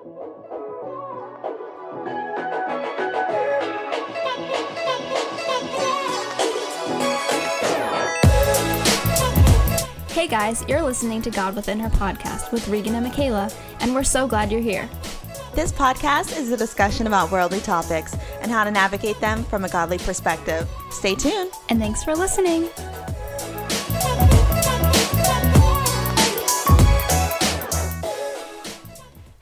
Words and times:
Hey 0.00 0.06
guys, 10.26 10.64
you're 10.66 10.80
listening 10.80 11.20
to 11.20 11.30
God 11.30 11.54
Within 11.54 11.78
Her 11.78 11.90
podcast 11.90 12.50
with 12.50 12.66
Regan 12.68 12.94
and 12.94 13.04
Michaela, 13.04 13.50
and 13.80 13.94
we're 13.94 14.02
so 14.02 14.26
glad 14.26 14.50
you're 14.50 14.62
here. 14.62 14.88
This 15.54 15.70
podcast 15.70 16.34
is 16.38 16.50
a 16.50 16.56
discussion 16.56 17.06
about 17.06 17.30
worldly 17.30 17.60
topics 17.60 18.16
and 18.40 18.50
how 18.50 18.64
to 18.64 18.70
navigate 18.70 19.20
them 19.20 19.44
from 19.44 19.66
a 19.66 19.68
godly 19.68 19.98
perspective. 19.98 20.66
Stay 20.90 21.14
tuned. 21.14 21.52
And 21.68 21.78
thanks 21.78 22.02
for 22.02 22.16
listening. 22.16 22.70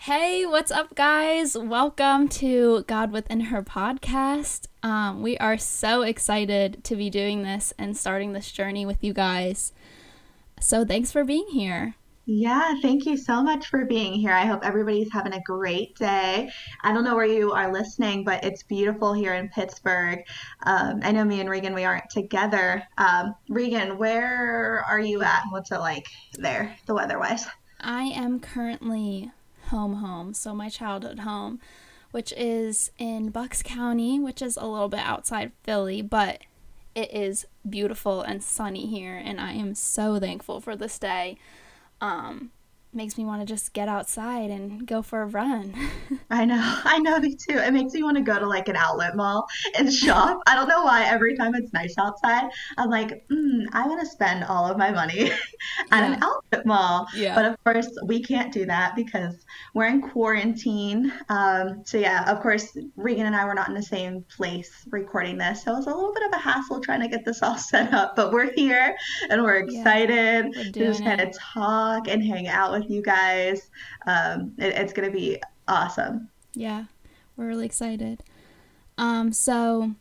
Hey, 0.09 0.47
what's 0.47 0.71
up, 0.71 0.95
guys? 0.95 1.55
Welcome 1.55 2.29
to 2.29 2.83
God 2.85 3.13
Within 3.13 3.41
Her 3.41 3.63
podcast. 3.63 4.67
Um, 4.83 5.21
we 5.21 5.37
are 5.37 5.59
so 5.59 6.01
excited 6.01 6.83
to 6.85 6.97
be 6.97 7.11
doing 7.11 7.43
this 7.43 7.75
and 7.77 7.95
starting 7.95 8.33
this 8.33 8.51
journey 8.51 8.87
with 8.87 9.05
you 9.05 9.13
guys. 9.13 9.75
So, 10.61 10.87
thanks 10.87 11.13
for 11.13 11.25
being 11.25 11.47
here. 11.53 11.95
Yeah, 12.25 12.81
thank 12.81 13.05
you 13.05 13.19
so 13.19 13.43
much 13.43 13.67
for 13.67 13.85
being 13.85 14.15
here. 14.15 14.33
I 14.33 14.47
hope 14.47 14.65
everybody's 14.65 15.13
having 15.13 15.35
a 15.35 15.43
great 15.43 15.95
day. 15.97 16.49
I 16.83 16.95
don't 16.95 17.05
know 17.05 17.15
where 17.15 17.27
you 17.27 17.53
are 17.53 17.71
listening, 17.71 18.25
but 18.25 18.43
it's 18.43 18.63
beautiful 18.63 19.13
here 19.13 19.35
in 19.35 19.51
Pittsburgh. 19.51 20.25
Um, 20.63 21.01
I 21.03 21.13
know 21.13 21.25
me 21.25 21.41
and 21.41 21.51
Regan, 21.51 21.75
we 21.75 21.85
aren't 21.85 22.09
together. 22.09 22.83
Um, 22.97 23.35
Regan, 23.51 23.99
where 23.99 24.83
are 24.89 25.01
you 25.01 25.21
at? 25.21 25.43
What's 25.51 25.71
it 25.71 25.81
like 25.81 26.07
there, 26.33 26.75
the 26.87 26.95
weather 26.95 27.19
wise? 27.19 27.45
I 27.81 28.05
am 28.05 28.41
currently 28.41 29.33
home 29.69 29.95
home, 29.95 30.35
so 30.35 30.55
my 30.55 30.69
childhood 30.69 31.21
home, 31.21 31.61
which 32.11 32.33
is 32.37 32.91
in 32.99 33.31
Bucks 33.31 33.63
County, 33.63 34.19
which 34.19 34.43
is 34.43 34.57
a 34.57 34.67
little 34.67 34.89
bit 34.89 35.01
outside 35.01 35.53
Philly, 35.63 36.03
but 36.03 36.43
it 36.95 37.13
is 37.13 37.47
beautiful 37.69 38.23
and 38.23 38.43
sunny 38.43 38.87
here 38.87 39.17
and 39.17 39.41
I 39.41 39.53
am 39.53 39.75
so 39.75 40.19
thankful 40.19 40.61
for 40.61 40.75
this 40.75 40.99
day. 40.99 41.39
Um 42.01 42.51
makes 42.93 43.19
me 43.19 43.25
want 43.25 43.43
to 43.43 43.47
just 43.47 43.73
get 43.73 43.89
outside 43.89 44.51
and 44.51 44.87
go 44.87 45.03
for 45.03 45.23
a 45.23 45.27
run. 45.27 45.75
I 46.31 46.45
know. 46.45 46.81
I 46.85 46.99
know 46.99 47.19
me 47.19 47.35
too. 47.35 47.59
It 47.59 47.73
makes 47.73 47.93
me 47.93 48.03
want 48.03 48.17
to 48.17 48.23
go 48.23 48.39
to 48.39 48.47
like 48.47 48.69
an 48.69 48.77
outlet 48.77 49.15
mall 49.15 49.47
and 49.77 49.93
shop. 50.05 50.41
I 50.47 50.55
don't 50.55 50.69
know 50.69 50.85
why 50.85 51.05
every 51.05 51.37
time 51.37 51.55
it's 51.55 51.73
nice 51.73 51.95
outside, 51.99 52.51
I'm 52.79 52.89
like, 52.89 53.27
mm, 53.31 53.67
I 53.73 53.87
want 53.87 54.01
to 54.01 54.07
spend 54.07 54.45
all 54.45 54.67
of 54.67 54.79
my 54.79 54.91
money 54.91 55.31
at 55.91 56.01
yeah. 56.01 56.13
an 56.13 56.23
outlet 56.23 56.67
mall. 56.67 57.07
Yeah. 57.15 57.35
But 57.35 57.45
of 57.45 57.65
course, 57.65 57.89
we 58.07 58.23
can't 58.23 58.53
do 58.53 58.65
that 58.67 58.97
because 58.97 59.35
we're 59.75 59.89
in 59.89 60.01
quarantine. 60.01 61.13
Um, 61.29 61.83
so 61.85 61.99
yeah, 61.99 62.31
of 62.31 62.41
course, 62.41 62.77
Regan 62.97 63.27
and 63.27 63.37
I 63.37 63.45
were 63.45 63.55
not 63.55 63.69
in 63.69 63.75
the 63.75 63.83
same 63.83 64.25
place 64.35 64.87
recording 64.91 65.37
this. 65.37 65.65
So 65.65 65.73
it 65.73 65.77
was 65.77 65.87
a 65.87 65.95
little 65.95 66.15
bit 66.15 66.25
of 66.25 66.33
a 66.33 66.39
hassle 66.39 66.81
trying 66.81 67.01
to 67.01 67.09
get 67.09 67.25
this 67.25 67.43
all 67.43 67.59
set 67.59 67.93
up, 67.93 68.17
but 68.17 68.33
we're 68.33 68.53
here 68.53 68.97
and 69.29 69.43
we're 69.43 69.57
excited 69.57 70.09
yeah, 70.55 70.63
we're 70.65 70.65
to 70.65 70.73
just 70.73 71.05
kind 71.05 71.21
of 71.21 71.37
talk 71.37 72.09
and 72.09 72.25
hang 72.25 72.49
out 72.49 72.73
with 72.73 72.78
you 72.85 73.03
guys. 73.03 73.71
Um, 74.07 74.55
it, 74.59 74.75
it's 74.75 74.93
going 74.93 75.11
to 75.11 75.17
be 75.17 75.41
awesome. 75.67 76.29
Yeah, 76.55 76.85
we're 77.37 77.47
really 77.47 77.67
excited. 77.67 78.23
Um, 78.97 79.33
so 79.33 79.93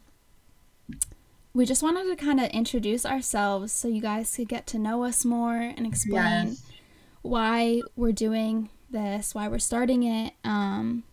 we 1.53 1.65
just 1.65 1.83
wanted 1.83 2.05
to 2.05 2.23
kind 2.23 2.39
of 2.39 2.47
introduce 2.51 3.05
ourselves 3.05 3.71
so 3.71 3.87
you 3.87 4.01
guys 4.01 4.35
could 4.35 4.47
get 4.47 4.67
to 4.67 4.79
know 4.79 5.03
us 5.03 5.25
more 5.25 5.55
and 5.55 5.85
explain 5.85 6.47
yes. 6.47 6.63
why 7.21 7.81
we're 7.95 8.11
doing 8.11 8.69
this, 8.89 9.35
why 9.35 9.47
we're 9.47 9.59
starting 9.59 10.03
it, 10.03 10.33
um, 10.43 11.03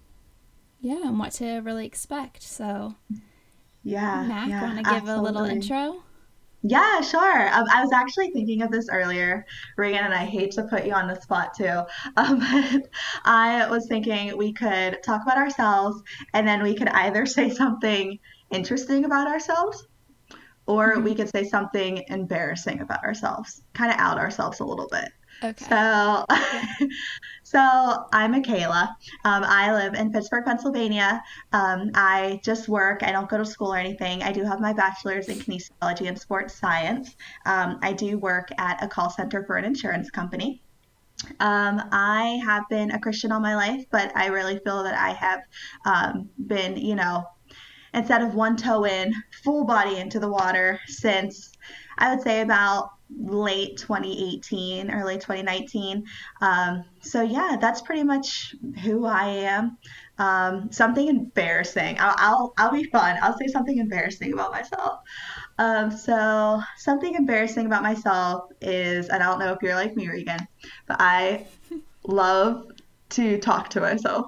yeah, 0.81 1.01
and 1.05 1.19
what 1.19 1.33
to 1.33 1.61
really 1.61 1.87
expect. 1.87 2.43
So, 2.43 2.95
yeah, 3.83 4.25
Mac, 4.27 4.49
yeah, 4.49 4.63
want 4.63 4.85
to 4.85 4.91
give 4.93 5.09
a 5.09 5.21
little 5.21 5.45
intro? 5.45 6.04
Yeah, 6.67 7.03
sure. 7.03 7.55
Um, 7.55 7.67
I 7.71 7.83
was 7.83 7.93
actually 7.93 8.31
thinking 8.31 8.63
of 8.63 8.71
this 8.71 8.89
earlier, 8.91 9.45
Regan, 9.77 10.03
and 10.03 10.15
I 10.15 10.25
hate 10.25 10.51
to 10.53 10.63
put 10.63 10.87
you 10.87 10.95
on 10.95 11.09
the 11.09 11.21
spot 11.21 11.53
too. 11.55 11.83
Um, 12.17 12.39
but 12.39 12.89
I 13.25 13.69
was 13.69 13.87
thinking 13.87 14.37
we 14.39 14.53
could 14.55 15.03
talk 15.03 15.23
about 15.23 15.37
ourselves 15.37 16.03
and 16.33 16.49
then 16.49 16.63
we 16.63 16.75
could 16.75 16.89
either 16.89 17.27
say 17.37 17.51
something 17.51 18.19
interesting 18.51 19.05
about 19.05 19.27
ourselves 19.27 19.87
or 20.67 20.95
mm-hmm. 20.95 21.05
we 21.05 21.15
could 21.15 21.29
say 21.29 21.45
something 21.45 22.03
embarrassing 22.09 22.81
about 22.81 23.05
ourselves, 23.05 23.61
kind 23.75 23.93
of 23.93 23.99
out 23.99 24.17
ourselves 24.19 24.61
a 24.61 24.65
little 24.65 24.89
bit. 24.91 25.11
Okay. 25.43 25.65
So, 25.69 26.25
so 27.43 28.07
I'm 28.13 28.33
Michaela. 28.33 28.97
Um, 29.25 29.45
I 29.45 29.75
live 29.75 29.95
in 29.95 30.13
Pittsburgh, 30.13 30.45
Pennsylvania. 30.45 31.23
Um, 31.53 31.91
I 31.95 32.41
just 32.45 32.69
work. 32.69 33.03
I 33.03 33.13
don't 33.13 33.29
go 33.29 33.39
to 33.39 33.45
school 33.45 33.73
or 33.73 33.77
anything. 33.77 34.23
I 34.23 34.33
do 34.33 34.45
have 34.45 34.61
my 34.61 34.73
bachelor's 34.73 35.29
in 35.29 35.39
kinesiology 35.39 36.09
and 36.09 36.19
sports 36.19 36.55
science. 36.55 37.17
Um, 37.47 37.79
I 37.83 37.93
do 37.93 38.19
work 38.19 38.49
at 38.59 38.83
a 38.83 38.89
call 38.89 39.11
center 39.11 39.45
for 39.45 39.57
an 39.57 39.65
insurance 39.65 40.11
company. 40.11 40.63
Um, 41.41 41.83
I 41.93 42.41
have 42.45 42.65
been 42.69 42.91
a 42.91 42.99
Christian 42.99 43.33
all 43.33 43.41
my 43.41 43.55
life, 43.55 43.85
but 43.91 44.15
I 44.17 44.27
really 44.27 44.59
feel 44.59 44.83
that 44.83 44.99
I 44.99 45.11
have 45.13 45.41
um, 45.87 46.29
been, 46.47 46.77
you 46.77 46.95
know, 46.95 47.25
instead 47.95 48.23
of 48.23 48.35
one 48.35 48.57
toe 48.57 48.85
in, 48.85 49.13
full 49.43 49.65
body 49.65 49.97
into 49.97 50.19
the 50.19 50.29
water 50.29 50.81
since 50.87 51.53
I 51.99 52.15
would 52.15 52.23
say 52.23 52.41
about 52.41 52.91
late 53.19 53.77
2018, 53.77 54.91
early 54.91 55.15
2019. 55.15 56.05
Um, 56.41 56.85
so 57.01 57.23
yeah, 57.23 57.57
that's 57.61 57.83
pretty 57.83 58.03
much 58.03 58.55
who 58.83 59.07
I 59.07 59.27
am. 59.27 59.79
Um, 60.19 60.71
something 60.71 61.09
embarrassing. 61.09 61.97
I'll, 61.99 62.15
I'll, 62.19 62.55
I'll 62.57 62.73
be 62.73 62.85
fun. 62.85 63.19
I'll 63.23 63.37
say 63.37 63.47
something 63.49 63.79
embarrassing 63.79 64.33
about 64.33 64.53
myself. 64.53 65.01
Um, 65.59 65.91
so 65.91 66.61
something 66.77 67.15
embarrassing 67.15 67.67
about 67.67 67.83
myself 67.83 68.51
is, 68.61 69.11
I 69.11 69.19
don't 69.19 69.39
know 69.39 69.53
if 69.53 69.63
you're 69.63 69.75
like 69.75 69.97
me, 69.97 70.09
Regan, 70.09 70.47
but 70.87 70.97
I 71.01 71.47
love 72.07 72.67
to 73.11 73.39
talk 73.39 73.71
to 73.71 73.81
myself. 73.81 74.27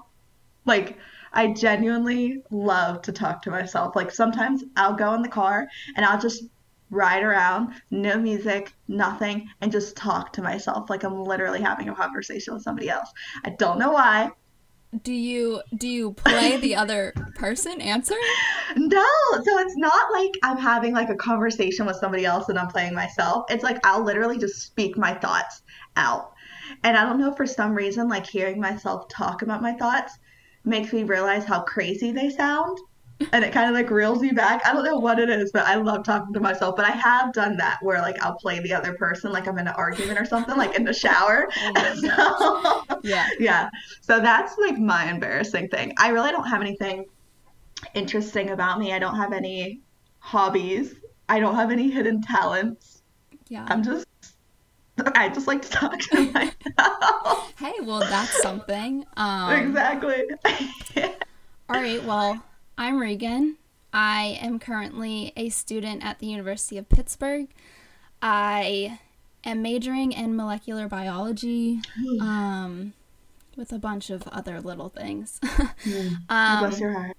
Like, 0.64 0.98
I 1.32 1.48
genuinely 1.48 2.42
love 2.50 3.02
to 3.02 3.12
talk 3.12 3.42
to 3.42 3.50
myself. 3.50 3.94
Like 3.94 4.10
sometimes 4.10 4.64
I'll 4.74 4.94
go 4.94 5.12
in 5.12 5.20
the 5.20 5.28
car 5.28 5.68
and 5.94 6.06
I'll 6.06 6.18
just 6.18 6.44
ride 6.90 7.22
around, 7.22 7.74
no 7.90 8.18
music, 8.18 8.72
nothing, 8.88 9.48
and 9.60 9.72
just 9.72 9.96
talk 9.96 10.32
to 10.34 10.42
myself 10.42 10.88
like 10.88 11.02
I'm 11.04 11.22
literally 11.22 11.60
having 11.60 11.88
a 11.88 11.94
conversation 11.94 12.54
with 12.54 12.62
somebody 12.62 12.88
else. 12.88 13.10
I 13.44 13.50
don't 13.50 13.78
know 13.78 13.92
why. 13.92 14.30
Do 15.02 15.12
you 15.12 15.62
do 15.76 15.88
you 15.88 16.12
play 16.12 16.56
the 16.56 16.76
other 16.82 17.12
person 17.34 17.80
answer? 17.80 18.14
No, 18.76 19.04
so 19.32 19.58
it's 19.58 19.76
not 19.76 20.12
like 20.12 20.38
I'm 20.42 20.58
having 20.58 20.94
like 20.94 21.10
a 21.10 21.16
conversation 21.16 21.86
with 21.86 21.96
somebody 21.96 22.24
else 22.24 22.48
and 22.48 22.58
I'm 22.58 22.68
playing 22.68 22.94
myself. 22.94 23.46
It's 23.50 23.64
like 23.64 23.84
I'll 23.84 24.04
literally 24.04 24.38
just 24.38 24.62
speak 24.62 24.96
my 24.96 25.12
thoughts 25.14 25.62
out. 25.96 26.32
And 26.82 26.96
I 26.96 27.04
don't 27.04 27.18
know 27.18 27.34
for 27.34 27.46
some 27.46 27.74
reason 27.74 28.08
like 28.08 28.26
hearing 28.26 28.60
myself 28.60 29.08
talk 29.08 29.42
about 29.42 29.62
my 29.62 29.72
thoughts 29.72 30.18
makes 30.64 30.92
me 30.92 31.02
realize 31.02 31.44
how 31.44 31.62
crazy 31.62 32.12
they 32.12 32.30
sound 32.30 32.78
and 33.32 33.44
it 33.44 33.52
kind 33.52 33.68
of 33.68 33.74
like 33.74 33.90
reels 33.90 34.20
me 34.20 34.30
back. 34.30 34.60
I 34.66 34.72
don't 34.72 34.84
know 34.84 34.98
what 34.98 35.18
it 35.18 35.30
is, 35.30 35.50
but 35.52 35.64
I 35.66 35.76
love 35.76 36.04
talking 36.04 36.34
to 36.34 36.40
myself. 36.40 36.76
But 36.76 36.84
I 36.84 36.90
have 36.90 37.32
done 37.32 37.56
that 37.56 37.78
where 37.82 38.00
like 38.00 38.22
I'll 38.22 38.34
play 38.34 38.60
the 38.60 38.74
other 38.74 38.94
person, 38.94 39.32
like 39.32 39.46
I'm 39.46 39.58
in 39.58 39.66
an 39.66 39.74
argument 39.74 40.18
or 40.18 40.24
something, 40.24 40.56
like 40.56 40.74
in 40.76 40.84
the 40.84 40.92
shower. 40.92 41.48
Oh 41.78 42.84
so, 42.86 42.98
yeah, 43.02 43.28
yeah. 43.38 43.70
So 44.00 44.20
that's 44.20 44.56
like 44.58 44.78
my 44.78 45.10
embarrassing 45.10 45.68
thing. 45.68 45.92
I 45.98 46.08
really 46.08 46.30
don't 46.30 46.46
have 46.46 46.60
anything 46.60 47.06
interesting 47.94 48.50
about 48.50 48.78
me. 48.78 48.92
I 48.92 48.98
don't 48.98 49.16
have 49.16 49.32
any 49.32 49.80
hobbies. 50.18 50.94
I 51.28 51.40
don't 51.40 51.54
have 51.54 51.70
any 51.70 51.90
hidden 51.90 52.22
talents. 52.22 53.02
Yeah, 53.48 53.66
I'm 53.68 53.82
just. 53.82 54.06
I 55.14 55.28
just 55.28 55.46
like 55.46 55.60
to 55.62 55.68
talk 55.68 55.98
to 55.98 56.20
myself. 56.32 57.52
hey, 57.58 57.74
well, 57.82 58.00
that's 58.00 58.40
something. 58.42 59.04
Um, 59.16 59.52
exactly. 59.52 60.24
all 61.68 61.80
right. 61.80 62.02
Well, 62.04 62.42
I'm 62.78 63.00
Regan. 63.00 63.56
I 63.92 64.38
am 64.42 64.58
currently 64.58 65.32
a 65.34 65.48
student 65.48 66.04
at 66.04 66.18
the 66.18 66.26
University 66.26 66.76
of 66.76 66.88
Pittsburgh. 66.90 67.48
I 68.20 68.98
am 69.44 69.62
majoring 69.62 70.12
in 70.12 70.36
molecular 70.36 70.86
biology 70.86 71.80
um, 72.20 72.92
with 73.56 73.72
a 73.72 73.78
bunch 73.78 74.10
of 74.10 74.28
other 74.28 74.60
little 74.60 74.90
things. 74.90 75.40
mm, 75.42 76.16
um, 76.28 76.60
bless 76.60 76.78
your 76.78 76.92
heart. 76.92 77.16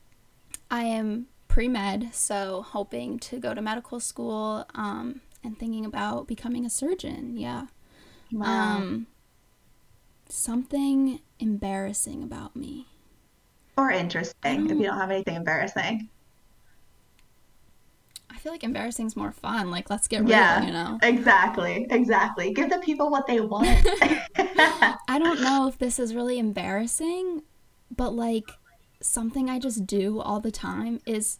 I 0.69 0.83
am 0.83 1.25
pre 1.47 1.67
med, 1.67 2.09
so 2.13 2.61
hoping 2.61 3.17
to 3.19 3.39
go 3.39 3.55
to 3.55 3.61
medical 3.61 3.99
school 3.99 4.63
um, 4.75 5.21
and 5.43 5.57
thinking 5.57 5.85
about 5.85 6.27
becoming 6.27 6.67
a 6.67 6.69
surgeon. 6.69 7.35
Yeah. 7.35 7.65
Wow. 8.31 8.77
Um, 8.77 9.07
something 10.29 11.19
embarrassing 11.39 12.21
about 12.21 12.55
me. 12.55 12.85
Or 13.77 13.91
interesting 13.91 14.69
if 14.69 14.77
you 14.77 14.83
don't 14.83 14.97
have 14.97 15.11
anything 15.11 15.35
embarrassing. 15.35 16.09
I 18.29 18.39
feel 18.39 18.51
like 18.51 18.63
embarrassing 18.63 19.07
is 19.07 19.15
more 19.15 19.31
fun. 19.31 19.71
Like, 19.71 19.89
let's 19.89 20.07
get 20.07 20.21
real, 20.21 20.29
yeah, 20.29 20.63
you 20.63 20.71
know? 20.71 20.99
Exactly. 21.01 21.87
Exactly. 21.89 22.53
Give 22.53 22.69
the 22.69 22.79
people 22.79 23.09
what 23.09 23.25
they 23.25 23.39
want. 23.39 23.67
I 24.37 25.19
don't 25.19 25.41
know 25.41 25.67
if 25.67 25.77
this 25.77 25.97
is 25.99 26.13
really 26.13 26.37
embarrassing, 26.37 27.43
but 27.95 28.11
like 28.11 28.49
something 29.01 29.49
I 29.49 29.59
just 29.59 29.85
do 29.85 30.19
all 30.19 30.39
the 30.39 30.51
time 30.51 30.99
is 31.05 31.39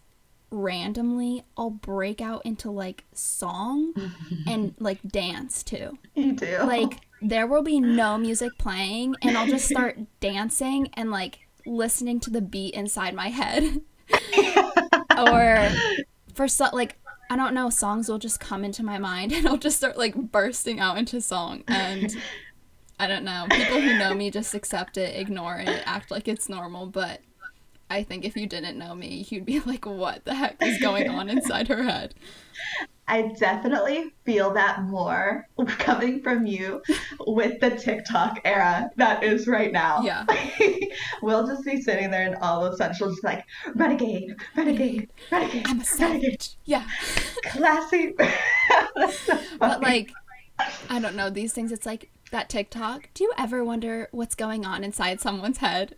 randomly 0.50 1.44
I'll 1.58 1.70
break 1.70 2.22
out 2.22 2.46
into 2.46 2.72
like 2.72 3.04
song 3.14 3.94
and 4.48 4.74
like 4.80 5.02
dance 5.04 5.64
too. 5.64 5.98
You 6.16 6.34
do. 6.34 6.60
Like 6.60 7.02
there 7.22 7.48
will 7.48 7.64
be 7.64 7.80
no 7.80 8.18
music 8.18 8.58
playing 8.58 9.16
and 9.22 9.38
I'll 9.38 9.48
just 9.48 9.68
start 9.68 10.00
dancing 10.20 10.90
and 10.94 11.12
like 11.12 11.47
listening 11.68 12.20
to 12.22 12.30
the 12.30 12.42
beat 12.42 12.74
inside 12.74 13.14
my 13.14 13.30
head. 13.30 13.82
or 15.18 15.70
for 16.34 16.48
so 16.48 16.70
like 16.74 16.98
I 17.30 17.36
don't 17.36 17.54
know, 17.54 17.70
songs 17.70 18.08
will 18.08 18.20
just 18.20 18.40
come 18.40 18.64
into 18.64 18.84
my 18.84 18.98
mind 18.98 19.32
and 19.34 19.48
I'll 19.48 19.58
just 19.58 19.78
start 19.78 19.98
like 19.98 20.16
bursting 20.16 20.80
out 20.80 20.98
into 20.98 21.22
song 21.22 21.64
and 21.68 22.16
I 23.00 23.08
don't 23.08 23.24
know. 23.24 23.46
People 23.50 23.82
who 23.82 23.98
know 23.98 24.14
me 24.14 24.32
just 24.32 24.56
accept 24.56 24.98
it, 24.98 25.20
ignore 25.20 25.58
it, 25.58 25.84
act 25.86 26.10
like 26.10 26.28
it's 26.28 26.50
normal, 26.50 26.88
but 26.88 27.22
I 27.90 28.04
think 28.04 28.26
if 28.26 28.36
you 28.36 28.48
didn't 28.48 28.78
know 28.78 28.96
me, 28.96 29.26
you'd 29.30 29.46
be 29.46 29.60
like, 29.60 29.86
what 29.86 30.26
the 30.26 30.34
heck 30.34 30.58
is 30.62 30.80
going 30.80 31.10
on 31.10 31.30
inside 31.30 31.68
her 31.68 31.84
head? 31.84 32.16
I 33.08 33.34
definitely 33.40 34.14
feel 34.26 34.54
that 34.54 34.84
more 34.84 35.48
coming 35.68 36.22
from 36.22 36.46
you 36.46 36.82
with 37.26 37.60
the 37.62 37.72
TikTok 37.72 38.42
era 38.44 38.90
that 38.98 39.24
is 39.24 39.48
right 39.48 39.72
now. 39.72 40.02
Yeah. 40.02 40.26
we'll 41.22 41.48
just 41.48 41.64
be 41.64 41.82
sitting 41.82 42.12
there 42.12 42.28
and 42.28 42.36
all 42.42 42.66
of 42.66 42.74
a 42.74 42.78
sudden 42.78 42.96
she'll 42.96 43.10
just 43.10 43.22
be 43.22 43.28
like, 43.28 43.46
renegade, 43.76 44.36
renegade, 44.56 45.10
renegade. 45.32 45.68
I'm 45.68 45.80
a 45.80 45.86
savage. 45.86 46.58
Yeah. 46.66 46.86
Classy. 47.46 48.14
so 49.12 49.40
but 49.60 49.82
like, 49.82 50.12
I 50.90 51.00
don't 51.00 51.16
know, 51.16 51.30
these 51.30 51.54
things, 51.54 51.72
it's 51.72 51.86
like 51.86 52.10
that 52.32 52.50
TikTok. 52.50 53.10
Do 53.14 53.24
you 53.24 53.32
ever 53.38 53.64
wonder 53.64 54.10
what's 54.12 54.36
going 54.36 54.66
on 54.66 54.84
inside 54.84 55.22
someone's 55.22 55.60
head? 55.60 55.96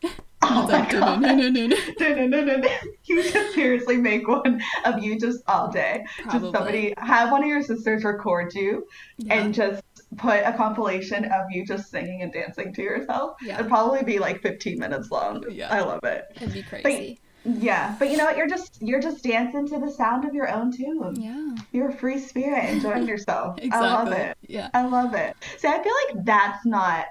Oh 0.52 0.68
my 0.68 0.90
god. 0.92 2.66
you 3.06 3.24
should 3.24 3.52
seriously 3.54 3.98
make 3.98 4.28
one 4.28 4.62
of 4.86 5.04
you 5.04 5.20
just 5.20 5.44
all 5.48 5.72
day. 5.72 6.06
Probably. 6.24 6.40
Just 6.40 6.54
somebody 6.54 6.94
have 6.98 7.32
one 7.32 7.44
of 7.44 7.48
your 7.50 7.62
sisters 7.64 8.04
record 8.04 8.54
you 8.54 8.88
Yeah. 9.18 9.36
and 9.36 9.54
just 9.54 9.84
put 10.18 10.42
a 10.44 10.54
compilation 10.54 11.26
of 11.26 11.52
you 11.52 11.66
just 11.66 11.92
singing 11.92 12.22
and 12.24 12.34
dancing 12.34 12.74
to 12.74 12.82
yourself. 12.82 13.38
Yeah. 13.42 13.56
It'd 13.60 13.68
probably 13.68 14.04
be 14.04 14.18
like 14.20 14.42
15 14.42 14.80
minutes 14.80 15.12
long. 15.12 15.44
Yeah. 15.52 15.72
I 15.72 15.82
love 15.82 16.04
it. 16.04 16.26
It'd 16.36 16.54
be 16.54 16.64
crazy. 16.64 17.20
Yeah, 17.46 17.96
but 17.98 18.10
you 18.12 18.18
know 18.18 18.26
what? 18.26 18.36
You're 18.36 18.50
just 18.50 18.82
you're 18.82 19.00
just 19.00 19.24
dancing 19.24 19.66
to 19.70 19.80
the 19.80 19.90
sound 19.90 20.26
of 20.26 20.34
your 20.34 20.50
own 20.50 20.76
tune. 20.76 21.16
Yeah. 21.16 21.56
You're 21.72 21.90
a 21.90 21.94
free 21.94 22.20
spirit, 22.20 22.66
enjoying 22.70 23.08
yourself. 23.08 23.58
Exactly. 23.60 23.88
I 23.88 23.94
love 24.04 24.12
it. 24.12 24.38
Yeah. 24.48 24.70
I 24.74 24.86
love 24.86 25.14
it. 25.14 25.36
See, 25.58 25.68
I 25.70 25.82
feel 25.82 25.94
like 26.16 26.26
that's 26.26 26.66
not 26.66 27.06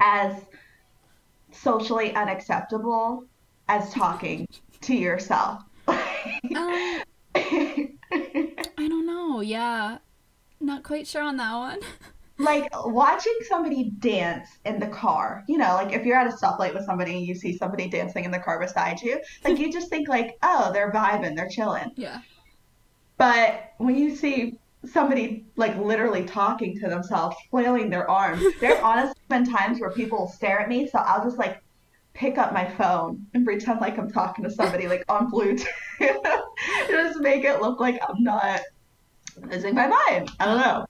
as 0.00 0.34
socially 1.56 2.14
unacceptable 2.14 3.24
as 3.68 3.92
talking 3.92 4.46
to 4.82 4.94
yourself. 4.94 5.62
Um, 5.88 7.02
I 7.34 8.88
don't 8.88 9.06
know. 9.06 9.40
Yeah. 9.40 9.98
Not 10.60 10.82
quite 10.82 11.06
sure 11.06 11.22
on 11.22 11.36
that 11.36 11.54
one. 11.54 11.80
like 12.38 12.68
watching 12.86 13.36
somebody 13.48 13.90
dance 13.98 14.48
in 14.64 14.78
the 14.78 14.86
car, 14.86 15.44
you 15.48 15.58
know, 15.58 15.74
like 15.74 15.92
if 15.92 16.04
you're 16.04 16.16
at 16.16 16.26
a 16.26 16.36
stoplight 16.36 16.74
with 16.74 16.84
somebody 16.84 17.16
and 17.16 17.26
you 17.26 17.34
see 17.34 17.56
somebody 17.56 17.88
dancing 17.88 18.24
in 18.24 18.30
the 18.30 18.38
car 18.38 18.60
beside 18.60 19.00
you, 19.00 19.20
like 19.44 19.58
you 19.58 19.72
just 19.72 19.88
think 19.88 20.08
like, 20.08 20.36
oh, 20.42 20.70
they're 20.72 20.92
vibing, 20.92 21.36
they're 21.36 21.48
chilling. 21.48 21.90
Yeah. 21.96 22.20
But 23.16 23.72
when 23.78 23.96
you 23.96 24.14
see 24.14 24.58
somebody 24.86 25.44
like 25.56 25.76
literally 25.78 26.24
talking 26.24 26.78
to 26.80 26.88
themselves, 26.88 27.36
flailing 27.50 27.90
their 27.90 28.08
arms, 28.10 28.42
there 28.60 28.76
are 28.76 28.82
honestly 28.82 29.20
been 29.28 29.44
times 29.44 29.80
where 29.80 29.90
people 29.90 30.18
will 30.18 30.28
stare 30.28 30.60
at 30.60 30.68
me, 30.68 30.86
so 30.88 30.98
I'll 30.98 31.24
just 31.24 31.38
like 31.38 31.62
pick 32.14 32.38
up 32.38 32.52
my 32.52 32.68
phone 32.76 33.26
and 33.34 33.44
pretend 33.44 33.80
like 33.80 33.98
I'm 33.98 34.10
talking 34.10 34.44
to 34.44 34.50
somebody 34.50 34.88
like 34.88 35.04
on 35.08 35.30
Bluetooth. 35.30 35.66
just 36.88 37.20
make 37.20 37.44
it 37.44 37.60
look 37.60 37.78
like 37.80 37.98
I'm 38.08 38.22
not 38.22 38.60
losing 39.50 39.74
my 39.74 39.86
mind. 39.86 40.30
I 40.40 40.44
don't 40.46 40.58
know. 40.58 40.86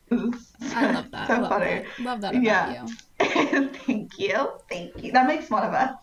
I 0.75 0.93
love 0.93 1.11
that. 1.11 1.27
So 1.29 1.35
love 1.41 1.49
funny. 1.49 1.65
that. 1.65 1.85
Love 2.01 2.21
that 2.21 2.35
about 2.35 2.43
Yeah. 2.45 2.87
you. 2.87 3.69
Thank 3.87 4.19
you. 4.19 4.51
Thank 4.69 5.03
you. 5.03 5.11
That 5.13 5.27
makes 5.27 5.51
one 5.51 5.65
of 5.65 5.75
us. 5.75 5.97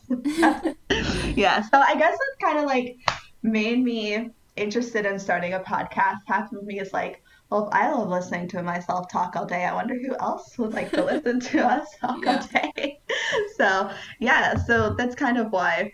yeah. 1.36 1.62
So 1.62 1.78
I 1.80 1.96
guess 1.96 2.14
it's 2.14 2.38
kind 2.44 2.58
of 2.60 2.66
like 2.66 2.98
made 3.44 3.82
me 3.84 4.30
interested 4.56 5.06
in 5.06 5.18
starting 5.20 5.54
a 5.54 5.60
podcast. 5.60 6.18
Half 6.26 6.52
of 6.52 6.64
me 6.64 6.80
is 6.80 6.92
like, 6.94 7.24
well, 7.50 7.68
if 7.68 7.74
I 7.74 7.92
love 7.92 8.10
listening 8.10 8.48
to 8.50 8.64
myself 8.64 9.10
talk 9.12 9.36
all 9.36 9.46
day, 9.46 9.66
I 9.66 9.74
wonder 9.74 9.96
who 9.96 10.16
else 10.18 10.58
would 10.58 10.74
like 10.74 10.92
to 10.92 11.04
listen 11.04 11.40
to 11.40 11.66
us 11.66 11.88
talk 12.02 12.24
Yeah. 12.24 12.38
all 12.42 12.48
day. 12.48 13.00
So 13.58 13.92
yeah. 14.20 14.56
So 14.58 14.96
that's 14.98 15.16
kind 15.16 15.38
of 15.38 15.52
why 15.52 15.94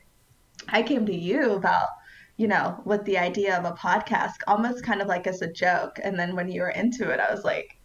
I 0.69 0.81
came 0.84 1.06
to 1.06 1.16
you 1.16 1.51
about. 1.54 1.88
You 2.38 2.48
know, 2.48 2.81
with 2.86 3.04
the 3.04 3.18
idea 3.18 3.57
of 3.60 3.66
a 3.66 3.74
podcast, 3.74 4.36
almost 4.48 4.81
kind 4.86 5.01
of 5.01 5.10
like 5.10 5.28
as 5.28 5.42
a 5.42 5.51
joke. 5.51 6.00
And 6.01 6.18
then 6.18 6.38
when 6.38 6.50
you 6.50 6.62
were 6.62 6.69
into 6.69 7.10
it, 7.10 7.19
I 7.19 7.30
was 7.34 7.44
like, 7.44 7.78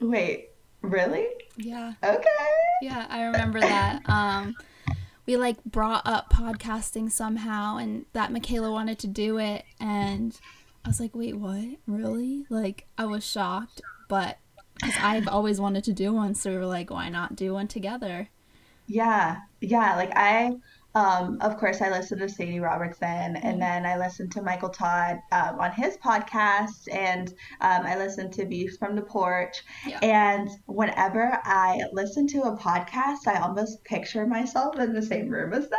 wait, 0.00 0.48
really? 0.82 1.28
Yeah. 1.56 1.92
Okay. 2.02 2.28
Yeah, 2.82 3.06
I 3.08 3.22
remember 3.26 3.60
that. 3.60 4.02
Um, 4.08 4.56
we 5.26 5.36
like 5.36 5.62
brought 5.64 6.02
up 6.06 6.32
podcasting 6.32 7.12
somehow, 7.12 7.76
and 7.76 8.04
that 8.14 8.32
Michaela 8.32 8.72
wanted 8.72 8.98
to 9.00 9.06
do 9.06 9.38
it, 9.38 9.64
and 9.78 10.36
I 10.84 10.88
was 10.88 11.00
like, 11.00 11.14
"Wait, 11.14 11.36
what? 11.36 11.64
Really?" 11.86 12.46
Like, 12.48 12.86
I 12.96 13.06
was 13.06 13.24
shocked, 13.24 13.80
but 14.08 14.38
because 14.74 14.96
I've 15.00 15.28
always 15.28 15.60
wanted 15.60 15.84
to 15.84 15.92
do 15.92 16.12
one, 16.12 16.34
so 16.34 16.50
we 16.50 16.56
were 16.56 16.66
like, 16.66 16.90
"Why 16.90 17.08
not 17.08 17.36
do 17.36 17.54
one 17.54 17.68
together?" 17.68 18.28
Yeah, 18.86 19.38
yeah. 19.60 19.96
Like 19.96 20.12
I, 20.16 20.52
um, 20.94 21.38
of 21.42 21.58
course, 21.58 21.82
I 21.82 21.90
listened 21.90 22.20
to 22.22 22.28
Sadie 22.28 22.60
Robertson, 22.60 23.36
and 23.36 23.60
then 23.60 23.84
I 23.84 23.98
listened 23.98 24.32
to 24.32 24.42
Michael 24.42 24.70
Todd 24.70 25.20
um, 25.30 25.60
on 25.60 25.72
his 25.72 25.96
podcast, 25.98 26.88
and 26.90 27.28
um, 27.60 27.84
I 27.84 27.96
listened 27.96 28.32
to 28.34 28.46
Views 28.46 28.78
from 28.78 28.96
the 28.96 29.02
Porch. 29.02 29.62
Yeah. 29.86 29.98
And 30.02 30.48
whenever 30.66 31.38
I 31.44 31.82
listen 31.92 32.26
to 32.28 32.42
a 32.42 32.56
podcast, 32.56 33.26
I 33.26 33.40
almost 33.40 33.84
picture 33.84 34.26
myself 34.26 34.78
in 34.78 34.94
the 34.94 35.02
same 35.02 35.28
room 35.28 35.52
as 35.52 35.68
them. 35.68 35.78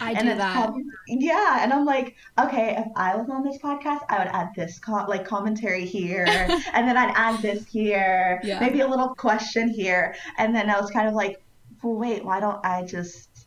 I 0.00 0.12
and 0.12 0.20
do 0.28 0.34
that. 0.36 0.52
probably- 0.54 0.84
yeah, 1.08 1.62
and 1.62 1.72
I'm 1.72 1.84
like, 1.84 2.16
okay, 2.38 2.76
if 2.78 2.86
I 2.96 3.16
was 3.16 3.28
on 3.30 3.42
this 3.44 3.58
podcast, 3.58 4.00
I 4.08 4.18
would 4.18 4.28
add 4.28 4.50
this 4.54 4.78
co- 4.78 5.06
like 5.08 5.24
commentary 5.24 5.84
here, 5.84 6.24
and 6.28 6.86
then 6.88 6.96
I'd 6.96 7.12
add 7.16 7.40
this 7.42 7.66
here, 7.66 8.40
Yeah. 8.44 8.60
maybe 8.60 8.80
a 8.80 8.86
little 8.88 9.14
question 9.14 9.68
here, 9.68 10.14
and 10.38 10.54
then 10.54 10.70
I 10.70 10.80
was 10.80 10.90
kind 10.90 11.08
of 11.08 11.14
like, 11.14 11.42
well, 11.82 11.94
wait, 11.94 12.24
why 12.24 12.40
don't 12.40 12.64
I 12.64 12.82
just 12.84 13.46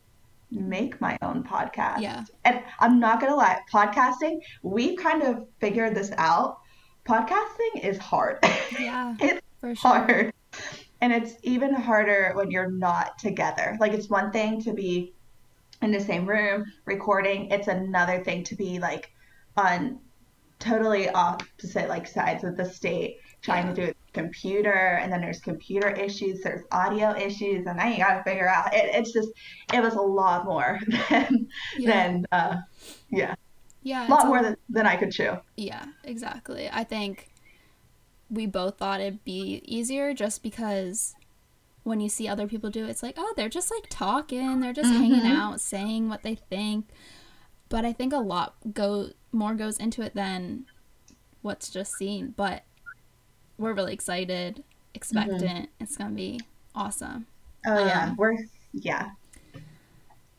make 0.51 0.99
my 1.01 1.17
own 1.21 1.43
podcast? 1.43 2.01
Yeah. 2.01 2.23
And 2.45 2.61
I'm 2.79 2.99
not 2.99 3.19
gonna 3.21 3.35
lie, 3.35 3.59
podcasting, 3.71 4.39
we 4.63 4.95
kind 4.95 5.23
of 5.23 5.47
figured 5.59 5.95
this 5.95 6.11
out. 6.17 6.59
Podcasting 7.07 7.83
is 7.83 7.97
hard. 7.97 8.39
Yeah, 8.79 9.15
it's 9.19 9.41
for 9.59 9.75
sure. 9.75 9.91
hard. 9.91 10.33
And 11.01 11.11
it's 11.11 11.33
even 11.43 11.73
harder 11.73 12.31
when 12.35 12.49
you're 12.49 12.71
not 12.71 13.17
together. 13.19 13.75
Like 13.79 13.93
it's 13.93 14.09
one 14.09 14.31
thing 14.31 14.61
to 14.63 14.73
be 14.73 15.13
in 15.83 15.91
the 15.91 15.99
same 15.99 16.25
room 16.25 16.65
recording. 16.85 17.49
It's 17.51 17.67
another 17.67 18.23
thing 18.23 18.43
to 18.45 18.55
be 18.55 18.79
like 18.79 19.11
on 19.57 19.99
totally 20.59 21.09
opposite 21.09 21.89
like 21.89 22.07
sides 22.07 22.43
of 22.43 22.55
the 22.57 22.65
state 22.65 23.17
trying 23.41 23.67
to 23.67 23.73
do 23.73 23.81
it 23.89 23.97
computer 24.13 24.71
and 24.71 25.11
then 25.11 25.19
there's 25.19 25.41
computer 25.41 25.89
issues, 25.89 26.41
there's 26.41 26.63
audio 26.71 27.13
issues, 27.17 27.65
and 27.67 27.81
i 27.81 27.97
gotta 27.97 28.23
figure 28.23 28.47
out 28.47 28.73
it, 28.73 28.85
it's 28.95 29.11
just 29.11 29.29
it 29.73 29.81
was 29.81 29.95
a 29.95 30.01
lot 30.01 30.45
more 30.45 30.79
than 31.09 31.47
Yeah. 31.77 31.89
than 31.91 32.25
uh 32.31 32.57
yeah. 33.09 33.35
Yeah, 33.85 34.07
A 34.07 34.09
lot 34.09 34.27
more 34.27 34.41
than, 34.41 34.55
than 34.69 34.87
I 34.87 34.95
could 34.95 35.11
chew. 35.11 35.33
Yeah, 35.57 35.83
exactly. 36.05 36.69
I 36.71 36.85
think 36.85 37.27
we 38.29 38.45
both 38.45 38.77
thought 38.77 39.01
it'd 39.01 39.25
be 39.25 39.61
easier 39.65 40.13
just 40.13 40.41
because 40.41 41.15
when 41.83 41.99
you 41.99 42.09
see 42.09 42.27
other 42.27 42.47
people 42.47 42.69
do 42.69 42.85
it, 42.85 42.89
it's 42.89 43.03
like, 43.03 43.15
oh, 43.17 43.33
they're 43.35 43.49
just 43.49 43.69
like 43.71 43.85
talking, 43.89 44.59
they're 44.61 44.73
just 44.73 44.89
hanging 44.91 45.21
Mhm. 45.21 45.35
out, 45.35 45.59
saying 45.61 46.07
what 46.09 46.23
they 46.23 46.35
think. 46.35 46.87
But 47.69 47.83
I 47.85 47.91
think 47.93 48.13
a 48.13 48.17
lot 48.17 48.55
go 48.73 49.09
more 49.31 49.53
goes 49.55 49.77
into 49.77 50.01
it 50.01 50.13
than 50.15 50.65
what's 51.41 51.69
just 51.69 51.93
seen. 51.97 52.33
But 52.37 52.63
we're 53.57 53.73
really 53.73 53.93
excited, 53.93 54.63
expectant. 54.93 55.69
It's 55.79 55.97
gonna 55.97 56.15
be 56.15 56.39
awesome. 56.75 57.27
Oh 57.65 57.85
yeah. 57.85 58.09
Um, 58.09 58.15
We're 58.17 58.37
yeah. 58.73 59.11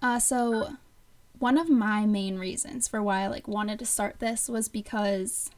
Uh, 0.03 0.19
so 0.19 0.77
one 1.39 1.59
of 1.59 1.69
my 1.69 2.07
main 2.07 2.39
reasons 2.39 2.87
for 2.89 3.03
why 3.03 3.23
I 3.23 3.27
like 3.29 3.49
wanted 3.49 3.79
to 3.81 3.87
start 3.87 4.19
this 4.19 4.49
was 4.49 4.69
because 4.69 5.51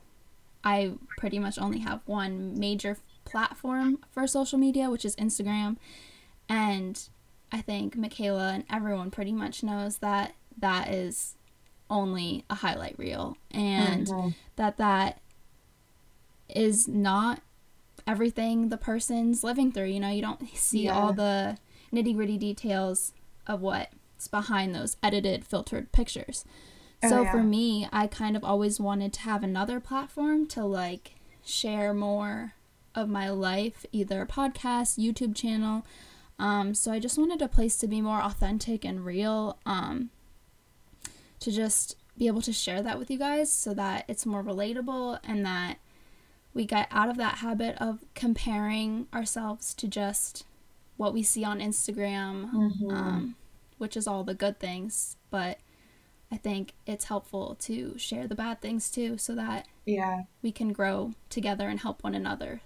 I 0.64 0.94
pretty 1.18 1.38
much 1.38 1.58
only 1.58 1.80
have 1.80 2.00
one 2.06 2.58
major 2.58 2.96
platform 3.26 3.98
for 4.10 4.26
social 4.26 4.58
media, 4.58 4.88
which 4.90 5.04
is 5.04 5.14
Instagram, 5.16 5.76
and 6.48 7.08
I 7.52 7.60
think 7.60 7.96
Michaela 7.96 8.52
and 8.52 8.64
everyone 8.70 9.10
pretty 9.10 9.32
much 9.32 9.62
knows 9.62 9.98
that 9.98 10.34
that 10.58 10.88
is 10.88 11.34
only 11.90 12.44
a 12.50 12.54
highlight 12.56 12.98
reel 12.98 13.36
and 13.50 14.06
Mhm. 14.08 14.34
that 14.56 14.76
that 14.78 15.20
is 16.48 16.88
not 16.88 17.40
everything 18.06 18.68
the 18.68 18.76
person's 18.76 19.42
living 19.44 19.70
through. 19.72 19.86
You 19.86 20.00
know, 20.00 20.10
you 20.10 20.22
don't 20.22 20.46
see 20.56 20.84
Yeah. 20.84 20.98
all 20.98 21.12
the 21.12 21.58
nitty 21.92 22.14
gritty 22.14 22.38
details 22.38 23.12
of 23.46 23.60
what's 23.60 24.28
behind 24.30 24.74
those 24.74 24.96
edited, 25.02 25.44
filtered 25.44 25.92
pictures. 25.92 26.44
Oh, 27.02 27.08
so 27.08 27.22
yeah. 27.22 27.30
for 27.30 27.42
me, 27.42 27.88
I 27.92 28.06
kind 28.06 28.36
of 28.36 28.42
always 28.44 28.80
wanted 28.80 29.12
to 29.14 29.20
have 29.20 29.42
another 29.44 29.78
platform 29.80 30.46
to 30.48 30.64
like 30.64 31.14
share 31.44 31.92
more 31.94 32.54
of 32.96 33.08
my 33.08 33.28
life, 33.28 33.86
either 33.92 34.22
a 34.22 34.26
podcast, 34.26 34.98
YouTube 34.98 35.36
channel. 35.36 35.84
Um, 36.38 36.74
so 36.74 36.90
I 36.92 36.98
just 36.98 37.18
wanted 37.18 37.40
a 37.42 37.48
place 37.48 37.76
to 37.78 37.86
be 37.86 38.00
more 38.00 38.20
authentic 38.20 38.84
and 38.84 39.04
real, 39.04 39.58
um, 39.64 40.10
to 41.40 41.50
just 41.52 41.96
be 42.18 42.26
able 42.26 42.40
to 42.42 42.52
share 42.52 42.82
that 42.82 42.98
with 42.98 43.10
you 43.10 43.18
guys 43.18 43.52
so 43.52 43.74
that 43.74 44.04
it's 44.08 44.26
more 44.26 44.42
relatable 44.42 45.18
and 45.24 45.44
that 45.44 45.76
we 46.54 46.64
get 46.64 46.88
out 46.90 47.08
of 47.10 47.16
that 47.18 47.36
habit 47.36 47.76
of 47.78 48.02
comparing 48.14 49.06
ourselves 49.12 49.74
to 49.74 49.86
just 49.86 50.44
what 50.96 51.12
we 51.12 51.22
see 51.22 51.44
on 51.44 51.60
Instagram, 51.60 52.50
Mhm. 52.52 52.92
um, 52.92 53.36
which 53.76 53.96
is 53.96 54.06
all 54.06 54.24
the 54.24 54.34
good 54.34 54.58
things. 54.58 55.16
But 55.30 55.58
I 56.32 56.38
think 56.38 56.72
it's 56.86 57.04
helpful 57.04 57.54
to 57.60 57.96
share 57.98 58.26
the 58.26 58.34
bad 58.34 58.60
things 58.62 58.90
too 58.90 59.18
so 59.18 59.34
that 59.34 59.68
Yeah. 59.84 60.24
we 60.42 60.50
can 60.52 60.72
grow 60.72 61.12
together 61.28 61.68
and 61.68 61.80
help 61.80 62.02
one 62.02 62.14
another. 62.14 62.62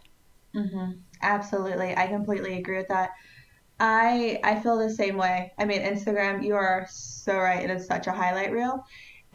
Hmm 0.55 0.91
Absolutely. 1.23 1.95
I 1.95 2.07
completely 2.07 2.59
agree 2.59 2.79
with 2.79 2.89
that. 2.89 3.11
I 3.81 4.41
I 4.45 4.61
feel 4.61 4.79
the 4.79 4.91
same 4.91 5.17
way. 5.19 5.53
I 5.59 5.65
mean, 5.67 5.83
Instagram, 5.83 6.45
you 6.45 6.55
are 6.57 6.87
so 6.91 7.39
right. 7.39 7.65
It 7.65 7.71
is 7.71 7.87
such 7.87 8.07
a 8.09 8.13
highlight 8.13 8.53
reel. 8.53 8.83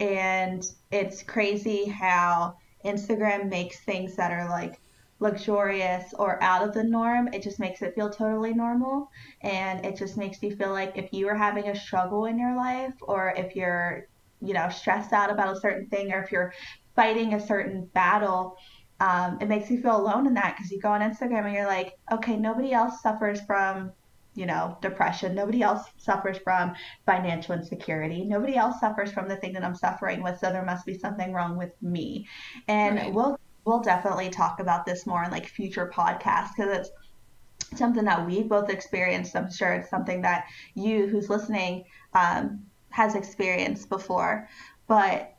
And 0.00 0.62
it's 0.92 1.22
crazy 1.24 1.86
how 1.86 2.54
Instagram 2.84 3.50
makes 3.50 3.84
things 3.84 4.16
that 4.16 4.32
are 4.32 4.48
like 4.50 4.74
luxurious 5.20 6.14
or 6.18 6.42
out 6.42 6.66
of 6.68 6.74
the 6.74 6.84
norm. 6.84 7.28
It 7.32 7.42
just 7.42 7.60
makes 7.60 7.82
it 7.82 7.94
feel 7.94 8.10
totally 8.10 8.54
normal. 8.54 9.08
And 9.42 9.84
it 9.86 9.96
just 9.96 10.16
makes 10.18 10.42
you 10.42 10.56
feel 10.56 10.72
like 10.72 10.98
if 10.98 11.12
you 11.12 11.28
are 11.28 11.36
having 11.36 11.68
a 11.68 11.76
struggle 11.76 12.26
in 12.26 12.38
your 12.38 12.56
life 12.56 12.94
or 13.02 13.34
if 13.36 13.56
you're, 13.56 14.04
you 14.40 14.54
know, 14.54 14.68
stressed 14.70 15.12
out 15.12 15.30
about 15.30 15.56
a 15.56 15.60
certain 15.60 15.88
thing 15.88 16.12
or 16.12 16.22
if 16.22 16.32
you're 16.32 16.52
fighting 16.94 17.34
a 17.34 17.40
certain 17.46 17.86
battle, 17.94 18.56
um, 19.00 19.38
it 19.40 19.48
makes 19.48 19.70
you 19.70 19.80
feel 19.80 19.96
alone 19.96 20.26
in 20.26 20.34
that 20.34 20.56
because 20.56 20.70
you 20.70 20.80
go 20.80 20.90
on 20.90 21.00
Instagram 21.02 21.44
and 21.44 21.54
you're 21.54 21.66
like, 21.66 21.94
okay, 22.12 22.36
nobody 22.36 22.72
else 22.72 23.02
suffers 23.02 23.40
from, 23.42 23.92
you 24.34 24.46
know, 24.46 24.78
depression. 24.82 25.34
Nobody 25.34 25.62
else 25.62 25.82
suffers 25.98 26.38
from 26.38 26.74
financial 27.06 27.54
insecurity. 27.54 28.24
Nobody 28.24 28.56
else 28.56 28.80
suffers 28.80 29.12
from 29.12 29.28
the 29.28 29.36
thing 29.36 29.52
that 29.54 29.64
I'm 29.64 29.74
suffering 29.74 30.22
with. 30.22 30.38
So 30.38 30.50
there 30.50 30.64
must 30.64 30.86
be 30.86 30.98
something 30.98 31.32
wrong 31.32 31.56
with 31.56 31.72
me. 31.82 32.26
And 32.68 32.96
Right. 32.96 33.12
we'll 33.12 33.38
we'll 33.64 33.80
definitely 33.80 34.30
talk 34.30 34.60
about 34.60 34.86
this 34.86 35.06
more 35.06 35.24
in 35.24 35.30
like 35.30 35.46
future 35.46 35.90
podcasts 35.94 36.50
because 36.56 36.78
it's 36.78 36.90
something 37.78 38.04
that 38.04 38.26
we 38.26 38.42
both 38.42 38.70
experienced. 38.70 39.36
I'm 39.36 39.50
sure 39.50 39.72
it's 39.72 39.90
something 39.90 40.22
that 40.22 40.46
you, 40.74 41.06
who's 41.08 41.28
listening, 41.28 41.84
um, 42.14 42.66
has 42.90 43.14
experienced 43.14 43.88
before. 43.88 44.48
But 44.88 45.35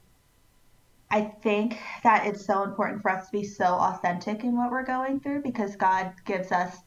I 1.09 1.21
think 1.21 1.79
that 2.03 2.27
it's 2.27 2.45
so 2.45 2.63
important 2.63 3.01
for 3.01 3.11
us 3.11 3.27
to 3.27 3.31
be 3.31 3.43
so 3.43 3.65
authentic 3.65 4.43
in 4.43 4.57
what 4.57 4.71
we're 4.71 4.85
going 4.85 5.19
through 5.19 5.41
because 5.41 5.75
God 5.75 6.13
gives 6.25 6.51
us 6.51 6.77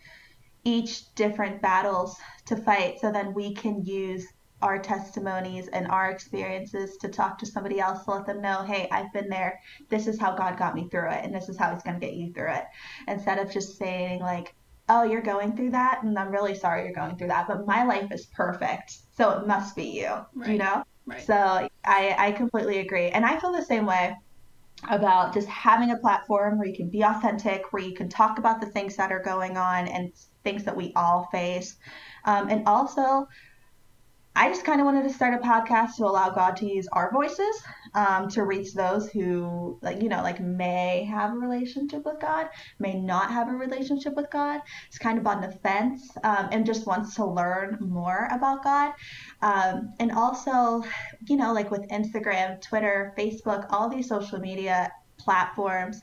each 0.65 1.15
different 1.15 1.63
battles 1.63 2.17
to 2.47 2.57
fight 2.57 3.01
so 3.01 3.11
then 3.11 3.33
we 3.33 3.55
can 3.55 3.85
use 3.85 4.27
our 4.63 4.79
testimonies 4.79 5.69
and 5.69 5.87
our 5.87 6.11
experiences 6.11 6.99
to 6.99 7.09
talk 7.09 7.39
to 7.39 7.47
somebody 7.47 7.81
else 7.81 8.05
to 8.05 8.11
let 8.11 8.27
them 8.27 8.43
know, 8.43 8.63
hey, 8.63 8.87
I've 8.93 9.11
been 9.13 9.31
there. 9.31 9.59
This 9.89 10.07
is 10.07 10.21
how 10.21 10.37
God 10.37 10.59
got 10.59 10.75
me 10.75 10.87
through 10.91 11.11
it, 11.11 11.25
and 11.25 11.35
this 11.35 11.49
is 11.49 11.57
how 11.57 11.73
He's 11.73 11.83
going 11.83 11.99
to 11.99 12.07
get 12.07 12.15
you 12.15 12.31
through 12.35 12.53
it. 12.53 12.65
Instead 13.09 13.39
of 13.39 13.51
just 13.51 13.79
saying, 13.79 14.21
like, 14.21 14.55
oh, 14.91 15.03
you're 15.05 15.23
going 15.23 15.57
through 15.57 15.71
that, 15.71 16.03
and 16.03 16.19
I'm 16.19 16.31
really 16.31 16.55
sorry 16.55 16.85
you're 16.85 16.93
going 16.93 17.17
through 17.17 17.29
that, 17.29 17.49
but 17.49 17.67
my 17.67 17.85
life 17.85 18.13
is 18.13 18.27
perfect, 18.27 18.99
so 19.17 19.31
it 19.31 19.47
must 19.47 19.77
be 19.77 19.85
you, 19.85 20.15
you 20.47 20.59
know? 20.59 20.85
Right. 21.07 21.23
So 21.23 21.70
I, 21.85 22.15
I 22.19 22.33
completely 22.33 22.79
agree. 22.79 23.09
And 23.09 23.25
I 23.25 23.39
feel 23.39 23.53
the 23.53 23.65
same 23.65 23.87
way 23.87 24.17
about 24.89 25.35
just 25.35 25.49
having 25.49 25.91
a 25.91 25.97
platform 25.97 26.59
where 26.59 26.67
you 26.67 26.75
can 26.75 26.89
be 26.89 27.03
authentic, 27.03 27.73
where 27.73 27.83
you 27.83 27.95
can 27.95 28.09
talk 28.09 28.39
about 28.39 28.61
the 28.61 28.67
things 28.67 28.97
that 28.97 29.13
are 29.13 29.23
going 29.23 29.57
on 29.57 29.89
and 29.89 30.13
things 30.43 30.65
that 30.65 30.77
we 30.77 30.93
all 30.97 31.29
face. 31.31 31.77
Um, 32.25 32.49
and 32.49 32.67
also, 32.67 33.29
I 34.35 34.49
just 34.49 34.65
kind 34.65 34.81
of 34.81 34.85
wanted 34.85 35.03
to 35.05 35.13
start 35.13 35.35
a 35.35 35.39
podcast 35.39 35.97
to 35.97 36.05
allow 36.05 36.31
God 36.31 36.57
to 36.59 36.67
use 36.67 36.89
our 36.93 37.11
voices 37.13 37.63
um, 37.95 38.29
to 38.31 38.45
reach 38.45 38.75
those 38.75 39.11
who, 39.11 39.79
like, 39.83 40.03
you 40.03 40.09
know, 40.09 40.23
like 40.23 40.41
may 40.41 41.05
have 41.05 41.33
a 41.33 41.37
relationship 41.37 42.05
with 42.05 42.21
God, 42.21 42.49
may 42.79 42.95
not 42.95 43.31
have 43.31 43.49
a 43.49 43.53
relationship 43.53 44.15
with 44.15 44.31
God. 44.31 44.61
It's 44.89 44.99
kind 44.99 45.19
of 45.19 45.27
on 45.27 45.41
the 45.41 45.51
fence 45.51 46.09
um, 46.25 46.49
and 46.53 46.65
just 46.65 46.87
wants 46.87 47.15
to 47.17 47.25
learn 47.25 47.79
more 47.81 48.29
about 48.31 48.63
God. 48.63 48.93
Um, 49.43 49.93
and 49.99 50.13
also, 50.13 50.83
you 51.27 51.37
know, 51.37 51.53
like 51.53 51.71
with 51.71 51.89
Instagram, 51.89 52.61
Twitter, 52.61 53.15
Facebook, 53.19 53.67
all 53.71 53.89
these 53.89 54.09
social 54.09 54.39
media 54.39 54.93
platforms, 55.19 56.01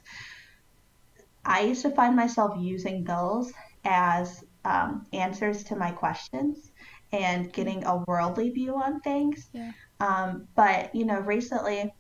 I 1.46 1.62
used 1.62 1.82
to 1.84 1.92
find 1.92 2.16
myself 2.16 2.58
using 2.60 3.04
those 3.04 3.54
as 3.86 4.44
um, 4.66 5.06
answers 5.14 5.64
to 5.66 5.76
my 5.76 5.92
questions 5.92 6.72
and 7.14 7.52
getting 7.54 7.86
a 7.86 8.04
worldly 8.08 8.50
view 8.50 8.76
on 8.76 9.00
things. 9.00 9.50
Yeah. 9.54 9.72
Um, 10.00 10.48
but, 10.56 10.94
you 10.94 11.06
know, 11.06 11.20
recently, 11.20 11.94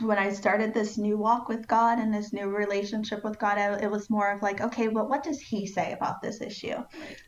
when 0.00 0.18
I 0.18 0.32
started 0.32 0.72
this 0.72 0.98
new 0.98 1.16
walk 1.16 1.48
with 1.48 1.68
God 1.68 1.98
and 1.98 2.12
this 2.12 2.32
new 2.32 2.48
relationship 2.48 3.22
with 3.22 3.38
God, 3.38 3.58
I, 3.58 3.78
it 3.80 3.90
was 3.90 4.10
more 4.10 4.32
of 4.32 4.42
like, 4.42 4.60
okay, 4.60 4.88
but 4.88 5.08
what 5.08 5.22
does 5.22 5.40
He 5.40 5.66
say 5.66 5.92
about 5.92 6.20
this 6.20 6.40
issue? 6.40 6.76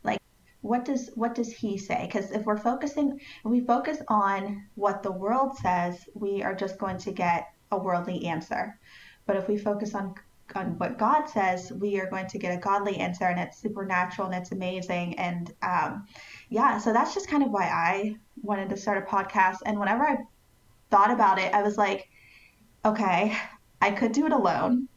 Like, 0.03 0.21
what 0.63 0.85
does 0.85 1.11
what 1.15 1.35
does 1.35 1.53
He 1.53 1.77
say? 1.77 2.07
Because 2.07 2.31
if 2.33 2.45
we're 2.45 2.57
focusing, 2.57 3.21
if 3.21 3.51
we 3.51 3.61
focus 3.61 3.99
on 4.09 4.67
what 4.75 5.03
the 5.03 5.13
world 5.13 5.57
says, 5.59 6.09
we 6.15 6.43
are 6.43 6.55
just 6.55 6.79
going 6.79 6.99
to 6.99 7.13
get 7.13 7.49
a 7.71 7.79
worldly 7.79 8.25
answer. 8.25 8.79
But 9.27 9.37
if 9.37 9.49
we 9.49 9.59
focus 9.59 9.95
on 9.95 10.15
on 10.55 10.79
what 10.79 10.99
God 10.99 11.27
says, 11.27 11.73
we 11.73 11.99
are 11.99 12.09
going 12.09 12.27
to 12.29 12.39
get 12.39 12.57
a 12.57 12.61
godly 12.61 12.99
answer, 12.99 13.25
and 13.25 13.41
it's 13.41 13.59
supernatural 13.59 14.29
and 14.29 14.37
it's 14.37 14.53
amazing. 14.53 15.19
And 15.19 15.53
um, 15.63 16.07
yeah, 16.49 16.79
so 16.79 16.93
that's 16.93 17.15
just 17.15 17.29
kind 17.29 17.43
of 17.43 17.51
why 17.51 17.65
I 17.65 18.17
wanted 18.43 18.69
to 18.71 18.77
start 18.77 19.03
a 19.03 19.11
podcast. 19.11 19.59
And 19.65 19.79
whenever 19.79 20.07
I 20.07 20.19
thought 20.91 21.11
about 21.11 21.39
it, 21.39 21.53
I 21.55 21.63
was 21.63 21.77
like, 21.77 22.09
okay, 22.85 23.37
I 23.81 23.91
could 23.91 24.13
do 24.13 24.27
it 24.27 24.33
alone, 24.33 24.89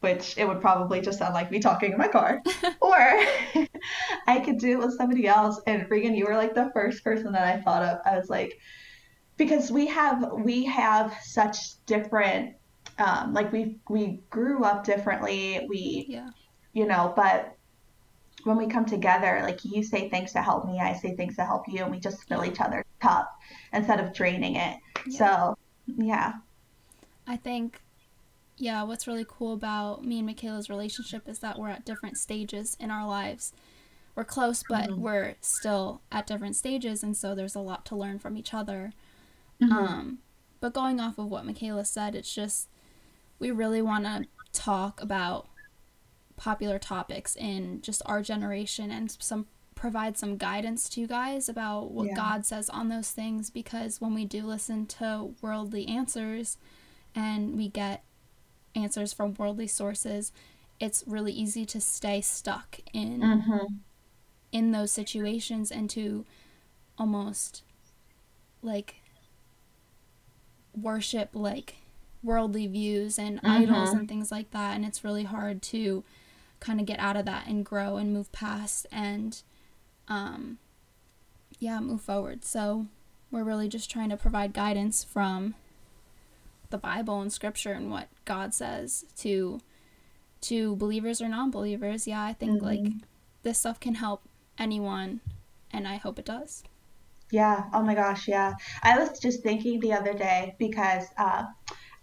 which 0.00 0.38
it 0.38 0.46
would 0.46 0.60
probably 0.60 1.00
just 1.00 1.18
sound 1.18 1.34
like 1.34 1.50
me 1.50 1.58
talking 1.58 1.92
in 1.92 1.98
my 1.98 2.08
car, 2.08 2.42
or 2.80 2.94
I 4.26 4.40
could 4.44 4.58
do 4.58 4.72
it 4.72 4.78
with 4.78 4.96
somebody 4.96 5.26
else. 5.26 5.60
And 5.66 5.90
Regan, 5.90 6.14
you 6.14 6.26
were 6.26 6.36
like 6.36 6.54
the 6.54 6.70
first 6.72 7.02
person 7.02 7.32
that 7.32 7.42
I 7.42 7.60
thought 7.60 7.82
of. 7.82 7.98
I 8.06 8.16
was 8.16 8.30
like, 8.30 8.58
because 9.36 9.70
we 9.70 9.86
have 9.88 10.32
we 10.32 10.64
have 10.64 11.16
such 11.22 11.84
different 11.86 12.54
um, 12.98 13.32
like 13.32 13.52
we 13.52 13.78
we 13.88 14.20
grew 14.30 14.64
up 14.64 14.84
differently 14.84 15.66
we 15.68 16.06
Yeah. 16.08 16.30
you 16.72 16.86
know 16.86 17.12
but 17.16 17.56
when 18.44 18.56
we 18.56 18.66
come 18.66 18.84
together 18.84 19.40
like 19.42 19.64
you 19.64 19.82
say 19.82 20.08
things 20.08 20.32
to 20.32 20.42
help 20.42 20.66
me 20.66 20.78
i 20.80 20.92
say 20.94 21.14
things 21.16 21.36
to 21.36 21.44
help 21.44 21.64
you 21.68 21.82
and 21.82 21.90
we 21.90 21.98
just 21.98 22.22
fill 22.28 22.44
each 22.44 22.60
other's 22.60 22.84
cup 23.00 23.36
instead 23.72 24.00
of 24.00 24.12
draining 24.12 24.56
it 24.56 24.78
Yeah. 25.06 25.18
so 25.18 25.58
yeah 25.96 26.32
I 27.26 27.36
think, 27.38 27.80
yeah, 28.58 28.82
what's 28.82 29.06
really 29.06 29.24
cool 29.26 29.54
about 29.54 30.04
me 30.04 30.18
and 30.18 30.26
Michaela's 30.26 30.68
relationship 30.68 31.26
is 31.26 31.38
that 31.38 31.58
we're 31.58 31.70
at 31.70 31.86
different 31.86 32.18
stages 32.18 32.76
in 32.78 32.90
our 32.90 33.06
lives. 33.08 33.54
We're 34.14 34.24
close, 34.26 34.62
but 34.68 34.90
Mhm. 34.90 34.98
we're 34.98 35.36
still 35.40 36.02
at 36.12 36.26
different 36.26 36.54
stages, 36.54 37.02
and 37.02 37.16
so 37.16 37.34
there's 37.34 37.54
a 37.54 37.60
lot 37.60 37.86
to 37.86 37.96
learn 37.96 38.18
from 38.18 38.36
each 38.36 38.52
other. 38.52 38.92
Mhm. 39.58 39.72
Um, 39.72 40.18
but 40.60 40.74
going 40.74 41.00
off 41.00 41.16
of 41.16 41.28
what 41.30 41.46
Michaela 41.46 41.86
said, 41.86 42.14
it's 42.14 42.34
just 42.34 42.68
we 43.38 43.50
really 43.50 43.82
want 43.82 44.04
to 44.04 44.26
talk 44.52 45.00
about 45.02 45.48
popular 46.36 46.78
topics 46.78 47.36
in 47.36 47.80
just 47.82 48.02
our 48.06 48.22
generation 48.22 48.90
and 48.90 49.10
some 49.20 49.46
provide 49.74 50.16
some 50.16 50.36
guidance 50.36 50.88
to 50.88 51.00
you 51.00 51.06
guys 51.06 51.48
about 51.48 51.90
what 51.90 52.06
Yeah. 52.06 52.14
God 52.14 52.46
says 52.46 52.70
on 52.70 52.88
those 52.88 53.10
things 53.10 53.50
because 53.50 54.00
when 54.00 54.14
we 54.14 54.24
do 54.24 54.46
listen 54.46 54.86
to 54.86 55.34
worldly 55.42 55.86
answers 55.88 56.56
and 57.14 57.56
we 57.56 57.68
get 57.68 58.02
answers 58.74 59.12
from 59.12 59.34
worldly 59.34 59.66
sources, 59.66 60.32
it's 60.80 61.04
really 61.06 61.32
easy 61.32 61.66
to 61.66 61.80
stay 61.80 62.20
stuck 62.20 62.80
in 62.92 63.20
Mhm. 63.20 63.80
in 64.52 64.70
those 64.70 64.92
situations 64.92 65.70
and 65.72 65.90
to 65.90 66.24
almost 66.96 67.62
like 68.62 68.96
worship 70.76 71.30
like 71.32 71.76
worldly 72.24 72.66
views 72.66 73.18
and 73.18 73.38
idols 73.44 73.90
Mhm. 73.90 73.98
and 74.00 74.08
things 74.08 74.32
like 74.32 74.50
that 74.52 74.74
and 74.74 74.84
it's 74.84 75.04
really 75.04 75.24
hard 75.24 75.60
to 75.62 76.02
kind 76.60 76.80
of 76.80 76.86
get 76.86 76.98
out 76.98 77.16
of 77.16 77.26
that 77.26 77.46
and 77.46 77.64
grow 77.64 77.96
and 77.98 78.12
move 78.14 78.32
past 78.32 78.86
and 78.90 79.42
um 80.08 80.58
yeah 81.58 81.78
move 81.80 82.00
forward 82.00 82.44
so 82.44 82.86
we're 83.30 83.44
really 83.44 83.68
just 83.68 83.90
trying 83.90 84.08
to 84.08 84.16
provide 84.16 84.52
guidance 84.54 85.04
from 85.04 85.54
the 86.70 86.78
bible 86.78 87.20
and 87.20 87.32
scripture 87.32 87.72
and 87.72 87.90
what 87.90 88.08
god 88.24 88.54
says 88.54 89.04
to 89.16 89.60
to 90.40 90.76
believers 90.76 91.20
or 91.20 91.28
non-believers 91.28 92.06
yeah 92.06 92.22
i 92.24 92.32
think 92.32 92.62
like 92.62 92.80
Mhm. 92.80 93.02
this 93.42 93.58
stuff 93.58 93.78
can 93.78 93.96
help 93.96 94.22
anyone 94.58 95.20
and 95.70 95.86
i 95.86 95.96
hope 95.96 96.18
it 96.18 96.24
does 96.24 96.64
Yeah. 97.30 97.68
Oh 97.72 97.82
my 97.82 97.94
gosh. 97.96 98.28
Yeah. 98.28 98.52
I 98.82 98.96
was 98.98 99.18
just 99.18 99.42
thinking 99.42 99.80
the 99.80 99.92
other 99.94 100.12
day 100.12 100.54
because 100.58 101.06
uh, 101.18 101.44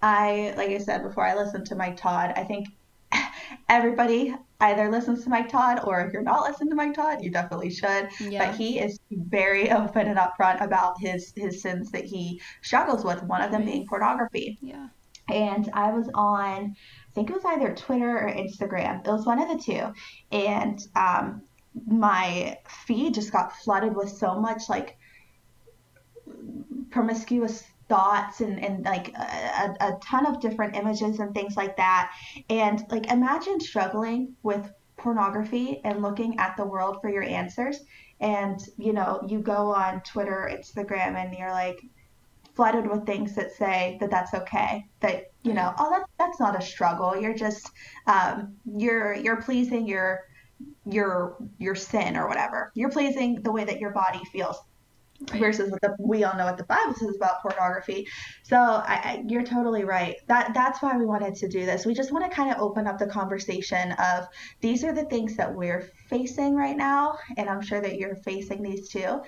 I, 0.02 0.54
like 0.58 0.70
I 0.70 0.78
said 0.78 1.04
before, 1.04 1.26
I 1.26 1.36
listened 1.36 1.66
to 1.68 1.76
Mike 1.76 1.98
Todd. 1.98 2.34
I 2.36 2.44
think 2.44 2.68
everybody 3.70 4.36
either 4.60 4.90
listens 4.90 5.24
to 5.24 5.30
Mike 5.30 5.50
Todd 5.50 5.82
or 5.84 6.02
if 6.02 6.14
you're 6.14 6.22
not 6.22 6.44
listening 6.48 6.70
to 6.70 6.76
Mike 6.76 6.94
Todd, 6.94 7.24
you 7.24 7.32
definitely 7.32 7.72
should. 7.72 8.10
Yeah. 8.20 8.46
But 8.46 8.56
he 8.56 8.80
is 8.80 9.00
very 9.12 9.72
open 9.72 10.08
and 10.08 10.18
upfront 10.18 10.64
about 10.64 11.00
his 11.00 11.34
his 11.36 11.62
sins 11.62 11.92
that 11.92 12.06
he 12.06 12.42
struggles 12.62 13.04
with. 13.04 13.24
One 13.24 13.42
of 13.42 13.52
them 13.52 13.66
being 13.66 13.88
pornography. 13.88 14.58
Yeah. 14.62 14.88
And 15.30 15.70
I 15.74 15.92
was 15.92 16.10
on, 16.14 16.76
I 16.76 17.12
think 17.14 17.30
it 17.30 17.34
was 17.34 17.46
either 17.46 17.74
Twitter 17.74 18.20
or 18.20 18.32
Instagram. 18.32 19.08
It 19.08 19.12
was 19.12 19.26
one 19.26 19.42
of 19.42 19.50
the 19.50 19.64
two. 19.64 19.94
And 20.32 20.86
um, 20.96 21.44
my 21.88 22.58
feed 22.86 23.14
just 23.14 23.32
got 23.32 23.56
flooded 23.56 23.96
with 23.96 24.10
so 24.10 24.40
much 24.40 24.64
like 24.68 24.98
promiscuous 26.90 27.64
thoughts 27.92 28.40
and, 28.40 28.64
and 28.64 28.86
like 28.86 29.14
a, 29.16 29.76
a 29.82 30.00
ton 30.02 30.26
of 30.26 30.40
different 30.40 30.78
images 30.78 31.20
and 31.20 31.34
things 31.36 31.58
like 31.58 31.76
that. 31.76 32.14
And 32.50 32.86
like 32.90 33.12
imagine 33.12 33.60
struggling 33.60 34.34
with 34.44 34.72
pornography 34.96 35.82
and 35.84 36.02
looking 36.02 36.40
at 36.40 36.56
the 36.56 36.66
world 36.66 37.00
for 37.02 37.10
your 37.10 37.24
answers. 37.24 37.82
And 38.22 38.62
you 38.78 38.94
know, 38.94 39.22
you 39.28 39.40
go 39.40 39.74
on 39.74 40.02
Twitter, 40.04 40.50
Instagram, 40.50 41.16
and 41.22 41.38
you're 41.38 41.52
like 41.52 41.82
flooded 42.56 42.90
with 42.90 43.06
things 43.06 43.36
that 43.36 43.52
say 43.52 43.98
that 44.00 44.10
that's 44.10 44.34
okay. 44.36 44.86
That 45.02 45.32
you 45.44 45.54
know, 45.54 45.74
oh, 45.78 45.90
that's 45.90 46.10
that's 46.18 46.40
not 46.40 46.58
a 46.58 46.66
struggle. 46.66 47.20
You're 47.20 47.36
just 47.36 47.70
um, 48.08 48.56
you're 48.78 49.16
you're 49.16 49.42
pleasing 49.42 49.86
your 49.86 50.22
your 50.86 51.36
your 51.58 51.76
sin 51.76 52.16
or 52.16 52.30
whatever. 52.30 52.72
You're 52.74 52.92
pleasing 52.92 53.42
the 53.42 53.52
way 53.52 53.66
that 53.66 53.80
your 53.82 53.92
body 53.92 54.22
feels 54.32 54.58
Right. 55.30 55.40
versus 55.40 55.70
what 55.70 55.82
the, 55.82 55.96
we 56.00 56.24
all 56.24 56.36
know 56.36 56.46
what 56.46 56.58
the 56.58 56.64
Bible 56.64 56.96
says 56.96 57.16
about 57.16 57.42
pornography. 57.42 58.08
So 58.44 58.58
I, 58.58 59.02
I, 59.04 59.24
you're 59.28 59.44
totally 59.44 59.84
right. 59.84 60.16
That 60.28 60.54
that's 60.54 60.82
why 60.82 60.98
we 60.98 61.06
wanted 61.06 61.36
to 61.36 61.48
do 61.48 61.66
this. 61.66 61.86
We 61.86 61.94
just 61.94 62.12
want 62.12 62.30
to 62.30 62.36
kind 62.36 62.52
of 62.52 62.60
open 62.60 62.88
up 62.88 62.98
the 62.98 63.06
conversation 63.06 63.92
of 63.94 64.28
these 64.62 64.84
are 64.84 64.94
the 64.94 65.06
things 65.06 65.36
that 65.38 65.54
we're 65.54 65.92
facing 66.10 66.56
right 66.56 66.76
now, 66.76 67.18
and 67.38 67.50
I'm 67.50 67.62
sure 67.62 67.82
that 67.82 67.98
you're 67.98 68.16
facing 68.16 68.64
these 68.64 68.90
too. 68.90 69.22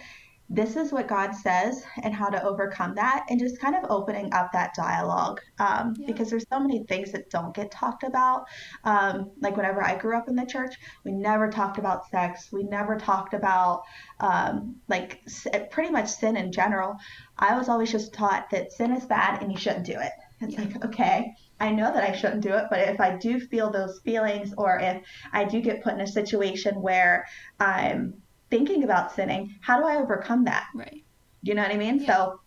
This 0.54 0.76
is 0.76 0.92
what 0.92 1.08
God 1.08 1.34
says 1.34 1.84
and 2.04 2.14
how 2.14 2.30
to 2.30 2.44
overcome 2.44 2.94
that, 2.96 3.26
and 3.30 3.40
just 3.40 3.60
kind 3.60 3.76
of 3.76 3.90
opening 3.90 4.32
up 4.34 4.52
that 4.54 4.76
dialogue 4.76 5.40
um, 5.60 5.96
Yeah. 5.98 6.06
because 6.08 6.30
there's 6.30 6.46
so 6.48 6.60
many 6.60 6.84
things 6.84 7.12
that 7.12 7.30
don't 7.32 7.56
get 7.56 7.72
talked 7.72 8.04
about. 8.04 8.46
Um, 8.84 9.32
like 9.42 9.58
whenever 9.58 9.84
I 9.84 9.96
grew 9.98 10.16
up 10.16 10.28
in 10.28 10.36
the 10.36 10.46
church, 10.46 10.76
we 11.04 11.12
never 11.12 11.50
talked 11.50 11.80
about 11.80 12.08
sex. 12.10 12.50
We 12.52 12.64
never 12.64 12.98
talked 12.98 13.34
about 13.34 13.82
um, 14.20 14.76
like 14.88 15.22
s- 15.26 15.48
pretty 15.72 15.90
much 15.92 16.08
sin 16.10 16.38
in 16.38 16.52
general. 16.52 16.98
I 17.40 17.58
was 17.58 17.68
always 17.68 17.92
just 17.92 18.14
taught 18.14 18.50
that 18.52 18.72
sin 18.72 18.92
is 18.92 19.06
bad 19.06 19.42
and 19.42 19.52
you 19.52 19.58
shouldn't 19.58 19.86
do 19.86 19.94
it. 20.00 20.12
It's 20.42 20.54
Yeah. 20.54 20.62
like, 20.62 20.86
okay, 20.86 21.34
I 21.60 21.72
know 21.72 21.92
that 21.94 22.04
I 22.04 22.12
shouldn't 22.16 22.42
do 22.42 22.54
it, 22.54 22.66
but 22.70 22.80
if 22.90 23.00
I 23.00 23.18
do 23.18 23.40
feel 23.40 23.72
those 23.72 24.02
feelings 24.04 24.54
or 24.58 24.80
if 24.80 25.02
I 25.32 25.46
do 25.46 25.62
get 25.62 25.82
put 25.84 25.94
in 25.94 26.02
a 26.02 26.08
situation 26.08 26.82
where 26.82 27.26
I'm 27.60 28.23
thinking 28.54 28.84
about 28.84 29.12
sinning, 29.12 29.56
how 29.62 29.80
do 29.80 29.88
I 29.88 29.96
overcome 29.98 30.44
that? 30.46 30.66
Right. 30.76 31.04
You 31.42 31.56
know 31.56 31.64
what 31.64 31.72
I 31.72 31.78
mean? 31.78 32.00
Yeah. 32.00 32.08
So 32.08 32.40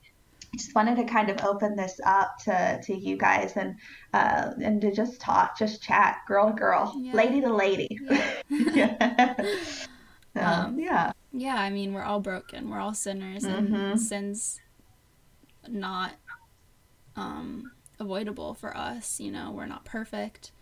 just 0.56 0.74
wanted 0.74 0.96
to 0.96 1.04
kind 1.04 1.28
of 1.28 1.44
open 1.44 1.74
this 1.76 1.98
up 2.06 2.30
to, 2.44 2.80
to 2.84 2.94
you 2.94 3.16
guys 3.16 3.52
and 3.56 3.74
uh, 4.14 4.52
and 4.62 4.80
to 4.80 4.92
just 4.92 5.20
talk, 5.20 5.58
just 5.58 5.82
chat, 5.82 6.18
girl 6.28 6.46
to 6.50 6.54
girl, 6.54 6.94
Yeah. 6.96 7.12
lady 7.14 7.40
to 7.40 7.52
lady. 7.52 7.88
Yeah. 8.00 8.30
yeah. 8.48 9.34
So, 10.36 10.42
Um, 10.42 10.78
yeah. 10.78 11.12
Yeah, 11.32 11.56
I 11.56 11.70
mean, 11.70 11.94
we're 11.94 12.02
all 12.02 12.20
broken. 12.20 12.68
We're 12.68 12.78
all 12.78 12.92
sinners, 12.92 13.42
and 13.44 13.72
Mhm. 13.72 13.98
sin's 13.98 14.60
not 15.66 16.12
um, 17.16 17.70
avoidable 17.98 18.52
for 18.52 18.76
us. 18.76 19.18
You 19.18 19.30
know, 19.32 19.50
we're 19.50 19.64
not 19.66 19.86
perfect, 19.86 20.52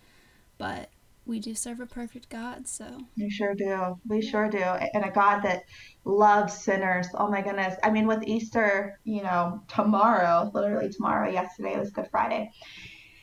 but 0.58 0.90
we 1.26 1.40
do 1.40 1.54
serve 1.54 1.80
a 1.80 1.86
perfect 1.86 2.28
God. 2.28 2.66
So 2.68 2.86
We 3.16 3.30
sure 3.30 3.54
do. 3.54 3.98
We 4.06 4.20
sure 4.20 4.48
do. 4.48 4.58
And 4.58 5.04
a 5.04 5.10
God 5.10 5.40
that 5.42 5.64
loves 6.04 6.52
sinners. 6.52 7.06
Oh 7.14 7.28
my 7.28 7.40
goodness. 7.40 7.76
I 7.82 7.90
mean, 7.90 8.06
with 8.06 8.22
Easter, 8.24 9.00
you 9.04 9.22
know, 9.22 9.62
tomorrow, 9.68 10.50
literally 10.54 10.90
tomorrow, 10.90 11.30
yesterday 11.30 11.78
was 11.78 11.90
Good 11.90 12.08
Friday, 12.10 12.50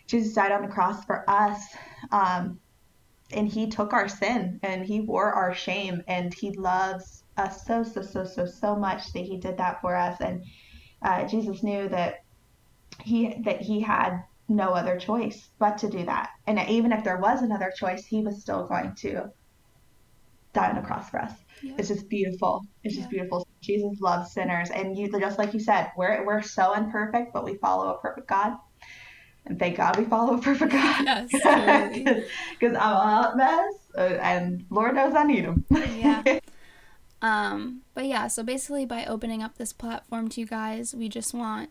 Jesus 0.07 0.33
died 0.33 0.51
on 0.51 0.61
the 0.61 0.67
cross 0.67 1.05
for 1.05 1.29
us. 1.29 1.61
Um, 2.11 2.59
and 3.33 3.47
he 3.47 3.67
took 3.67 3.93
our 3.93 4.09
sin 4.09 4.59
and 4.63 4.85
he 4.85 5.01
wore 5.01 5.31
our 5.31 5.53
shame 5.53 6.03
and 6.07 6.33
he 6.33 6.51
loves 6.51 7.23
us 7.37 7.65
so, 7.65 7.83
so, 7.83 8.01
so, 8.01 8.25
so, 8.25 8.45
so 8.45 8.75
much 8.75 9.13
that 9.13 9.23
he 9.23 9.37
did 9.37 9.57
that 9.57 9.79
for 9.81 9.95
us. 9.95 10.19
And 10.19 10.43
uh, 11.01 11.25
Jesus 11.25 11.63
knew 11.63 11.87
that 11.89 12.23
he 13.01 13.41
that 13.45 13.61
he 13.61 13.79
had 13.79 14.23
no 14.51 14.69
other 14.73 14.99
choice 14.99 15.49
but 15.59 15.77
to 15.79 15.89
do 15.89 16.05
that. 16.05 16.29
And 16.47 16.59
even 16.69 16.91
if 16.91 17.03
there 17.03 17.17
was 17.17 17.41
another 17.41 17.71
choice, 17.75 18.05
he 18.05 18.21
was 18.21 18.41
still 18.41 18.67
going 18.67 18.93
to 18.99 19.31
die 20.53 20.69
on 20.69 20.75
the 20.75 20.81
cross 20.81 21.09
for 21.09 21.21
us. 21.21 21.31
yeah, 21.63 21.73
It's 21.77 21.87
just 21.87 22.09
beautiful. 22.09 22.61
It's 22.83 22.95
just 22.95 23.09
beautiful. 23.09 23.47
Jesus 23.61 23.99
loves 24.01 24.33
sinners, 24.33 24.69
and 24.69 24.97
you 24.97 25.09
just 25.19 25.37
like 25.39 25.53
you 25.53 25.59
said, 25.59 25.91
we're 25.95 26.25
we're 26.25 26.41
so 26.41 26.73
imperfect, 26.73 27.33
but 27.33 27.45
we 27.45 27.55
follow 27.55 27.93
a 27.93 27.99
perfect 27.99 28.27
God. 28.27 28.53
And 29.45 29.57
thank 29.57 29.77
God 29.77 29.97
we 29.97 30.05
follow 30.05 30.37
a 30.37 30.41
perfect 30.41 30.71
God. 30.71 31.03
Yes. 31.03 31.29
Because 32.59 32.75
I'm 32.75 32.93
a 32.93 32.99
hot 32.99 33.37
mess, 33.37 33.73
uh, 33.97 34.01
and 34.21 34.65
Lord 34.69 34.93
knows 34.95 35.15
I 35.15 35.23
need 35.23 35.45
him. 35.45 35.65
yeah. 35.69 36.23
Um, 37.23 37.83
but 37.93 38.05
yeah, 38.07 38.27
so 38.27 38.41
basically, 38.41 38.83
by 38.87 39.05
opening 39.05 39.43
up 39.43 39.59
this 39.59 39.73
platform 39.73 40.27
to 40.29 40.41
you 40.41 40.47
guys, 40.47 40.95
we 40.95 41.07
just 41.07 41.35
want 41.35 41.69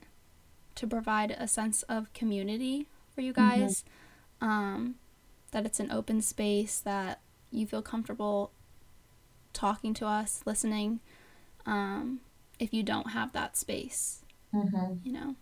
to 0.77 0.87
provide 0.87 1.33
a 1.33 1.49
sense 1.49 1.83
of 1.85 2.13
community 2.13 2.89
for 3.15 3.21
you 3.23 3.33
guys. 3.33 3.85
Um, 4.41 4.97
that 5.53 5.67
it's 5.67 5.81
an 5.81 5.91
open 5.91 6.23
space, 6.23 6.81
that 6.81 7.21
you 7.51 7.67
feel 7.67 7.83
comfortable 7.83 8.53
talking 9.53 9.95
to 9.95 10.07
us, 10.07 10.43
listening. 10.47 11.01
Um, 11.67 12.21
if 12.59 12.75
you 12.75 12.83
don't 12.83 13.11
have 13.11 13.33
that 13.33 13.57
space, 13.57 14.25
hmm 14.53 15.01
you 15.05 15.13
know. 15.13 15.35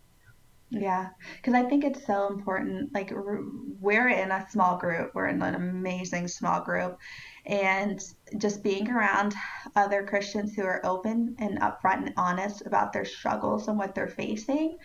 Yeah, 0.70 1.08
because 1.36 1.54
I 1.54 1.62
think 1.64 1.84
it's 1.84 2.06
so 2.06 2.28
important. 2.28 2.92
Like, 2.94 3.10
we're 3.14 4.08
in 4.08 4.30
a 4.30 4.46
small 4.50 4.76
group, 4.76 5.12
we're 5.14 5.28
in 5.28 5.40
an 5.40 5.54
amazing 5.54 6.28
small 6.28 6.60
group, 6.60 6.98
and 7.46 7.98
just 8.36 8.62
being 8.62 8.90
around 8.90 9.34
other 9.76 10.06
Christians 10.06 10.54
who 10.54 10.64
are 10.64 10.84
open 10.84 11.36
and 11.38 11.58
upfront 11.60 12.04
and 12.06 12.14
honest 12.18 12.66
about 12.66 12.92
their 12.92 13.06
struggles 13.06 13.68
and 13.68 13.78
what 13.78 13.94
they're 13.94 14.08
facing, 14.08 14.76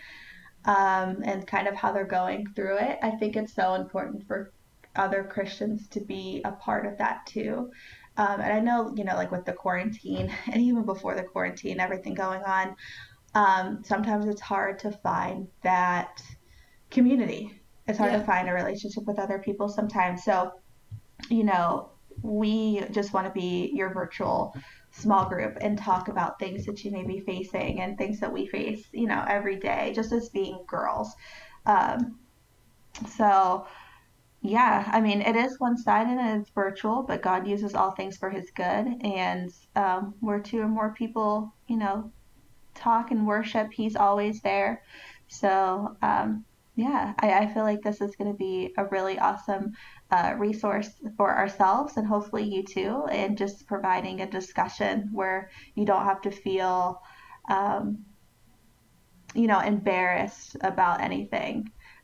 um, 0.64 1.22
and 1.24 1.46
kind 1.46 1.68
of 1.68 1.74
how 1.74 1.92
they're 1.92 2.04
going 2.04 2.46
through 2.54 2.78
it. 2.78 2.98
I 3.02 3.10
think 3.12 3.36
it's 3.36 3.54
so 3.54 3.74
important 3.74 4.26
for 4.26 4.52
other 4.96 5.24
Christians 5.24 5.88
to 5.88 6.00
be 6.00 6.40
a 6.44 6.52
part 6.52 6.86
of 6.86 6.98
that 6.98 7.26
too. 7.26 7.70
Um, 8.16 8.40
and 8.40 8.52
I 8.52 8.60
know, 8.60 8.94
you 8.96 9.04
know, 9.04 9.16
like 9.16 9.32
with 9.32 9.44
the 9.44 9.52
quarantine 9.52 10.32
and 10.52 10.62
even 10.62 10.84
before 10.84 11.14
the 11.14 11.24
quarantine, 11.24 11.80
everything 11.80 12.14
going 12.14 12.42
on, 12.42 12.76
um, 13.34 13.82
sometimes 13.84 14.26
it's 14.26 14.40
hard 14.40 14.78
to 14.80 14.92
find 14.92 15.48
that 15.62 16.22
community. 16.90 17.60
It's 17.86 17.98
hard 17.98 18.12
Yeah. 18.12 18.20
to 18.20 18.24
find 18.24 18.48
a 18.48 18.52
relationship 18.52 19.04
with 19.04 19.18
other 19.18 19.38
people 19.40 19.68
sometimes. 19.68 20.22
So, 20.24 20.52
you 21.28 21.44
know, 21.44 21.90
we 22.22 22.80
just 22.92 23.12
want 23.12 23.26
to 23.26 23.32
be 23.32 23.72
your 23.74 23.92
virtual 23.92 24.54
small 24.96 25.28
group 25.28 25.58
and 25.60 25.76
talk 25.76 26.08
about 26.08 26.38
things 26.38 26.64
that 26.66 26.84
you 26.84 26.90
may 26.90 27.04
be 27.04 27.20
facing 27.20 27.80
and 27.80 27.98
things 27.98 28.20
that 28.20 28.32
we 28.32 28.46
face, 28.46 28.86
you 28.92 29.06
know, 29.06 29.24
every 29.28 29.56
day, 29.56 29.92
just 29.94 30.12
as 30.12 30.28
being 30.28 30.64
girls. 30.68 31.12
Um, 31.66 32.18
so, 33.16 33.66
yeah, 34.40 34.88
I 34.92 35.00
mean, 35.00 35.20
it 35.20 35.34
is 35.34 35.58
one 35.58 35.76
sided 35.76 36.18
and 36.18 36.40
it's 36.40 36.50
virtual, 36.50 37.02
but 37.02 37.22
God 37.22 37.46
uses 37.46 37.74
all 37.74 37.90
things 37.90 38.16
for 38.16 38.30
his 38.30 38.50
good. 38.54 38.86
And 39.02 39.52
um, 39.74 40.14
where 40.20 40.38
two 40.38 40.60
or 40.60 40.68
more 40.68 40.94
people, 40.94 41.52
you 41.66 41.76
know, 41.76 42.12
talk 42.74 43.10
and 43.10 43.26
worship, 43.26 43.72
he's 43.72 43.96
always 43.96 44.40
there. 44.42 44.82
So, 45.26 45.96
um, 46.02 46.44
yeah, 46.76 47.14
I, 47.18 47.32
I 47.32 47.54
feel 47.54 47.62
like 47.62 47.82
this 47.82 48.00
is 48.00 48.16
going 48.16 48.30
to 48.30 48.36
be 48.36 48.72
a 48.76 48.84
really 48.86 49.18
awesome 49.18 49.72
uh, 50.14 50.30
resource 50.38 50.90
for 51.16 51.36
ourselves 51.36 51.96
and 51.96 52.06
hopefully 52.06 52.44
you 52.54 52.62
too, 52.62 52.92
and 53.10 53.36
just 53.36 53.66
providing 53.66 54.20
a 54.20 54.30
discussion 54.30 55.08
where 55.12 55.50
you 55.74 55.84
don't 55.84 56.04
have 56.04 56.20
to 56.22 56.30
feel, 56.30 57.02
um, 57.50 57.84
you 59.34 59.46
know, 59.50 59.60
embarrassed 59.74 60.56
about 60.60 61.00
anything 61.00 61.56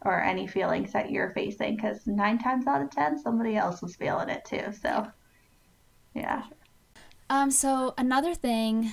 or 0.02 0.20
any 0.32 0.46
feelings 0.46 0.92
that 0.92 1.10
you're 1.12 1.32
facing 1.34 1.76
because 1.76 1.98
nine 2.06 2.38
times 2.38 2.66
out 2.66 2.82
of 2.82 2.90
ten, 2.90 3.18
somebody 3.18 3.54
else 3.56 3.80
was 3.80 3.94
feeling 3.94 4.28
it 4.28 4.44
too. 4.44 4.66
So, 4.82 5.06
yeah. 6.14 6.42
Um, 7.28 7.50
so 7.52 7.94
another 7.96 8.34
thing 8.34 8.92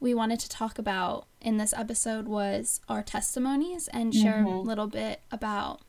we 0.00 0.14
wanted 0.14 0.40
to 0.40 0.48
talk 0.48 0.78
about 0.78 1.26
in 1.40 1.58
this 1.58 1.74
episode 1.76 2.26
was 2.28 2.80
our 2.88 3.02
testimonies 3.02 3.88
and 3.88 4.14
share 4.14 4.40
a 4.40 4.44
Mhm. 4.44 4.64
little 4.64 4.86
bit 4.86 5.20
about 5.30 5.82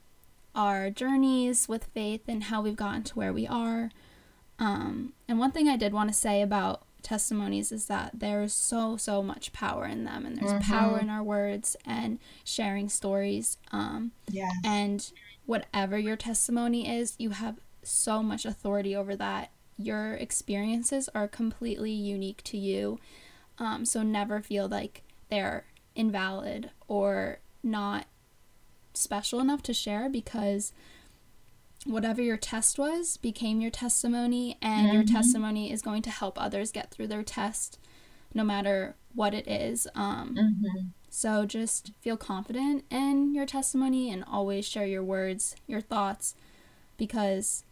our 0.56 0.90
journeys 0.90 1.68
with 1.68 1.86
faith 1.94 2.22
and 2.28 2.46
how 2.46 2.62
we've 2.62 2.76
gotten 2.76 3.04
to 3.04 3.14
where 3.16 3.34
we 3.34 3.46
are. 3.46 3.92
Um, 4.58 5.14
and 5.28 5.38
one 5.38 5.52
thing 5.52 5.68
I 5.68 5.76
did 5.78 5.94
want 5.94 6.10
to 6.10 6.16
say 6.16 6.42
about 6.42 6.84
testimonies 7.04 7.72
is 7.72 7.86
that 7.86 8.12
there's 8.16 8.52
so 8.54 8.98
so 8.98 9.22
much 9.22 9.54
power 9.54 9.86
in 9.86 10.06
them 10.06 10.26
and 10.26 10.38
there's 10.38 10.54
Mm-hmm. 10.54 10.74
power 10.74 10.98
in 11.00 11.08
our 11.10 11.22
words 11.22 11.76
and 11.86 12.18
sharing 12.44 12.90
stories 12.90 13.58
um 13.72 14.12
Yeah. 14.32 14.50
and 14.64 15.12
whatever 15.46 16.00
your 16.00 16.16
testimony 16.16 16.90
is 16.90 17.14
you 17.20 17.30
have 17.30 17.58
so 17.84 18.24
much 18.24 18.44
authority 18.44 18.96
over 18.96 19.16
that 19.18 19.52
your 19.78 20.16
experiences 20.16 21.08
are 21.14 21.28
completely 21.28 21.92
unique 21.92 22.42
to 22.46 22.58
you 22.58 22.98
um, 23.60 23.86
so 23.86 24.02
never 24.02 24.42
feel 24.42 24.68
like 24.68 25.04
they're 25.30 25.66
invalid 25.96 26.72
or 26.88 27.38
not 27.62 28.08
special 28.98 29.40
enough 29.40 29.62
to 29.64 29.74
share 29.74 30.10
because 30.10 30.74
whatever 31.86 32.22
your 32.22 32.38
test 32.38 32.80
was 32.80 33.18
became 33.18 33.62
your 33.62 33.70
testimony 33.72 34.58
and 34.62 34.88
your 34.94 35.04
testimony 35.04 35.72
is 35.72 35.82
going 35.82 36.02
to 36.02 36.10
help 36.10 36.42
others 36.42 36.72
get 36.72 36.90
through 36.90 37.08
their 37.08 37.24
test 37.24 37.78
no 38.34 38.44
matter 38.44 38.96
what 39.14 39.34
it 39.34 39.48
is 39.48 39.88
um, 39.96 40.36
Mm-hmm. 40.36 40.88
so 41.10 41.46
just 41.46 41.92
feel 42.02 42.18
confident 42.18 42.86
in 42.90 43.34
your 43.36 43.46
testimony 43.46 44.10
and 44.12 44.24
always 44.30 44.68
share 44.68 44.86
your 44.88 45.04
words 45.04 45.56
your 45.68 45.82
thoughts 45.82 46.34
because 46.98 47.64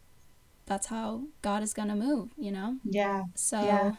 that's 0.66 0.88
how 0.88 1.24
god 1.42 1.64
is 1.64 1.74
going 1.74 1.90
to 1.90 1.96
move 1.96 2.30
you 2.38 2.52
know 2.52 2.78
Yeah. 2.84 3.24
so 3.34 3.60
Yeah. 3.62 3.92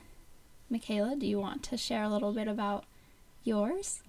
michaela 0.71 1.17
do 1.17 1.27
you 1.27 1.41
want 1.41 1.63
to 1.65 1.77
share 1.77 2.05
a 2.05 2.09
little 2.09 2.33
bit 2.33 2.47
about 2.49 2.85
yours 3.43 4.01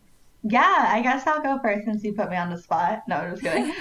Yeah, 0.48 0.86
I 0.90 1.02
guess 1.02 1.26
I'll 1.26 1.42
go 1.42 1.58
first 1.64 1.86
since 1.86 2.04
you 2.04 2.14
put 2.14 2.30
me 2.30 2.38
on 2.38 2.52
the 2.52 2.58
spot. 2.60 3.02
No, 3.08 3.16
I'm 3.16 3.32
just 3.32 3.42
kidding. 3.42 3.74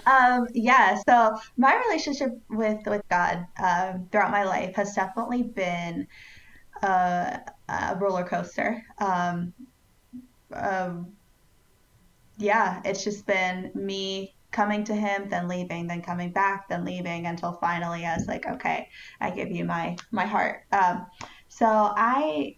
um, 0.06 0.46
yeah, 0.54 0.98
so 1.06 1.36
my 1.58 1.78
relationship 1.86 2.30
with 2.48 2.78
with 2.86 3.02
God 3.10 3.46
um, 3.62 4.08
throughout 4.10 4.30
my 4.30 4.44
life 4.44 4.74
has 4.76 4.94
definitely 4.94 5.42
been 5.42 6.06
uh, 6.82 7.36
a 7.68 7.96
roller 8.00 8.24
coaster. 8.24 8.82
Um, 8.98 9.52
um, 10.54 11.12
yeah, 12.38 12.80
it's 12.86 13.04
just 13.04 13.26
been 13.26 13.70
me 13.74 14.34
coming 14.52 14.84
to 14.84 14.94
Him, 14.94 15.28
then 15.28 15.48
leaving, 15.48 15.86
then 15.86 16.00
coming 16.00 16.32
back, 16.32 16.66
then 16.70 16.86
leaving 16.86 17.26
until 17.26 17.58
finally 17.60 18.06
I 18.06 18.16
was 18.16 18.26
like, 18.26 18.46
okay, 18.46 18.88
I 19.20 19.28
give 19.28 19.50
you 19.50 19.66
my 19.66 19.98
my 20.10 20.24
heart. 20.24 20.62
Um, 20.72 21.04
so 21.48 21.66
I 21.66 22.56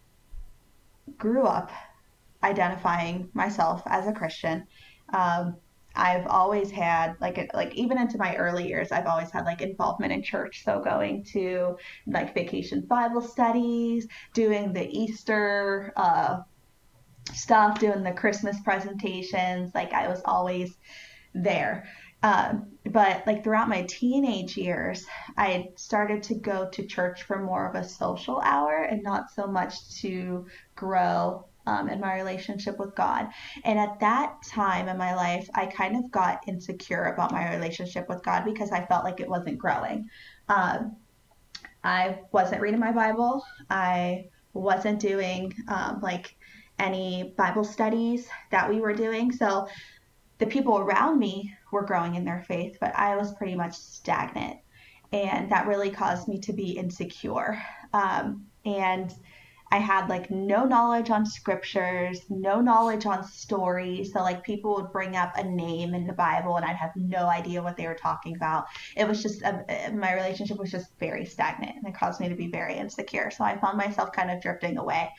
grew 1.18 1.42
up 1.42 1.72
identifying 2.46 3.28
myself 3.34 3.82
as 3.86 4.06
a 4.06 4.12
Christian. 4.12 4.66
Um, 5.12 5.56
I've 5.96 6.26
always 6.26 6.70
had 6.70 7.16
like 7.20 7.50
like 7.54 7.74
even 7.74 7.98
into 7.98 8.18
my 8.18 8.36
early 8.36 8.68
years, 8.68 8.92
I've 8.92 9.06
always 9.06 9.30
had 9.30 9.44
like 9.44 9.62
involvement 9.62 10.12
in 10.12 10.22
church. 10.22 10.62
So 10.64 10.80
going 10.80 11.24
to 11.32 11.76
like 12.06 12.34
vacation 12.34 12.82
Bible 12.82 13.22
studies, 13.22 14.06
doing 14.34 14.72
the 14.72 14.86
Easter 14.86 15.92
uh, 15.96 16.40
stuff, 17.32 17.80
doing 17.80 18.02
the 18.02 18.12
Christmas 18.12 18.60
presentations. 18.60 19.74
Like 19.74 19.92
I 19.92 20.08
was 20.08 20.20
always 20.24 20.76
there. 21.34 21.88
Um, 22.22 22.72
but 22.86 23.26
like 23.26 23.44
throughout 23.44 23.68
my 23.68 23.82
teenage 23.82 24.56
years, 24.56 25.06
I 25.36 25.68
started 25.76 26.22
to 26.24 26.34
go 26.34 26.68
to 26.70 26.86
church 26.86 27.22
for 27.22 27.40
more 27.40 27.68
of 27.68 27.74
a 27.74 27.86
social 27.86 28.40
hour 28.40 28.82
and 28.82 29.02
not 29.02 29.30
so 29.30 29.46
much 29.46 30.00
to 30.00 30.46
grow 30.74 31.45
um, 31.66 31.88
in 31.88 32.00
my 32.00 32.14
relationship 32.14 32.78
with 32.78 32.94
God. 32.94 33.28
And 33.64 33.78
at 33.78 34.00
that 34.00 34.36
time 34.46 34.88
in 34.88 34.96
my 34.96 35.14
life, 35.14 35.48
I 35.54 35.66
kind 35.66 35.96
of 35.96 36.10
got 36.10 36.46
insecure 36.46 37.04
about 37.04 37.32
my 37.32 37.54
relationship 37.54 38.08
with 38.08 38.22
God 38.22 38.44
because 38.44 38.72
I 38.72 38.84
felt 38.86 39.04
like 39.04 39.20
it 39.20 39.28
wasn't 39.28 39.58
growing. 39.58 40.08
Um, 40.48 40.96
I 41.84 42.20
wasn't 42.32 42.62
reading 42.62 42.80
my 42.80 42.92
Bible. 42.92 43.44
I 43.70 44.28
wasn't 44.52 45.00
doing 45.00 45.54
um, 45.68 46.00
like 46.02 46.36
any 46.78 47.34
Bible 47.36 47.64
studies 47.64 48.28
that 48.50 48.68
we 48.68 48.80
were 48.80 48.92
doing. 48.92 49.32
So 49.32 49.68
the 50.38 50.46
people 50.46 50.78
around 50.78 51.18
me 51.18 51.54
were 51.72 51.84
growing 51.84 52.14
in 52.14 52.24
their 52.24 52.44
faith, 52.46 52.76
but 52.80 52.94
I 52.94 53.16
was 53.16 53.34
pretty 53.34 53.54
much 53.54 53.74
stagnant. 53.74 54.58
And 55.12 55.50
that 55.50 55.66
really 55.66 55.90
caused 55.90 56.28
me 56.28 56.38
to 56.40 56.52
be 56.52 56.72
insecure. 56.72 57.62
Um, 57.92 58.46
and 58.64 59.14
I 59.72 59.78
had 59.78 60.08
like 60.08 60.30
no 60.30 60.64
knowledge 60.64 61.10
on 61.10 61.26
scriptures, 61.26 62.20
no 62.30 62.60
knowledge 62.60 63.04
on 63.04 63.24
stories. 63.24 64.12
So, 64.12 64.20
like, 64.20 64.44
people 64.44 64.76
would 64.76 64.92
bring 64.92 65.16
up 65.16 65.36
a 65.36 65.42
name 65.42 65.94
in 65.94 66.06
the 66.06 66.12
Bible 66.12 66.56
and 66.56 66.64
I'd 66.64 66.76
have 66.76 66.94
no 66.94 67.26
idea 67.28 67.62
what 67.62 67.76
they 67.76 67.86
were 67.86 67.94
talking 67.94 68.36
about. 68.36 68.66
It 68.96 69.08
was 69.08 69.22
just, 69.22 69.42
uh, 69.42 69.62
my 69.92 70.14
relationship 70.14 70.58
was 70.58 70.70
just 70.70 70.96
very 70.98 71.24
stagnant 71.24 71.76
and 71.76 71.86
it 71.88 71.98
caused 71.98 72.20
me 72.20 72.28
to 72.28 72.36
be 72.36 72.48
very 72.48 72.76
insecure. 72.76 73.30
So, 73.30 73.44
I 73.44 73.58
found 73.58 73.76
myself 73.76 74.12
kind 74.12 74.30
of 74.30 74.40
drifting 74.40 74.78
away 74.78 75.10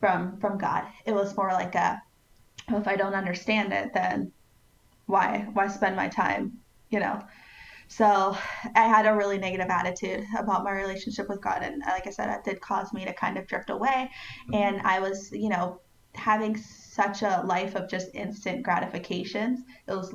from 0.00 0.38
from 0.40 0.58
God. 0.58 0.86
It 1.06 1.14
was 1.14 1.36
more 1.36 1.52
like 1.52 1.74
a, 1.76 2.02
if 2.68 2.88
I 2.88 2.96
don't 2.96 3.14
understand 3.14 3.72
it, 3.72 3.94
then 3.94 4.32
why 5.06 5.46
why 5.52 5.68
spend 5.68 5.94
my 5.94 6.08
time, 6.08 6.58
you 6.90 6.98
know? 6.98 7.22
So 7.88 8.36
I 8.74 8.82
had 8.88 9.06
a 9.06 9.14
really 9.14 9.38
negative 9.38 9.68
attitude 9.70 10.24
about 10.38 10.64
my 10.64 10.72
relationship 10.72 11.28
with 11.28 11.42
God, 11.42 11.62
and 11.62 11.82
like 11.86 12.06
I 12.06 12.10
said, 12.10 12.28
it 12.30 12.44
did 12.44 12.60
cause 12.60 12.92
me 12.92 13.04
to 13.04 13.12
kind 13.12 13.38
of 13.38 13.46
drift 13.46 13.70
away. 13.70 14.10
And 14.52 14.80
I 14.82 15.00
was, 15.00 15.30
you 15.32 15.48
know, 15.48 15.80
having 16.14 16.56
such 16.56 17.22
a 17.22 17.42
life 17.44 17.74
of 17.74 17.88
just 17.88 18.08
instant 18.14 18.62
gratifications. 18.62 19.60
It 19.88 19.92
was 19.94 20.14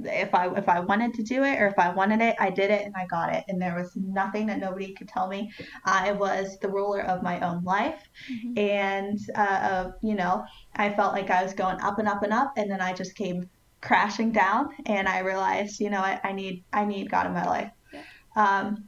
if 0.00 0.32
I 0.32 0.48
if 0.56 0.68
I 0.68 0.78
wanted 0.80 1.12
to 1.14 1.24
do 1.24 1.42
it 1.42 1.60
or 1.60 1.66
if 1.66 1.78
I 1.78 1.90
wanted 1.92 2.20
it, 2.20 2.36
I 2.38 2.50
did 2.50 2.70
it 2.70 2.86
and 2.86 2.94
I 2.96 3.06
got 3.06 3.34
it, 3.34 3.44
and 3.48 3.60
there 3.60 3.74
was 3.74 3.96
nothing 3.96 4.46
that 4.46 4.60
nobody 4.60 4.94
could 4.94 5.08
tell 5.08 5.26
me. 5.28 5.50
I 5.84 6.12
was 6.12 6.56
the 6.60 6.68
ruler 6.68 7.02
of 7.02 7.22
my 7.22 7.40
own 7.40 7.64
life, 7.64 8.00
Mhm. 8.30 8.58
and 8.58 9.18
uh, 9.34 9.40
uh, 9.40 9.90
you 10.02 10.14
know, 10.14 10.44
I 10.76 10.92
felt 10.92 11.14
like 11.14 11.30
I 11.30 11.42
was 11.42 11.52
going 11.54 11.80
up 11.80 11.98
and 11.98 12.08
up 12.08 12.22
and 12.22 12.32
up, 12.32 12.52
and 12.56 12.70
then 12.70 12.80
I 12.80 12.92
just 12.92 13.16
came 13.16 13.48
crashing 13.80 14.32
down, 14.32 14.70
and 14.86 15.08
I 15.08 15.20
realized, 15.20 15.80
you 15.80 15.90
know, 15.90 16.00
I, 16.00 16.20
I 16.24 16.32
need 16.32 16.64
I 16.72 16.84
need 16.84 17.10
God 17.10 17.26
in 17.26 17.32
my 17.32 17.46
life. 17.46 17.70
Yeah. 17.92 18.02
Um, 18.36 18.84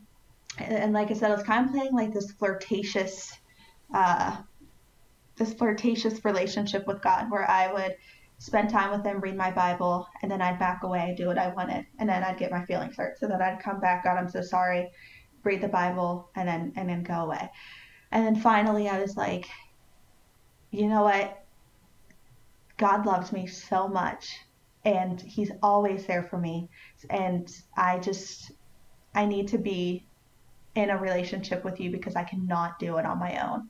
and, 0.59 0.73
and 0.73 0.93
like 0.93 1.11
I 1.11 1.15
said, 1.15 1.31
I 1.31 1.35
was 1.35 1.45
kind 1.45 1.67
of 1.67 1.73
playing 1.73 1.95
like 1.95 2.13
this 2.13 2.31
flirtatious, 2.33 3.33
uh, 3.95 4.37
this 5.37 5.55
flirtatious 5.55 6.25
relationship 6.25 6.87
with 6.87 7.01
God, 7.03 7.31
where 7.31 7.49
I 7.49 7.73
would 7.73 7.97
spend 8.39 8.71
time 8.71 8.91
with 8.91 9.05
him, 9.05 9.21
read 9.21 9.37
my 9.37 9.51
Bible, 9.51 10.09
and 10.23 10.31
then 10.31 10.41
I'd 10.41 10.59
back 10.59 10.83
away, 10.83 11.15
do 11.17 11.27
what 11.27 11.39
I 11.39 11.49
wanted, 11.49 11.87
and 11.99 12.09
then 12.09 12.25
I'd 12.25 12.39
get 12.39 12.51
my 12.51 12.65
feelings 12.65 12.97
hurt. 12.97 13.19
So 13.19 13.29
then 13.29 13.43
I'd 13.43 13.63
come 13.63 13.81
back, 13.81 14.05
God, 14.05 14.17
I'm 14.17 14.31
so 14.31 14.41
sorry, 14.41 14.91
read 15.45 15.61
the 15.61 15.69
Bible, 15.69 16.31
and 16.35 16.49
then 16.49 16.73
and 16.77 16.89
then 16.89 17.03
go 17.03 17.15
away. 17.15 17.51
And 18.13 18.27
then 18.27 18.37
finally, 18.43 18.89
I 18.89 19.01
was 19.01 19.17
like, 19.17 19.47
you 20.71 20.89
know 20.89 21.03
what? 21.03 21.45
God 22.77 23.05
loves 23.05 23.31
me 23.31 23.47
so 23.47 23.87
much, 23.87 24.39
and 24.85 25.21
He's 25.21 25.51
always 25.63 26.07
there 26.07 26.23
for 26.23 26.39
me, 26.39 26.69
and 27.09 27.51
I 27.77 27.99
just 27.99 28.53
I 29.15 29.27
need 29.27 29.49
to 29.49 29.59
be 29.59 30.07
in 30.75 30.91
a 30.91 30.97
relationship 30.97 31.65
with 31.65 31.81
you 31.81 31.91
because 31.91 32.17
I 32.17 32.25
cannot 32.25 32.79
do 32.79 32.97
it 32.99 33.07
on 33.07 33.19
my 33.19 33.45
own. 33.45 33.69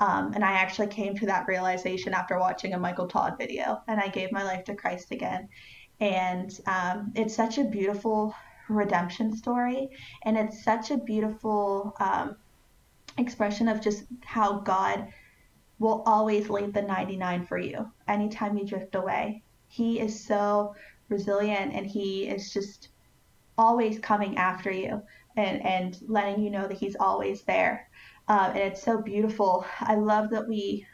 Um, 0.00 0.32
and 0.34 0.42
I 0.42 0.52
actually 0.52 0.86
came 0.86 1.14
to 1.18 1.26
that 1.26 1.46
realization 1.46 2.14
after 2.14 2.38
watching 2.38 2.72
a 2.72 2.78
Michael 2.78 3.06
Todd 3.06 3.36
video, 3.38 3.82
and 3.86 4.00
I 4.00 4.08
gave 4.08 4.32
my 4.32 4.42
life 4.42 4.64
to 4.64 4.74
Christ 4.74 5.10
again. 5.10 5.48
And 6.00 6.58
um, 6.66 7.12
it's 7.14 7.34
such 7.34 7.58
a 7.58 7.64
beautiful 7.64 8.34
redemption 8.70 9.36
story, 9.36 9.90
and 10.22 10.38
it's 10.38 10.64
such 10.64 10.90
a 10.90 10.96
beautiful 10.96 11.94
um, 12.00 12.36
expression 13.18 13.68
of 13.68 13.82
just 13.82 14.04
how 14.24 14.60
God 14.60 15.08
will 15.78 16.02
always 16.06 16.48
leave 16.48 16.72
the 16.72 16.82
99 16.82 17.44
for 17.46 17.58
you 17.58 17.90
anytime 18.08 18.56
you 18.56 18.66
drift 18.66 18.94
away. 18.94 19.42
He 19.70 20.00
is 20.00 20.26
so 20.26 20.74
resilient, 21.08 21.72
and 21.74 21.86
He 21.86 22.26
is 22.28 22.52
just 22.52 22.88
always 23.56 24.00
coming 24.00 24.36
after 24.36 24.70
you 24.70 25.00
and, 25.36 25.64
and 25.64 25.96
letting 26.08 26.42
you 26.42 26.50
know 26.50 26.66
that 26.66 26.76
He's 26.76 26.96
always 26.98 27.42
there. 27.42 27.88
Um, 28.26 28.50
and 28.50 28.58
it's 28.58 28.82
so 28.82 29.00
beautiful. 29.00 29.64
I 29.78 29.94
love 29.94 30.30
that 30.30 30.48
we, 30.48 30.84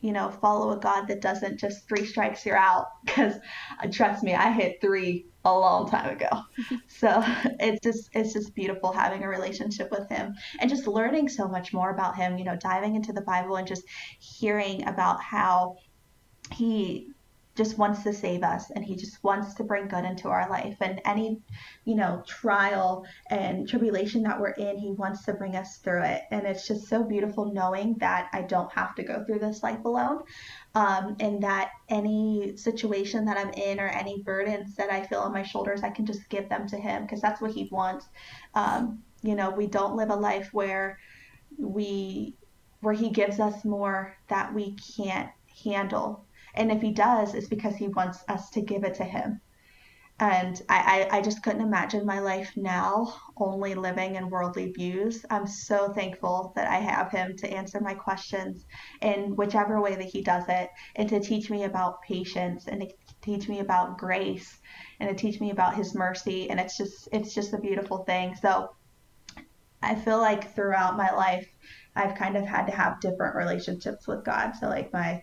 you 0.00 0.12
know, 0.12 0.30
follow 0.30 0.76
a 0.76 0.80
God 0.80 1.06
that 1.06 1.20
doesn't 1.20 1.60
just 1.60 1.88
three 1.88 2.04
strikes 2.04 2.44
you're 2.44 2.56
out. 2.56 2.86
Because 3.04 3.34
uh, 3.80 3.86
trust 3.90 4.24
me, 4.24 4.34
I 4.34 4.50
hit 4.50 4.80
three 4.80 5.26
a 5.44 5.56
long 5.56 5.88
time 5.88 6.10
ago. 6.10 6.28
so 6.88 7.22
it's 7.60 7.80
just 7.84 8.10
it's 8.14 8.32
just 8.32 8.52
beautiful 8.52 8.92
having 8.92 9.22
a 9.22 9.28
relationship 9.28 9.92
with 9.92 10.08
Him 10.08 10.34
and 10.60 10.68
just 10.68 10.88
learning 10.88 11.28
so 11.28 11.46
much 11.46 11.72
more 11.72 11.90
about 11.90 12.16
Him. 12.16 12.36
You 12.36 12.44
know, 12.44 12.56
diving 12.56 12.96
into 12.96 13.12
the 13.12 13.22
Bible 13.22 13.56
and 13.56 13.66
just 13.66 13.84
hearing 14.18 14.88
about 14.88 15.22
how 15.22 15.76
He 16.52 17.10
just 17.58 17.76
wants 17.76 18.04
to 18.04 18.12
save 18.14 18.42
us 18.42 18.70
and 18.70 18.84
he 18.84 18.96
just 18.96 19.22
wants 19.22 19.52
to 19.54 19.64
bring 19.64 19.88
good 19.88 20.04
into 20.04 20.28
our 20.28 20.48
life. 20.48 20.76
And 20.80 21.00
any 21.04 21.42
you 21.84 21.96
know 21.96 22.22
trial 22.26 23.04
and 23.28 23.68
tribulation 23.68 24.22
that 24.22 24.40
we're 24.40 24.50
in 24.50 24.78
he 24.78 24.92
wants 24.92 25.24
to 25.24 25.34
bring 25.34 25.56
us 25.56 25.78
through 25.78 26.04
it. 26.04 26.22
And 26.30 26.46
it's 26.46 26.66
just 26.66 26.88
so 26.88 27.02
beautiful 27.02 27.52
knowing 27.52 27.94
that 27.98 28.30
i 28.32 28.42
don't 28.42 28.72
have 28.72 28.94
to 28.94 29.02
go 29.02 29.24
through 29.24 29.40
this 29.40 29.62
life 29.62 29.84
alone 29.84 30.22
um, 30.74 31.16
and 31.20 31.42
that 31.42 31.72
any 31.88 32.56
situation 32.56 33.24
that 33.24 33.36
i'm 33.36 33.50
in 33.50 33.80
or 33.80 33.88
any 33.88 34.22
burdens 34.22 34.76
that 34.76 34.90
i 34.90 35.04
feel 35.04 35.20
on 35.20 35.32
my 35.32 35.42
shoulders 35.42 35.82
i 35.82 35.90
can 35.90 36.06
just 36.06 36.28
give 36.28 36.48
them 36.48 36.68
to 36.68 36.76
him 36.76 37.02
because 37.02 37.20
that's 37.20 37.40
what 37.40 37.50
he 37.50 37.68
wants. 37.72 38.06
Um, 38.54 39.02
you 39.22 39.34
know 39.34 39.50
we 39.50 39.66
don't 39.66 39.96
live 39.96 40.10
a 40.10 40.16
life 40.16 40.50
where 40.52 40.98
we 41.58 42.34
where 42.80 42.94
he 42.94 43.10
gives 43.10 43.40
us 43.40 43.64
more 43.64 44.16
that 44.28 44.54
we 44.54 44.76
can't 44.96 45.30
handle. 45.64 46.24
And 46.54 46.72
if 46.72 46.80
he 46.80 46.92
does, 46.92 47.34
it's 47.34 47.48
because 47.48 47.76
he 47.76 47.88
wants 47.88 48.24
us 48.28 48.50
to 48.50 48.60
give 48.60 48.84
it 48.84 48.94
to 48.94 49.04
him. 49.04 49.40
And 50.20 50.60
I, 50.68 51.08
I, 51.12 51.18
I 51.18 51.22
just 51.22 51.44
couldn't 51.44 51.60
imagine 51.60 52.04
my 52.04 52.18
life 52.18 52.52
now 52.56 53.14
only 53.36 53.76
living 53.76 54.16
in 54.16 54.30
worldly 54.30 54.72
views. 54.72 55.24
I'm 55.30 55.46
so 55.46 55.92
thankful 55.92 56.52
that 56.56 56.68
I 56.68 56.78
have 56.78 57.12
him 57.12 57.36
to 57.36 57.48
answer 57.48 57.80
my 57.80 57.94
questions 57.94 58.66
in 59.00 59.36
whichever 59.36 59.80
way 59.80 59.94
that 59.94 60.08
he 60.08 60.22
does 60.22 60.42
it 60.48 60.70
and 60.96 61.08
to 61.08 61.20
teach 61.20 61.50
me 61.50 61.64
about 61.64 62.02
patience 62.02 62.66
and 62.66 62.80
to 62.80 62.88
teach 63.22 63.48
me 63.48 63.60
about 63.60 63.98
grace 63.98 64.58
and 64.98 65.08
to 65.08 65.14
teach 65.14 65.40
me 65.40 65.50
about 65.50 65.76
his 65.76 65.94
mercy. 65.94 66.50
And 66.50 66.58
it's 66.58 66.76
just 66.76 67.08
it's 67.12 67.32
just 67.32 67.54
a 67.54 67.58
beautiful 67.58 67.98
thing. 67.98 68.34
So 68.34 68.74
I 69.80 69.94
feel 69.94 70.18
like 70.18 70.52
throughout 70.52 70.96
my 70.96 71.12
life 71.12 71.48
I've 71.94 72.16
kind 72.16 72.36
of 72.36 72.44
had 72.44 72.66
to 72.66 72.72
have 72.72 73.00
different 73.00 73.36
relationships 73.36 74.08
with 74.08 74.24
God. 74.24 74.54
So 74.56 74.68
like 74.68 74.92
my 74.92 75.22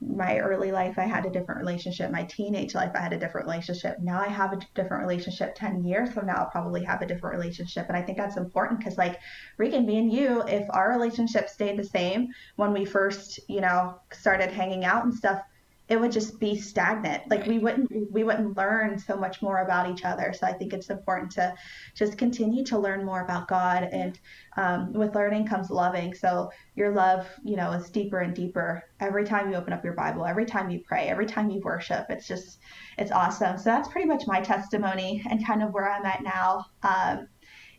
my 0.00 0.38
early 0.38 0.72
life 0.72 0.98
i 0.98 1.04
had 1.04 1.26
a 1.26 1.30
different 1.30 1.60
relationship. 1.60 2.10
My 2.10 2.24
teenage 2.24 2.74
life 2.74 2.92
i 2.94 3.00
had 3.00 3.12
a 3.12 3.18
different 3.18 3.46
relationship. 3.46 3.98
Now 4.00 4.20
i 4.20 4.28
have 4.28 4.52
a 4.52 4.60
different 4.74 5.02
relationship 5.02 5.54
10 5.54 5.84
years 5.84 6.10
from 6.12 6.26
now 6.26 6.36
i'll 6.36 6.50
probably 6.50 6.82
have 6.84 7.02
a 7.02 7.06
different 7.06 7.36
relationship. 7.36 7.86
And 7.88 7.96
i 7.96 8.02
think 8.02 8.16
that's 8.16 8.36
important 8.36 8.80
because 8.80 8.96
like 8.96 9.18
regan 9.58 9.86
me 9.86 9.98
and 9.98 10.12
you 10.12 10.42
if 10.42 10.66
our 10.70 10.90
relationship 10.90 11.48
stayed 11.48 11.78
the 11.78 11.84
same 11.84 12.28
when 12.56 12.72
we 12.72 12.84
first 12.84 13.40
you 13.48 13.60
know 13.60 14.00
started 14.10 14.50
hanging 14.50 14.84
out 14.84 15.04
and 15.04 15.14
stuff 15.14 15.42
it 15.90 16.00
would 16.00 16.12
just 16.12 16.38
be 16.38 16.56
stagnant. 16.56 17.28
Like 17.28 17.40
right. 17.40 17.48
we 17.48 17.58
wouldn't 17.58 17.90
we 18.12 18.22
wouldn't 18.22 18.56
learn 18.56 18.96
so 18.96 19.16
much 19.16 19.42
more 19.42 19.58
about 19.58 19.90
each 19.90 20.04
other. 20.04 20.32
So 20.32 20.46
i 20.46 20.52
think 20.52 20.72
it's 20.72 20.88
important 20.88 21.32
to 21.32 21.52
just 21.96 22.16
continue 22.16 22.64
to 22.66 22.78
learn 22.78 23.04
more 23.04 23.22
about 23.22 23.48
god. 23.48 23.88
And 23.90 24.18
um, 24.56 24.92
with 24.92 25.16
learning 25.16 25.48
comes 25.48 25.68
loving. 25.68 26.14
So 26.14 26.50
your 26.76 26.92
love 26.92 27.28
you 27.44 27.56
know 27.56 27.72
is 27.72 27.90
deeper 27.90 28.20
and 28.20 28.34
deeper 28.34 28.84
every 29.00 29.24
time 29.24 29.50
you 29.50 29.56
open 29.56 29.72
up 29.72 29.82
your 29.84 29.94
bible 29.94 30.24
every 30.24 30.46
time 30.46 30.70
you 30.70 30.80
pray 30.86 31.08
every 31.08 31.26
time 31.26 31.50
you 31.50 31.60
worship. 31.60 32.06
It's 32.08 32.28
just 32.28 32.60
it's 32.96 33.10
awesome. 33.10 33.58
So 33.58 33.64
that's 33.64 33.88
pretty 33.88 34.06
much 34.06 34.28
my 34.28 34.40
testimony 34.40 35.24
and 35.28 35.44
kind 35.44 35.60
of 35.60 35.72
where 35.72 35.90
i'm 35.90 36.06
at 36.06 36.22
now. 36.22 36.66
Um, 36.84 37.26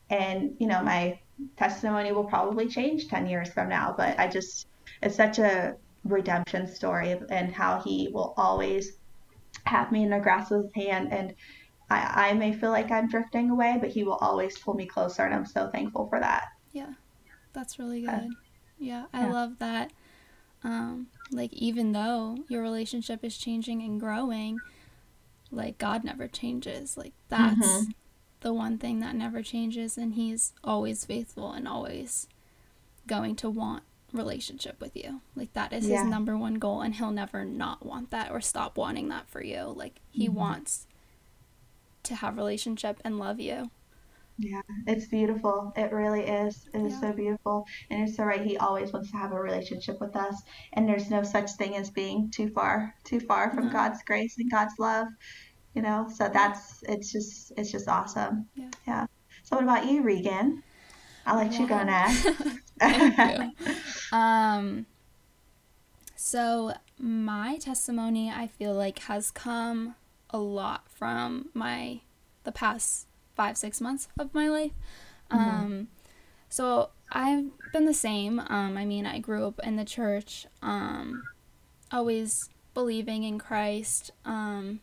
and 0.10 0.54
you 0.60 0.68
know 0.68 0.84
my 0.84 1.18
testimony 1.58 2.12
will 2.12 2.26
probably 2.26 2.68
change 2.68 3.08
10 3.08 3.26
years 3.26 3.50
from 3.52 3.68
now 3.68 3.96
but 3.98 4.20
i 4.20 4.28
just 4.28 4.68
it's 5.02 5.16
such 5.16 5.40
a 5.40 5.76
redemption 6.04 6.68
story 6.68 7.20
and 7.30 7.54
how 7.54 7.82
he 7.82 8.10
will 8.12 8.34
always 8.38 8.94
have 9.66 9.92
me 9.92 10.04
in 10.04 10.10
the 10.10 10.20
grasp 10.20 10.52
of 10.52 10.64
his 10.64 10.74
hand 10.74 11.12
and 11.12 11.36
I, 11.90 12.30
I 12.30 12.34
may 12.34 12.54
feel 12.54 12.72
like 12.72 12.90
I'm 12.90 13.10
drifting 13.10 13.50
away, 13.50 13.78
but 13.80 13.90
he 13.90 14.06
will 14.06 14.16
always 14.16 14.58
pull 14.58 14.74
me 14.74 14.86
closer 14.86 15.24
and 15.24 15.34
I'm 15.34 15.46
so 15.46 15.70
thankful 15.70 16.08
for 16.08 16.22
that. 16.22 16.46
Yeah. 16.72 16.94
That's 17.54 17.78
really 17.78 18.02
good. 18.02 18.10
Uh, 18.10 18.28
yeah, 18.80 19.06
I 19.14 19.22
yeah. 19.22 19.32
love 19.32 19.60
that. 19.60 19.92
Um, 20.64 21.08
like 21.32 21.52
even 21.54 21.92
though 21.92 22.38
your 22.48 22.62
relationship 22.62 23.24
is 23.24 23.38
changing 23.38 23.82
and 23.82 24.00
growing, 24.00 24.60
like 25.52 25.78
God 25.78 26.06
never 26.06 26.28
changes. 26.28 26.98
Like 26.98 27.14
that's 27.28 27.60
mm-hmm. 27.60 27.92
the 28.40 28.54
one 28.54 28.78
thing 28.78 29.02
that 29.02 29.16
never 29.16 29.42
changes 29.42 29.98
and 29.98 30.14
he's 30.14 30.54
always 30.64 31.04
faithful 31.04 31.52
and 31.52 31.68
always 31.68 32.28
going 33.06 33.36
to 33.38 33.50
want 33.50 33.84
relationship 34.14 34.80
with 34.80 34.96
you. 34.96 35.22
Like 35.36 35.54
that 35.54 35.74
is 35.74 35.88
yeah. 35.88 36.02
his 36.02 36.10
number 36.10 36.38
one 36.38 36.56
goal 36.56 36.82
and 36.82 36.96
he'll 36.96 37.12
never 37.12 37.46
not 37.46 37.86
want 37.86 38.12
that 38.12 38.32
or 38.32 38.42
stop 38.42 38.78
wanting 38.78 39.10
that 39.10 39.30
for 39.30 39.44
you. 39.44 39.74
Like 39.76 40.00
he 40.10 40.28
mm-hmm. 40.28 40.38
wants 40.38 40.88
to 42.04 42.16
have 42.16 42.38
relationship 42.38 43.00
and 43.04 43.20
love 43.20 43.40
you. 43.40 43.72
Yeah, 44.38 44.62
it's 44.88 45.06
beautiful. 45.06 45.72
It 45.76 45.92
really 45.92 46.24
is. 46.24 46.68
It 46.74 46.80
is 46.80 46.94
yeah. 46.94 47.02
so 47.02 47.14
beautiful. 47.14 47.66
And 47.92 48.08
it's 48.08 48.18
so 48.18 48.24
right. 48.24 48.42
He 48.42 48.58
always 48.58 48.92
wants 48.92 49.12
to 49.12 49.18
have 49.18 49.34
a 49.34 49.40
relationship 49.40 50.02
with 50.02 50.16
us. 50.16 50.42
And 50.74 50.90
there's 50.90 51.12
no 51.12 51.22
such 51.22 51.52
thing 51.52 51.76
as 51.76 51.92
being 51.92 52.32
too 52.32 52.50
far, 52.50 52.96
too 53.04 53.20
far 53.20 53.54
from 53.54 53.68
no. 53.68 53.72
God's 53.72 54.02
grace 54.04 54.36
and 54.40 54.50
God's 54.50 54.74
love. 54.80 55.08
You 55.76 55.84
know, 55.84 56.10
so 56.14 56.28
that's 56.28 56.84
it's 56.90 57.12
just 57.12 57.54
it's 57.56 57.72
just 57.72 57.88
awesome. 57.88 58.48
Yeah. 58.56 58.70
Yeah. 58.88 59.06
So 59.44 59.56
what 59.58 59.64
about 59.64 59.86
you, 59.86 60.02
Regan? 60.02 60.64
I'll 61.26 61.38
let 61.38 61.54
yeah. 61.54 61.60
you 61.60 61.68
go 61.68 61.84
next. 61.84 62.28
Thank 62.82 63.18
you. 63.68 63.76
Um, 64.14 64.88
so 66.18 66.74
my 67.00 67.56
testimony, 67.60 68.30
I 68.30 68.48
feel 68.48 68.74
like, 68.74 69.00
has 69.00 69.32
come 69.32 69.96
a 70.30 70.38
lot 70.38 70.90
from 70.90 71.48
my 71.54 72.02
the 72.44 72.52
past 72.52 73.08
five 73.36 73.56
six 73.56 73.80
months 73.80 74.10
of 74.20 74.34
my 74.34 74.50
life. 74.50 74.74
Mm-hmm. 75.32 75.50
Um, 75.50 75.88
so 76.50 76.90
I've 77.12 77.46
been 77.72 77.86
the 77.86 77.94
same. 77.94 78.40
Um, 78.40 78.78
I 78.78 78.84
mean, 78.84 79.06
I 79.06 79.20
grew 79.20 79.48
up 79.48 79.60
in 79.64 79.78
the 79.78 79.86
church, 79.86 80.46
um, 80.62 81.24
always 81.92 82.50
believing 82.74 83.24
in 83.24 83.40
Christ. 83.40 84.12
Um, 84.26 84.82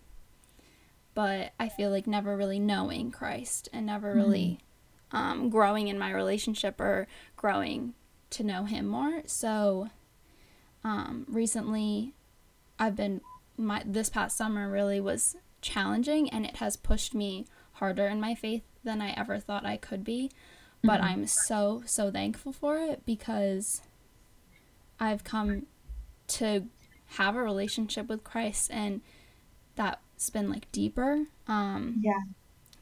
but 1.14 1.52
I 1.58 1.68
feel 1.68 1.90
like 1.90 2.06
never 2.06 2.36
really 2.36 2.58
knowing 2.58 3.10
Christ 3.10 3.68
and 3.72 3.86
never 3.86 4.14
really 4.14 4.44
mm-hmm. 4.44 4.67
Um, 5.12 5.50
growing 5.50 5.88
in 5.88 5.98
my 5.98 6.12
relationship 6.12 6.80
or 6.80 7.06
growing 7.36 7.94
to 8.30 8.44
know 8.44 8.64
him 8.64 8.86
more. 8.86 9.22
So 9.26 9.88
um, 10.84 11.26
recently, 11.28 12.14
I've 12.78 12.96
been 12.96 13.20
my 13.56 13.82
this 13.84 14.08
past 14.08 14.36
summer 14.36 14.70
really 14.70 15.00
was 15.00 15.36
challenging, 15.60 16.28
and 16.30 16.44
it 16.44 16.56
has 16.56 16.76
pushed 16.76 17.14
me 17.14 17.46
harder 17.74 18.06
in 18.06 18.20
my 18.20 18.34
faith 18.34 18.62
than 18.84 19.02
I 19.02 19.10
ever 19.12 19.38
thought 19.38 19.66
I 19.66 19.76
could 19.76 20.04
be. 20.04 20.30
But 20.82 21.00
mm-hmm. 21.00 21.10
I'm 21.10 21.26
so 21.26 21.82
so 21.86 22.10
thankful 22.10 22.52
for 22.52 22.78
it 22.78 23.04
because 23.04 23.82
I've 25.00 25.24
come 25.24 25.66
to 26.28 26.66
have 27.12 27.34
a 27.34 27.42
relationship 27.42 28.08
with 28.08 28.22
Christ, 28.22 28.70
and 28.72 29.00
that's 29.74 30.30
been 30.30 30.50
like 30.50 30.70
deeper. 30.72 31.24
Um, 31.46 32.00
yeah. 32.02 32.20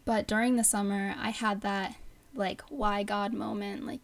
But 0.04 0.26
during 0.26 0.56
the 0.56 0.64
summer, 0.64 1.14
I 1.18 1.30
had 1.30 1.62
that 1.62 1.96
like 2.36 2.62
why 2.68 3.02
God 3.02 3.32
moment, 3.32 3.86
like 3.86 4.00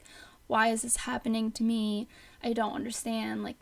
why 0.52 0.68
is 0.68 0.82
this 0.82 0.98
happening 0.98 1.50
to 1.52 1.62
me? 1.62 2.06
I 2.44 2.52
don't 2.52 2.74
understand. 2.74 3.42
Like, 3.42 3.56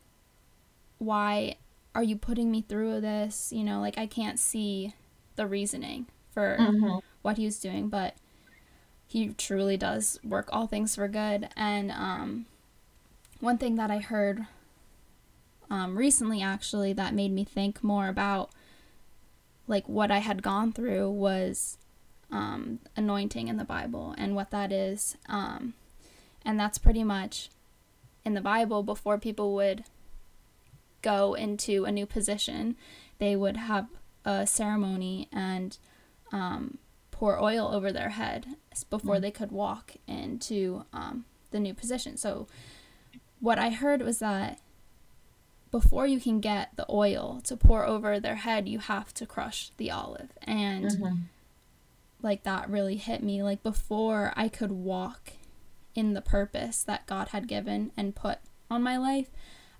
why 0.98 1.54
are 1.94 2.02
you 2.02 2.16
putting 2.16 2.50
me 2.50 2.62
through 2.62 3.00
this? 3.00 3.52
You 3.52 3.62
know, 3.62 3.80
like, 3.80 3.96
I 3.96 4.06
can't 4.06 4.40
see 4.40 4.94
the 5.36 5.46
reasoning 5.46 6.06
for 6.32 6.56
mm-hmm. 6.58 6.98
what 7.22 7.36
he 7.38 7.44
was 7.44 7.60
doing, 7.60 7.88
but 7.90 8.16
he 9.06 9.28
truly 9.28 9.76
does 9.76 10.18
work 10.24 10.48
all 10.52 10.66
things 10.66 10.96
for 10.96 11.06
good. 11.06 11.48
And 11.56 11.92
um, 11.92 12.46
one 13.38 13.56
thing 13.56 13.76
that 13.76 13.92
I 13.92 13.98
heard 13.98 14.46
um, 15.70 15.96
recently, 15.96 16.42
actually, 16.42 16.92
that 16.94 17.14
made 17.14 17.30
me 17.30 17.44
think 17.44 17.84
more 17.84 18.08
about 18.08 18.50
like 19.68 19.88
what 19.88 20.10
I 20.10 20.18
had 20.18 20.42
gone 20.42 20.72
through 20.72 21.08
was 21.10 21.78
um, 22.32 22.78
anointing 22.96 23.48
in 23.48 23.56
the 23.56 23.64
Bible 23.64 24.14
and 24.16 24.34
what 24.34 24.50
that 24.50 24.72
is. 24.72 25.16
Um, 25.28 25.74
and 26.44 26.58
that's 26.58 26.78
pretty 26.78 27.04
much 27.04 27.50
in 28.24 28.34
the 28.34 28.40
Bible 28.40 28.82
before 28.82 29.18
people 29.18 29.54
would 29.54 29.84
go 31.02 31.34
into 31.34 31.84
a 31.84 31.92
new 31.92 32.06
position, 32.06 32.76
they 33.18 33.34
would 33.36 33.56
have 33.56 33.88
a 34.24 34.46
ceremony 34.46 35.28
and 35.32 35.78
um, 36.32 36.78
pour 37.10 37.42
oil 37.42 37.68
over 37.72 37.92
their 37.92 38.10
head 38.10 38.46
before 38.88 39.16
mm. 39.16 39.20
they 39.20 39.30
could 39.30 39.50
walk 39.50 39.92
into 40.06 40.84
um, 40.92 41.24
the 41.50 41.60
new 41.60 41.74
position. 41.74 42.16
So, 42.16 42.46
what 43.40 43.58
I 43.58 43.70
heard 43.70 44.02
was 44.02 44.18
that 44.18 44.60
before 45.70 46.06
you 46.06 46.20
can 46.20 46.40
get 46.40 46.76
the 46.76 46.86
oil 46.90 47.40
to 47.44 47.56
pour 47.56 47.86
over 47.86 48.20
their 48.20 48.36
head, 48.36 48.68
you 48.68 48.78
have 48.78 49.14
to 49.14 49.26
crush 49.26 49.70
the 49.76 49.90
olive. 49.90 50.30
And 50.42 50.86
mm-hmm. 50.86 51.14
Like 52.22 52.42
that 52.44 52.68
really 52.68 52.96
hit 52.96 53.22
me. 53.22 53.42
Like, 53.42 53.62
before 53.62 54.32
I 54.36 54.48
could 54.48 54.72
walk 54.72 55.32
in 55.94 56.14
the 56.14 56.20
purpose 56.20 56.82
that 56.84 57.06
God 57.06 57.28
had 57.28 57.48
given 57.48 57.92
and 57.96 58.14
put 58.14 58.38
on 58.70 58.82
my 58.82 58.96
life, 58.96 59.30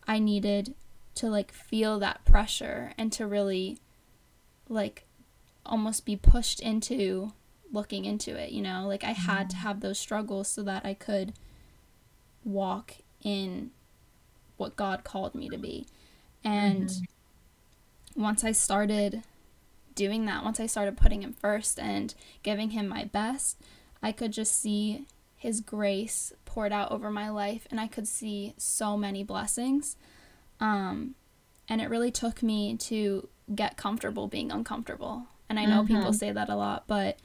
I 0.07 0.19
needed 0.19 0.75
to 1.17 1.29
like 1.29 1.53
feel 1.53 1.99
that 1.99 2.25
pressure 2.25 2.93
and 2.97 3.13
to 3.13 3.27
really 3.27 3.79
like 4.69 5.05
almost 5.67 6.07
be 6.07 6.17
pushed 6.17 6.61
into 6.61 7.33
looking 7.73 8.05
into 8.05 8.37
it, 8.37 8.51
you 8.51 8.63
know? 8.63 8.87
Like 8.87 9.05
I 9.05 9.13
had 9.13 9.51
to 9.51 9.57
mm-hmm. 9.57 9.67
have 9.67 9.81
those 9.81 9.99
struggles 9.99 10.49
so 10.49 10.63
that 10.63 10.85
I 10.85 10.95
could 10.95 11.35
walk 12.45 12.95
in 13.23 13.71
what 14.57 14.77
God 14.77 15.05
called 15.05 15.35
me 15.35 15.49
to 15.49 15.59
be. 15.59 15.87
And 16.43 16.89
mm-hmm. 16.89 18.23
once 18.23 18.45
I 18.45 18.53
started 18.53 19.23
doing 19.95 20.27
that, 20.27 20.45
once 20.45 20.61
I 20.61 20.67
started 20.67 20.97
putting 20.97 21.23
him 21.23 21.33
first 21.33 21.79
and 21.79 22.15
giving 22.43 22.71
him 22.71 22.89
my 22.89 23.05
best, 23.05 23.61
I 24.03 24.13
could 24.13 24.33
just 24.33 24.61
see 24.61 25.07
his 25.37 25.61
grace 25.61 26.33
poured 26.45 26.73
out 26.73 26.91
over 26.91 27.11
my 27.11 27.31
life 27.31 27.67
and 27.71 27.81
I 27.81 27.87
could 27.87 28.07
see 28.07 28.55
so 28.57 28.97
many 28.97 29.25
blessings. 29.25 29.97
Um, 30.59 31.15
and 31.69 31.81
it 31.81 31.89
really 31.89 32.11
took 32.11 32.43
me 32.43 32.77
to 32.77 33.29
get 33.55 33.77
comfortable 33.77 34.29
being 34.29 34.51
uncomfortable. 34.51 35.27
And 35.49 35.59
I 35.59 35.65
know 35.65 35.83
mm-hmm. 35.83 35.97
people 35.97 36.13
say 36.13 36.31
that 36.31 36.49
a 36.49 36.57
lot, 36.57 36.85
but 36.87 37.19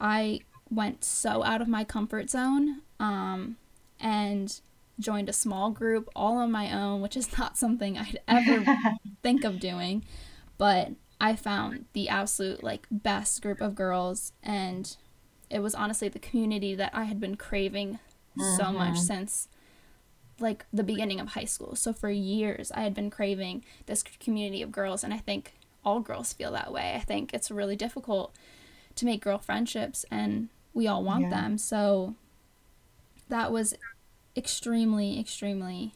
I 0.00 0.40
went 0.70 1.04
so 1.04 1.42
out 1.42 1.62
of 1.62 1.68
my 1.68 1.84
comfort 1.84 2.30
zone. 2.30 2.82
Um, 3.00 3.56
and 4.00 4.60
joined 5.00 5.28
a 5.28 5.32
small 5.32 5.70
group 5.70 6.08
all 6.14 6.36
on 6.38 6.52
my 6.52 6.72
own, 6.72 7.00
which 7.00 7.16
is 7.16 7.36
not 7.38 7.56
something 7.56 7.98
I'd 7.98 8.20
ever 8.28 8.64
think 9.22 9.44
of 9.44 9.58
doing. 9.58 10.04
But 10.58 10.92
I 11.20 11.36
found 11.36 11.86
the 11.92 12.08
absolute 12.08 12.62
like 12.62 12.86
best 12.90 13.42
group 13.42 13.60
of 13.60 13.74
girls 13.74 14.32
and 14.42 14.96
it 15.50 15.60
was 15.60 15.74
honestly 15.74 16.08
the 16.08 16.18
community 16.18 16.74
that 16.74 16.90
I 16.94 17.04
had 17.04 17.20
been 17.20 17.36
craving 17.36 17.98
mm-hmm. 18.36 18.56
so 18.56 18.72
much 18.72 18.98
since 18.98 19.48
like 20.40 20.66
the 20.72 20.82
beginning 20.82 21.20
of 21.20 21.28
high 21.28 21.44
school. 21.44 21.76
So 21.76 21.92
for 21.92 22.10
years 22.10 22.72
I 22.72 22.80
had 22.80 22.94
been 22.94 23.10
craving 23.10 23.64
this 23.86 24.02
community 24.02 24.62
of 24.62 24.72
girls 24.72 25.04
and 25.04 25.14
I 25.14 25.18
think 25.18 25.54
all 25.84 26.00
girls 26.00 26.32
feel 26.32 26.52
that 26.52 26.72
way. 26.72 26.94
I 26.96 27.00
think 27.00 27.32
it's 27.32 27.50
really 27.50 27.76
difficult 27.76 28.34
to 28.96 29.04
make 29.04 29.22
girl 29.22 29.38
friendships 29.38 30.04
and 30.10 30.48
we 30.72 30.88
all 30.88 31.04
want 31.04 31.24
yeah. 31.24 31.30
them. 31.30 31.58
So 31.58 32.14
that 33.28 33.52
was 33.52 33.74
extremely 34.36 35.20
extremely 35.20 35.94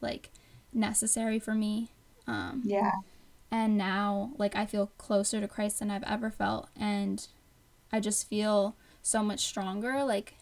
like 0.00 0.30
necessary 0.72 1.38
for 1.38 1.54
me. 1.54 1.90
Um 2.26 2.62
Yeah. 2.64 2.92
And 3.52 3.76
now 3.76 4.32
like 4.38 4.56
I 4.56 4.66
feel 4.66 4.90
closer 4.98 5.40
to 5.40 5.46
Christ 5.46 5.78
than 5.78 5.90
I've 5.90 6.02
ever 6.04 6.30
felt 6.30 6.68
and 6.74 7.24
I 7.92 8.00
just 8.00 8.26
feel 8.26 8.74
so 9.02 9.22
much 9.22 9.40
stronger 9.40 10.02
like 10.04 10.34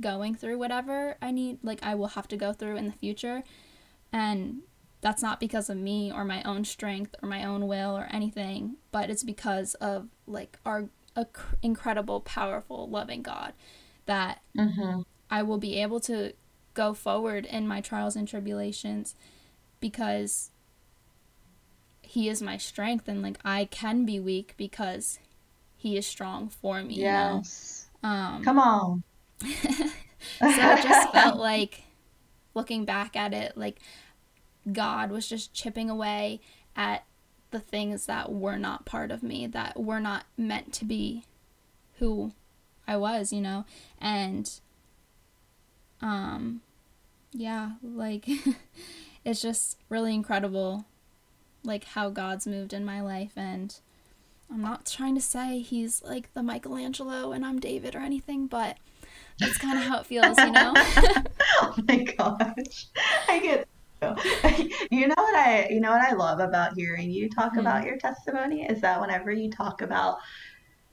going 0.00 0.34
through 0.34 0.58
whatever 0.58 1.18
I 1.20 1.30
need 1.30 1.58
like 1.62 1.82
I 1.82 1.94
will 1.94 2.08
have 2.08 2.26
to 2.28 2.36
go 2.36 2.52
through 2.54 2.76
in 2.76 2.86
the 2.86 2.92
future 2.92 3.42
and 4.10 4.62
that's 5.00 5.22
not 5.22 5.38
because 5.38 5.68
of 5.68 5.76
me 5.76 6.10
or 6.10 6.24
my 6.24 6.42
own 6.44 6.64
strength 6.64 7.14
or 7.22 7.28
my 7.28 7.44
own 7.44 7.66
will 7.68 7.96
or 7.96 8.08
anything 8.10 8.76
but 8.90 9.10
it's 9.10 9.24
because 9.24 9.74
of 9.74 10.08
like 10.26 10.58
our 10.64 10.88
incredible 11.62 12.20
powerful 12.20 12.88
loving 12.88 13.22
God 13.22 13.52
that 14.06 14.40
mm-hmm. 14.56 15.02
I 15.30 15.42
will 15.42 15.58
be 15.58 15.82
able 15.82 16.00
to 16.00 16.32
go 16.74 16.94
forward 16.94 17.44
in 17.44 17.66
my 17.66 17.80
trials 17.80 18.16
and 18.16 18.26
tribulations 18.26 19.14
because 19.80 20.50
he 22.08 22.30
is 22.30 22.40
my 22.40 22.56
strength 22.56 23.06
and 23.06 23.20
like 23.20 23.38
I 23.44 23.66
can 23.66 24.06
be 24.06 24.18
weak 24.18 24.54
because 24.56 25.18
he 25.76 25.98
is 25.98 26.06
strong 26.06 26.48
for 26.48 26.82
me. 26.82 26.94
Yes. 26.94 27.86
You 28.02 28.08
know? 28.08 28.14
um, 28.14 28.44
Come 28.44 28.58
on. 28.58 29.02
so 29.42 29.46
it 30.40 30.82
just 30.82 31.12
felt 31.12 31.36
like 31.38 31.82
looking 32.54 32.86
back 32.86 33.14
at 33.14 33.34
it, 33.34 33.58
like 33.58 33.76
God 34.72 35.10
was 35.10 35.28
just 35.28 35.52
chipping 35.52 35.90
away 35.90 36.40
at 36.74 37.04
the 37.50 37.60
things 37.60 38.06
that 38.06 38.32
were 38.32 38.56
not 38.56 38.86
part 38.86 39.10
of 39.10 39.22
me, 39.22 39.46
that 39.46 39.78
were 39.78 40.00
not 40.00 40.24
meant 40.38 40.72
to 40.74 40.86
be 40.86 41.24
who 41.98 42.32
I 42.86 42.96
was, 42.96 43.34
you 43.34 43.42
know? 43.42 43.66
And 44.00 44.50
um 46.00 46.62
yeah, 47.34 47.72
like 47.82 48.26
it's 49.26 49.42
just 49.42 49.76
really 49.90 50.14
incredible 50.14 50.86
like 51.64 51.84
how 51.84 52.10
God's 52.10 52.46
moved 52.46 52.72
in 52.72 52.84
my 52.84 53.00
life 53.00 53.32
and 53.36 53.74
I'm 54.50 54.62
not 54.62 54.86
trying 54.86 55.14
to 55.14 55.20
say 55.20 55.60
he's 55.60 56.02
like 56.02 56.32
the 56.32 56.42
Michelangelo 56.42 57.32
and 57.32 57.44
I'm 57.44 57.60
David 57.60 57.94
or 57.94 57.98
anything, 57.98 58.46
but 58.46 58.78
that's 59.38 59.58
kind 59.58 59.78
of 59.78 59.84
how 59.84 60.00
it 60.00 60.06
feels, 60.06 60.38
you 60.38 60.50
know? 60.50 60.72
oh 60.76 61.74
my 61.86 62.04
gosh. 62.04 62.86
I 63.28 63.38
get 63.40 63.68
you 64.92 65.08
know 65.08 65.14
what 65.16 65.34
I 65.34 65.66
you 65.70 65.80
know 65.80 65.90
what 65.90 66.00
I 66.00 66.14
love 66.14 66.38
about 66.38 66.74
hearing 66.74 67.10
you 67.10 67.28
talk 67.28 67.50
mm-hmm. 67.50 67.60
about 67.60 67.84
your 67.84 67.96
testimony 67.96 68.64
is 68.64 68.80
that 68.80 69.00
whenever 69.00 69.32
you 69.32 69.50
talk 69.50 69.82
about 69.82 70.18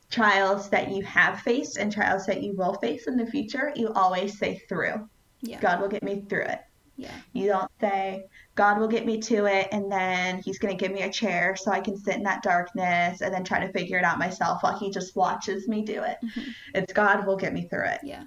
trials 0.09 0.69
that 0.69 0.91
you 0.91 1.03
have 1.03 1.39
faced 1.41 1.77
and 1.77 1.91
trials 1.91 2.25
that 2.25 2.41
you 2.41 2.53
will 2.55 2.73
face 2.75 3.07
in 3.07 3.15
the 3.17 3.25
future, 3.25 3.71
you 3.75 3.91
always 3.93 4.37
say 4.39 4.61
through. 4.69 5.07
Yeah. 5.41 5.59
God 5.59 5.81
will 5.81 5.87
get 5.87 6.03
me 6.03 6.25
through 6.27 6.43
it. 6.43 6.61
Yeah. 6.97 7.11
You 7.33 7.47
don't 7.47 7.71
say, 7.81 8.25
God 8.55 8.79
will 8.79 8.87
get 8.87 9.05
me 9.05 9.19
to 9.19 9.45
it 9.45 9.67
and 9.71 9.91
then 9.91 10.41
he's 10.43 10.59
going 10.59 10.75
to 10.75 10.81
give 10.81 10.93
me 10.93 11.01
a 11.01 11.11
chair 11.11 11.55
so 11.57 11.71
I 11.71 11.81
can 11.81 11.97
sit 11.97 12.15
in 12.15 12.23
that 12.23 12.41
darkness 12.41 13.21
and 13.21 13.33
then 13.33 13.43
try 13.43 13.59
to 13.59 13.71
figure 13.73 13.97
it 13.97 14.05
out 14.05 14.17
myself 14.17 14.63
while 14.63 14.79
he 14.79 14.89
just 14.89 15.15
watches 15.15 15.67
me 15.67 15.83
do 15.83 16.01
it. 16.03 16.17
Mm-hmm. 16.23 16.51
It's 16.73 16.93
God 16.93 17.19
who 17.19 17.27
will 17.27 17.37
get 17.37 17.53
me 17.53 17.67
through 17.67 17.87
it. 17.87 17.99
Yeah. 18.03 18.23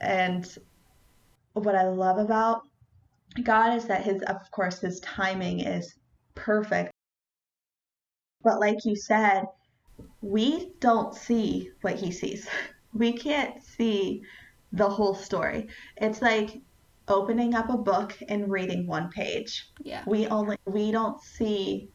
And 0.00 0.48
what 1.52 1.74
I 1.74 1.88
love 1.88 2.18
about 2.18 2.62
God 3.42 3.76
is 3.76 3.84
that 3.86 4.04
his 4.04 4.22
of 4.22 4.50
course 4.50 4.80
his 4.80 5.00
timing 5.00 5.60
is 5.60 5.94
perfect. 6.34 6.92
But 8.42 8.60
like 8.60 8.84
you 8.84 8.96
said, 8.96 9.44
we 10.22 10.72
don't 10.80 11.14
see 11.14 11.70
what 11.82 11.96
he 11.96 12.10
sees. 12.10 12.48
We 12.94 13.12
can't 13.12 13.62
see 13.62 14.22
the 14.72 14.88
whole 14.88 15.14
story. 15.14 15.68
It's 15.98 16.22
like 16.22 16.62
opening 17.08 17.54
up 17.54 17.70
a 17.70 17.76
book 17.76 18.16
and 18.28 18.50
reading 18.50 18.86
one 18.86 19.10
page. 19.10 19.70
Yeah. 19.82 20.02
We 20.06 20.26
only 20.28 20.56
we 20.66 20.90
don't 20.90 21.20
see 21.22 21.90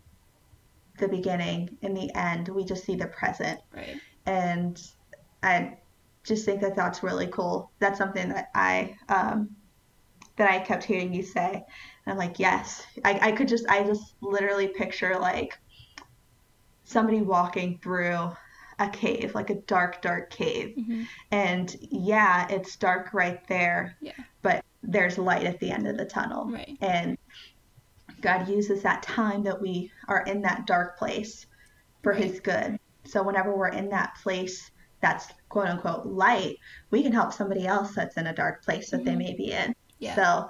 the 0.98 1.08
beginning 1.08 1.78
and 1.82 1.96
the 1.96 2.14
end. 2.16 2.50
We 2.50 2.64
just 2.64 2.86
see 2.86 2.96
the 2.96 3.08
present. 3.08 3.60
Right. 3.76 3.98
And 4.26 4.82
I 5.42 5.78
just 6.24 6.46
think 6.46 6.62
that 6.62 6.76
that's 6.76 7.04
really 7.04 7.28
cool. 7.28 7.72
That's 7.80 7.98
something 7.98 8.30
that 8.30 8.50
I 8.56 8.96
um, 9.10 9.50
that 10.38 10.50
I 10.50 10.60
kept 10.60 10.84
hearing 10.84 11.14
you 11.14 11.24
say. 11.24 11.64
And 12.06 12.12
I'm 12.12 12.18
like, 12.18 12.40
yes. 12.40 12.86
I, 13.06 13.20
I 13.22 13.32
could 13.32 13.48
just 13.48 13.68
I 13.70 13.84
just 13.84 14.16
literally 14.22 14.68
picture 14.68 15.18
like 15.20 15.58
somebody 16.84 17.22
walking 17.22 17.80
through 17.82 18.32
a 18.80 18.90
cave, 18.90 19.36
like 19.36 19.50
a 19.50 19.56
dark, 19.56 20.02
dark 20.02 20.30
cave. 20.30 20.76
Mm-hmm. 20.78 21.04
And 21.32 21.76
yeah, 21.82 22.48
it's 22.50 22.76
dark 22.76 23.14
right 23.14 23.46
there. 23.48 23.96
Yeah. 24.02 24.14
But 24.42 24.64
there's 24.84 25.18
light 25.18 25.46
at 25.46 25.60
the 25.60 25.72
end 25.72 25.88
of 25.88 25.98
the 25.98 26.06
tunnel. 26.06 26.46
Right. 26.46 26.78
And 26.82 27.18
God 28.22 28.48
uses 28.48 28.84
that 28.84 29.04
time 29.04 29.44
that 29.44 29.62
we 29.62 29.92
are 30.08 30.24
in 30.24 30.42
that 30.42 30.68
dark 30.68 30.98
place 30.98 31.48
for 32.02 32.12
right. 32.12 32.24
his 32.24 32.40
good. 32.40 32.78
So 33.06 33.24
whenever 33.24 33.56
we're 33.56 33.70
in 33.70 33.90
that 33.90 34.16
place 34.22 34.72
that's 35.02 35.28
quote 35.50 35.68
unquote 35.68 36.06
light, 36.06 36.58
we 36.90 37.04
can 37.04 37.12
help 37.12 37.34
somebody 37.34 37.68
else 37.68 37.94
that's 37.94 38.18
in 38.18 38.28
a 38.28 38.34
dark 38.34 38.64
place 38.64 38.90
that 38.90 38.98
mm-hmm. 38.98 39.06
they 39.06 39.16
may 39.16 39.34
be 39.36 39.52
in. 39.52 39.76
Yeah. 40.00 40.16
So 40.16 40.50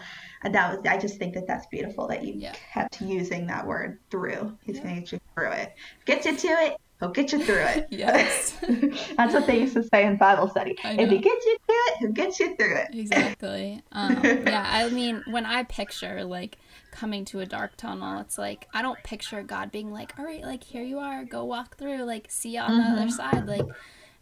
that 0.50 0.78
was 0.78 0.86
I 0.88 0.98
just 0.98 1.18
think 1.18 1.34
that 1.36 1.48
that's 1.48 1.68
beautiful 1.68 2.08
that 2.08 2.24
you 2.24 2.34
yeah. 2.36 2.54
kept 2.74 3.02
using 3.02 3.48
that 3.48 3.66
word 3.66 4.00
through. 4.10 4.58
He's 4.64 4.78
yeah. 4.78 4.84
gonna 4.84 5.00
get 5.00 5.12
you 5.12 5.20
through 5.36 5.52
it. 5.52 5.74
Get 6.06 6.26
you 6.26 6.36
to 6.36 6.48
it, 6.48 6.78
he'll 7.00 7.10
get 7.10 7.32
you 7.32 7.44
through 7.44 7.64
it. 7.64 7.88
yes. 7.92 8.58
that's 9.18 9.34
what 9.34 9.48
they 9.48 9.60
used 9.62 9.74
to 9.74 9.84
say 9.84 10.06
in 10.06 10.18
Bible 10.18 10.50
study. 10.50 10.78
If 10.84 11.10
he 11.10 11.18
gets 11.18 11.46
you 11.46 11.58
through 11.66 11.76
it, 11.76 11.98
he'll 12.00 12.12
get 12.12 12.40
you 12.40 12.56
through 12.56 12.76
it. 12.76 12.88
Exactly. 12.94 13.82
Um, 13.92 14.20
yeah, 14.24 14.66
I 14.68 14.90
mean 14.90 15.24
when 15.28 15.46
I 15.46 15.64
picture 15.64 16.24
like 16.24 16.58
coming 16.92 17.26
to 17.26 17.40
a 17.40 17.46
dark 17.46 17.76
tunnel, 17.78 18.20
it's 18.20 18.38
like 18.38 18.68
I 18.74 18.82
don't 18.82 19.02
picture 19.04 19.44
God 19.44 19.72
being 19.72 19.92
like, 19.92 20.18
All 20.18 20.26
right, 20.26 20.44
like 20.44 20.64
here 20.64 20.84
you 20.84 21.00
are, 21.00 21.24
go 21.24 21.44
walk 21.44 21.78
through, 21.78 22.04
like 22.04 22.28
see 22.30 22.56
you 22.56 22.60
on 22.60 22.72
mm-hmm. 22.72 22.80
the 22.80 23.02
other 23.02 23.12
mm-hmm. 23.12 23.38
side. 23.38 23.48
Like 23.48 23.66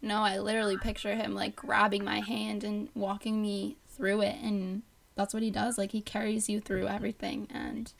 no, 0.01 0.21
I 0.21 0.39
literally 0.39 0.77
picture 0.77 1.15
him 1.15 1.35
like 1.35 1.55
grabbing 1.55 2.03
my 2.03 2.21
hand 2.21 2.63
and 2.63 2.89
walking 2.95 3.41
me 3.41 3.77
through 3.87 4.21
it 4.21 4.35
and 4.41 4.81
that's 5.15 5.33
what 5.33 5.43
he 5.43 5.51
does. 5.51 5.77
Like 5.77 5.91
he 5.91 6.01
carries 6.01 6.49
you 6.49 6.59
through 6.59 6.87
everything 6.87 7.47
and 7.51 7.91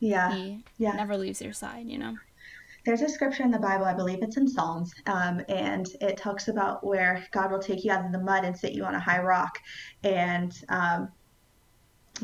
yeah, 0.00 0.34
he 0.34 0.64
yeah. 0.78 0.92
never 0.92 1.16
leaves 1.16 1.42
your 1.42 1.52
side, 1.52 1.86
you 1.86 1.98
know. 1.98 2.16
There's 2.84 3.02
a 3.02 3.08
scripture 3.08 3.42
in 3.42 3.50
the 3.50 3.58
Bible, 3.58 3.86
I 3.86 3.94
believe 3.94 4.22
it's 4.22 4.36
in 4.36 4.46
Psalms, 4.46 4.92
um, 5.06 5.40
and 5.48 5.86
it 6.00 6.16
talks 6.16 6.48
about 6.48 6.86
where 6.86 7.26
God 7.32 7.50
will 7.50 7.58
take 7.58 7.84
you 7.84 7.90
out 7.90 8.04
of 8.04 8.12
the 8.12 8.20
mud 8.20 8.44
and 8.44 8.56
sit 8.56 8.72
you 8.72 8.84
on 8.84 8.94
a 8.94 9.00
high 9.00 9.20
rock, 9.20 9.58
and 10.02 10.52
um, 10.68 11.08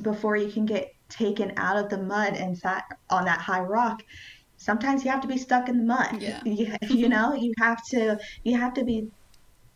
before 0.03 0.37
you 0.37 0.53
can 0.53 0.67
get 0.67 0.93
taken 1.09 1.53
out 1.57 1.77
of 1.77 1.89
the 1.89 2.03
mud 2.03 2.35
and 2.35 2.57
sat 2.57 2.85
on 3.09 3.25
that 3.25 3.41
high 3.41 3.61
rock, 3.61 4.03
sometimes 4.57 5.05
you 5.05 5.11
have 5.11 5.23
to 5.23 5.29
be 5.29 5.39
stuck 5.39 5.69
in 5.69 5.79
the 5.79 5.85
mud. 5.85 6.21
Yeah. 6.21 6.41
You, 6.45 6.77
you 6.89 7.09
know, 7.09 7.35
you 7.35 7.53
have 7.59 7.85
to 7.89 8.19
you 8.45 8.59
have 8.59 8.75
to 8.75 8.85
be 8.85 9.09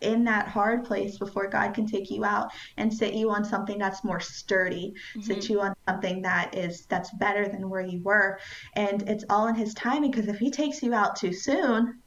in 0.01 0.25
that 0.25 0.49
hard 0.49 0.85
place 0.85 1.19
before 1.19 1.49
God 1.49 1.75
can 1.75 1.87
take 1.87 2.11
you 2.11 2.25
out 2.25 2.53
and 2.77 2.93
sit 2.93 3.15
you 3.15 3.31
on 3.31 3.45
something 3.45 3.79
that's 3.79 4.05
more 4.05 4.21
sturdy, 4.21 4.95
mm-hmm. 5.11 5.23
sit 5.23 5.49
you 5.49 5.61
on 5.61 5.75
something 5.89 6.23
that 6.23 6.55
is 6.55 6.87
that's 6.87 7.11
better 7.15 7.49
than 7.49 7.69
where 7.69 7.81
you 7.81 8.03
were. 8.03 8.39
And 8.75 9.09
it's 9.09 9.25
all 9.31 9.49
in 9.49 9.55
his 9.55 9.75
timing 9.75 10.11
because 10.11 10.29
if 10.29 10.39
he 10.39 10.51
takes 10.51 10.83
you 10.83 10.95
out 10.95 11.17
too 11.17 11.33
soon 11.33 12.01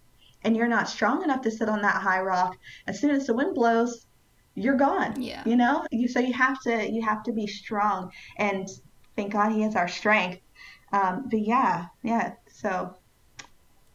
and 0.43 0.55
you're 0.55 0.67
not 0.67 0.88
strong 0.88 1.23
enough 1.23 1.41
to 1.41 1.51
sit 1.51 1.69
on 1.69 1.81
that 1.81 2.01
high 2.01 2.21
rock, 2.21 2.57
as 2.88 2.99
soon 2.99 3.11
as 3.11 3.27
the 3.27 3.33
wind 3.33 3.55
blows, 3.55 4.05
you're 4.55 4.75
gone. 4.75 5.21
Yeah. 5.21 5.43
You 5.45 5.55
know? 5.55 5.85
You 5.91 6.07
so 6.07 6.19
you 6.19 6.33
have 6.33 6.61
to 6.61 6.89
you 6.89 7.01
have 7.03 7.23
to 7.23 7.31
be 7.31 7.47
strong 7.47 8.11
and 8.38 8.67
thank 9.15 9.33
God 9.33 9.51
he 9.51 9.63
is 9.63 9.75
our 9.75 9.88
strength. 9.88 10.41
Um, 10.93 11.27
but 11.29 11.41
yeah, 11.41 11.88
yeah. 12.03 12.33
So 12.49 12.95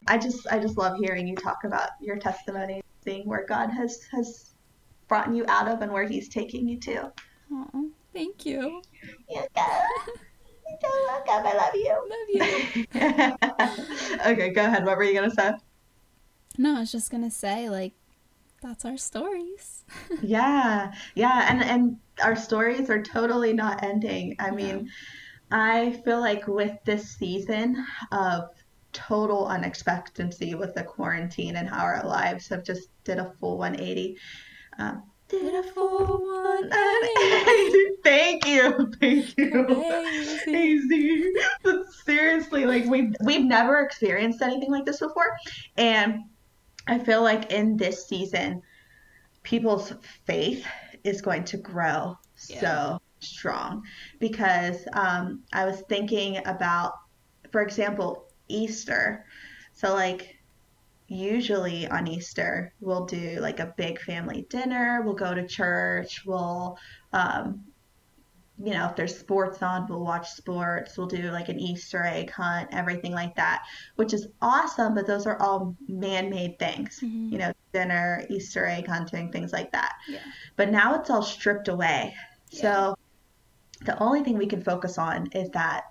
I 0.07 0.19
just 0.19 0.47
I 0.49 0.59
just 0.59 0.77
love 0.77 0.99
hearing 0.99 1.27
you 1.27 1.37
talk 1.37 1.65
about 1.65 1.91
your 2.01 2.17
testimony 2.17 2.82
seeing 3.05 3.27
where 3.27 3.45
God 3.47 3.69
has 3.71 4.01
has 4.13 4.55
brought 5.09 5.33
you 5.35 5.45
out 5.49 5.69
of 5.69 5.83
and 5.83 5.93
where 5.93 6.07
He's 6.07 6.29
taking 6.29 6.69
you 6.69 6.79
to. 6.81 7.13
Oh, 7.53 7.91
thank 8.13 8.47
you. 8.47 8.83
You're 9.29 9.47
welcome. 10.83 11.47
I 11.47 11.55
love 11.55 11.75
you. 11.75 11.95
Love 12.11 12.29
you. 12.29 14.27
okay, 14.33 14.51
go 14.51 14.65
ahead. 14.65 14.85
What 14.85 14.97
were 14.97 15.05
you 15.05 15.15
gonna 15.15 15.31
say? 15.31 15.53
No, 16.59 16.77
I 16.77 16.81
was 16.81 16.93
just 16.93 17.11
gonna 17.11 17.31
say 17.31 17.69
like 17.69 17.93
that's 18.63 18.85
our 18.85 18.97
stories. 18.97 19.85
Yeah, 20.23 20.93
yeah, 21.15 21.47
and 21.51 21.63
and 21.63 21.97
our 22.23 22.37
stories 22.37 22.89
are 22.91 23.03
totally 23.03 23.53
not 23.53 23.83
ending. 23.83 24.37
I 24.39 24.47
Yeah. 24.49 24.55
mean, 24.55 24.89
I 25.51 26.01
feel 26.05 26.21
like 26.21 26.47
with 26.47 26.77
this 26.85 27.17
season 27.17 27.85
of 28.13 28.51
total 28.93 29.47
unexpectancy 29.47 30.55
with 30.55 30.75
the 30.75 30.83
quarantine 30.83 31.57
and 31.57 31.69
how 31.69 31.83
our 31.85 32.05
lives 32.07 32.49
have 32.49 32.65
just 32.65 32.89
did 33.05 33.19
a 33.19 33.33
full 33.41 33.59
180. 33.59 34.17
Um, 34.79 35.03
did 35.29 35.55
a 35.55 35.63
full 35.63 36.07
180. 36.07 37.89
Thank 38.05 38.47
you, 38.47 38.93
thank 39.01 39.39
you. 39.39 39.65
Crazy. 40.45 41.33
But 41.63 41.91
seriously, 42.05 42.67
like 42.67 42.85
we've 42.87 43.15
we've 43.25 43.45
never 43.45 43.81
experienced 43.81 44.43
anything 44.43 44.71
like 44.71 44.85
this 44.85 44.99
before, 44.99 45.37
and 45.77 46.25
I 46.89 46.99
feel 46.99 47.23
like 47.23 47.53
in 47.53 47.77
this 47.77 48.07
season, 48.09 48.61
people's 49.45 49.93
faith 50.25 50.67
is 51.05 51.23
going 51.23 51.45
to 51.45 51.57
grow 51.57 52.19
Yeah. 52.49 52.61
so 52.61 53.01
strong 53.21 53.85
because 54.19 54.85
um, 54.93 55.45
I 55.53 55.65
was 55.65 55.81
thinking 55.89 56.45
about, 56.47 56.95
for 57.53 57.63
example, 57.63 58.27
Easter. 58.53 59.25
So, 59.75 59.95
like, 59.95 60.37
usually 61.09 61.89
on 61.89 62.07
Easter, 62.07 62.73
we'll 62.81 63.05
do 63.05 63.39
like 63.41 63.61
a 63.61 63.75
big 63.77 64.01
family 64.01 64.47
dinner, 64.49 65.03
we'll 65.05 65.15
go 65.15 65.35
to 65.35 65.47
church, 65.47 66.23
we'll, 66.25 66.79
um, 67.13 67.65
you 68.63 68.73
know, 68.73 68.87
if 68.87 68.95
there's 68.97 69.19
sports 69.19 69.63
on, 69.63 69.87
we'll 69.89 70.05
watch 70.05 70.31
sports, 70.31 70.97
we'll 70.97 71.07
do 71.07 71.31
like 71.31 71.49
an 71.49 71.59
Easter 71.59 72.05
egg 72.05 72.31
hunt, 72.31 72.69
everything 72.73 73.13
like 73.13 73.35
that, 73.35 73.65
which 73.97 74.13
is 74.15 74.29
awesome, 74.41 74.95
but 74.95 75.07
those 75.07 75.27
are 75.27 75.41
all 75.41 75.75
man 75.89 76.31
made 76.31 76.59
things 76.59 77.01
Mhm. 77.03 77.33
you 77.33 77.39
know, 77.39 77.53
dinner, 77.73 78.25
Easter 78.29 78.67
egg 78.67 78.87
hunting, 78.87 79.33
things 79.33 79.53
like 79.53 79.73
that. 79.73 79.95
Yeah. 80.09 80.21
But 80.57 80.71
now 80.71 80.95
it's 80.95 81.11
all 81.11 81.23
stripped 81.23 81.69
away. 81.69 82.15
So 82.51 82.95
the 83.85 83.99
only 83.99 84.23
thing 84.23 84.37
we 84.37 84.47
can 84.47 84.63
focus 84.63 84.99
on 84.99 85.29
is 85.33 85.51
that, 85.51 85.85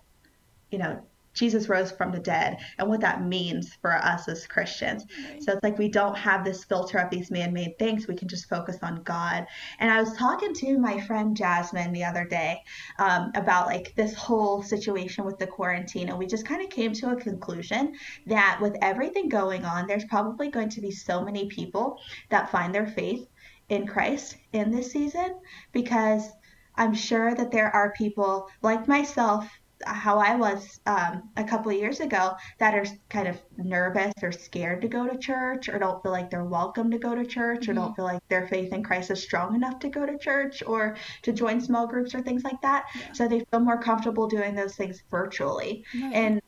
you 0.70 0.78
know, 0.78 1.05
Jesus 1.34 1.70
rose 1.70 1.92
from 1.92 2.12
the 2.12 2.20
dead 2.20 2.58
and 2.78 2.88
what 2.88 3.02
that 3.02 3.24
means 3.24 3.74
for 3.82 3.94
us 3.94 4.28
as 4.28 4.48
Christians. 4.48 5.06
Right. 5.30 5.42
So 5.42 5.54
it's 5.54 5.64
like 5.64 5.78
we 5.78 5.90
don't 5.90 6.18
have 6.18 6.44
this 6.44 6.64
filter 6.64 6.98
of 6.98 7.10
these 7.10 7.32
man 7.32 7.54
made 7.54 7.78
things. 7.80 8.08
We 8.08 8.16
can 8.16 8.28
just 8.28 8.50
focus 8.50 8.78
on 8.82 9.04
God. 9.04 9.46
And 9.80 9.92
I 9.92 10.02
was 10.02 10.14
talking 10.14 10.54
to 10.56 10.78
my 10.78 11.00
friend 11.02 11.36
Jasmine 11.36 11.94
the 11.94 12.04
other 12.04 12.26
day 12.26 12.62
um, 13.00 13.32
about 13.36 13.68
like 13.68 13.94
this 13.96 14.14
whole 14.14 14.62
situation 14.62 15.26
with 15.26 15.40
the 15.40 15.48
quarantine. 15.48 16.10
And 16.10 16.18
we 16.18 16.28
just 16.28 16.46
kind 16.46 16.62
of 16.62 16.70
came 16.70 16.94
to 16.94 17.12
a 17.12 17.16
conclusion 17.16 17.94
that 18.28 18.60
with 18.62 18.76
everything 18.82 19.30
going 19.30 19.66
on, 19.66 19.88
there's 19.88 20.06
probably 20.06 20.50
going 20.50 20.70
to 20.70 20.82
be 20.82 20.92
so 20.92 21.24
many 21.24 21.48
people 21.48 21.98
that 22.30 22.52
find 22.52 22.74
their 22.74 22.88
faith 22.88 23.28
in 23.70 23.88
Christ 23.88 24.36
in 24.52 24.70
this 24.70 24.92
season 24.92 25.40
because 25.72 26.30
I'm 26.76 26.94
sure 26.94 27.34
that 27.36 27.52
there 27.52 27.74
are 27.74 27.94
people 27.94 28.48
like 28.62 28.88
myself. 28.88 29.50
How 29.86 30.20
I 30.20 30.36
was 30.36 30.80
um, 30.86 31.30
a 31.38 31.44
couple 31.44 31.72
of 31.72 31.78
years 31.78 32.00
ago, 32.00 32.34
that 32.60 32.74
are 32.74 32.86
kind 33.10 33.28
of 33.28 33.38
nervous 33.58 34.14
or 34.22 34.32
scared 34.32 34.82
to 34.82 34.88
go 34.88 35.08
to 35.08 35.18
church 35.18 35.70
or 35.70 35.80
don't 35.80 36.02
feel 36.02 36.12
like 36.12 36.30
they're 36.30 36.44
welcome 36.44 36.92
to 36.92 36.98
go 36.98 37.16
to 37.16 37.26
church 37.26 37.68
or 37.68 37.74
don't 37.74 37.96
feel 37.96 38.06
like 38.06 38.22
their 38.30 38.48
faith 38.48 38.74
in 38.74 38.84
Christ 38.84 39.12
is 39.12 39.22
strong 39.22 39.56
enough 39.56 39.80
to 39.80 39.90
go 39.90 40.06
to 40.06 40.18
church 40.18 40.64
or 40.66 40.98
to 41.24 41.32
join 41.32 41.62
small 41.62 41.88
groups 41.88 42.14
or 42.16 42.22
things 42.22 42.44
like 42.44 42.62
that. 42.62 42.86
Yeah. 42.96 43.14
So 43.14 43.28
they 43.28 43.40
feel 43.52 43.60
more 43.60 43.82
comfortable 43.82 44.28
doing 44.28 44.56
those 44.56 44.76
things 44.76 45.04
virtually. 45.10 45.86
Right. 45.94 46.14
And 46.14 46.42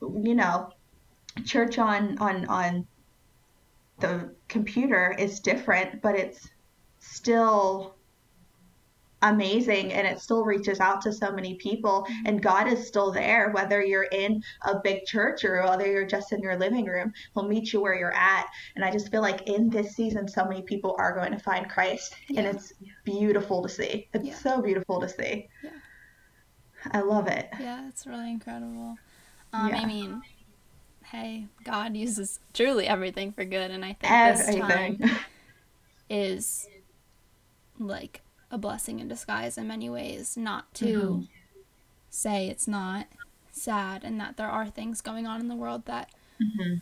you 0.00 0.34
know, 0.34 0.70
church 1.44 1.78
on 1.78 2.18
on 2.18 2.46
on 2.46 2.86
the 3.98 4.34
computer 4.48 5.14
is 5.18 5.40
different, 5.40 6.00
but 6.02 6.16
it's 6.16 6.48
still 7.00 7.96
amazing 9.22 9.92
and 9.92 10.06
it 10.06 10.18
still 10.20 10.44
reaches 10.44 10.80
out 10.80 11.02
to 11.02 11.12
so 11.12 11.30
many 11.30 11.54
people 11.56 12.06
and 12.24 12.42
God 12.42 12.66
is 12.68 12.86
still 12.86 13.10
there 13.12 13.50
whether 13.50 13.82
you're 13.84 14.04
in 14.04 14.42
a 14.66 14.78
big 14.82 15.04
church 15.04 15.44
or 15.44 15.62
whether 15.62 15.86
you're 15.86 16.06
just 16.06 16.32
in 16.32 16.40
your 16.40 16.56
living 16.56 16.86
room 16.86 17.12
he'll 17.34 17.46
meet 17.46 17.72
you 17.72 17.80
where 17.80 17.94
you're 17.94 18.14
at 18.16 18.46
and 18.76 18.84
I 18.84 18.90
just 18.90 19.10
feel 19.10 19.20
like 19.22 19.42
in 19.46 19.68
this 19.68 19.94
season 19.94 20.26
so 20.26 20.44
many 20.46 20.62
people 20.62 20.96
are 20.98 21.14
going 21.14 21.32
to 21.32 21.38
find 21.38 21.68
Christ 21.68 22.14
and 22.28 22.38
Yeah. 22.38 22.50
it's 22.50 22.72
beautiful 23.04 23.62
to 23.62 23.68
see 23.68 24.08
it's 24.14 24.24
Yeah. 24.24 24.34
so 24.34 24.62
beautiful 24.62 25.00
to 25.00 25.08
see 25.08 25.48
Yeah. 25.62 25.70
I 26.92 27.00
love 27.00 27.26
it 27.28 27.50
Yeah, 27.60 27.88
it's 27.88 28.06
really 28.06 28.30
incredible. 28.30 28.96
Um, 29.52 29.68
Yeah. 29.68 29.76
I 29.80 29.84
mean, 29.84 30.22
hey, 31.04 31.46
God 31.64 31.94
uses 31.96 32.40
truly 32.54 32.86
everything 32.86 33.32
for 33.32 33.44
good, 33.44 33.70
and 33.70 33.84
I 33.84 33.94
think 33.94 34.36
this 34.38 34.56
time 34.56 34.98
is 36.08 36.68
like 37.78 38.22
a 38.50 38.58
blessing 38.58 39.00
in 39.00 39.08
disguise 39.08 39.56
in 39.58 39.68
many 39.68 39.88
ways. 39.88 40.36
Not 40.36 40.72
to 40.74 40.86
Mhm. 40.86 41.28
say 42.10 42.48
it's 42.48 42.66
not 42.68 43.06
sad 43.52 44.04
and 44.04 44.20
that 44.20 44.36
there 44.36 44.48
are 44.50 44.68
things 44.68 45.00
going 45.00 45.26
on 45.26 45.40
in 45.40 45.48
the 45.48 45.54
world 45.56 45.84
that 45.86 46.10
Mhm. 46.40 46.80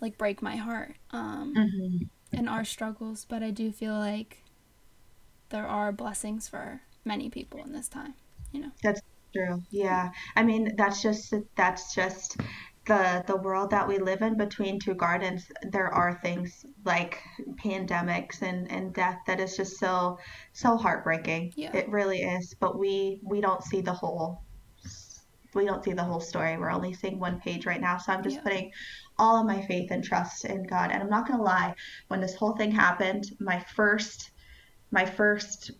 like 0.00 0.18
break 0.18 0.42
my 0.42 0.56
heart 0.56 0.96
um, 1.10 1.54
Mhm. 1.54 2.08
and 2.32 2.48
our 2.48 2.64
struggles, 2.64 3.24
but 3.24 3.42
I 3.42 3.50
do 3.50 3.72
feel 3.72 3.94
like 3.94 4.42
there 5.50 5.66
are 5.66 5.92
blessings 5.92 6.48
for 6.48 6.82
many 7.04 7.30
people 7.30 7.62
in 7.64 7.72
this 7.72 7.88
time. 7.88 8.14
You 8.52 8.60
know. 8.60 8.72
That's 8.82 9.00
true. 9.34 9.62
Yeah. 9.70 10.10
I 10.36 10.42
mean, 10.42 10.74
that's 10.76 11.02
just 11.02 11.34
that's 11.56 11.94
just 11.94 12.36
the 12.88 13.22
the 13.26 13.36
world 13.36 13.70
that 13.70 13.86
we 13.86 13.98
live 13.98 14.22
in 14.22 14.36
between 14.36 14.80
two 14.80 14.94
gardens. 14.94 15.46
There 15.70 15.88
are 15.94 16.18
things 16.22 16.64
like 16.84 17.20
pandemics 17.64 18.42
and 18.42 18.70
and 18.70 18.94
death 18.94 19.18
that 19.26 19.40
is 19.40 19.56
just 19.56 19.78
so 19.78 20.18
so 20.52 20.76
heartbreaking. 20.76 21.52
Yeah. 21.56 21.76
It 21.76 21.88
really 21.88 22.22
is. 22.22 22.54
But 22.58 22.78
we 22.78 23.20
we 23.24 23.40
don't 23.40 23.62
see 23.62 23.80
the 23.82 23.92
whole 23.92 24.42
we 25.54 25.64
don't 25.64 25.84
see 25.84 25.92
the 25.92 26.04
whole 26.04 26.20
story. 26.20 26.58
We're 26.58 26.70
only 26.70 26.92
seeing 26.94 27.18
one 27.18 27.40
page 27.40 27.66
right 27.66 27.80
now. 27.80 27.98
So 27.98 28.12
I'm 28.12 28.22
just 28.22 28.36
Yeah. 28.36 28.42
putting 28.42 28.72
all 29.18 29.36
of 29.40 29.46
my 29.46 29.62
faith 29.62 29.90
and 29.90 30.04
trust 30.04 30.44
in 30.44 30.62
God. 30.64 30.90
And 30.90 31.02
I'm 31.02 31.10
not 31.10 31.26
gonna 31.28 31.42
lie, 31.42 31.74
when 32.08 32.20
this 32.20 32.34
whole 32.34 32.56
thing 32.56 32.70
happened, 32.72 33.24
my 33.40 33.60
first 33.76 34.32
my 34.90 35.04
first 35.04 35.72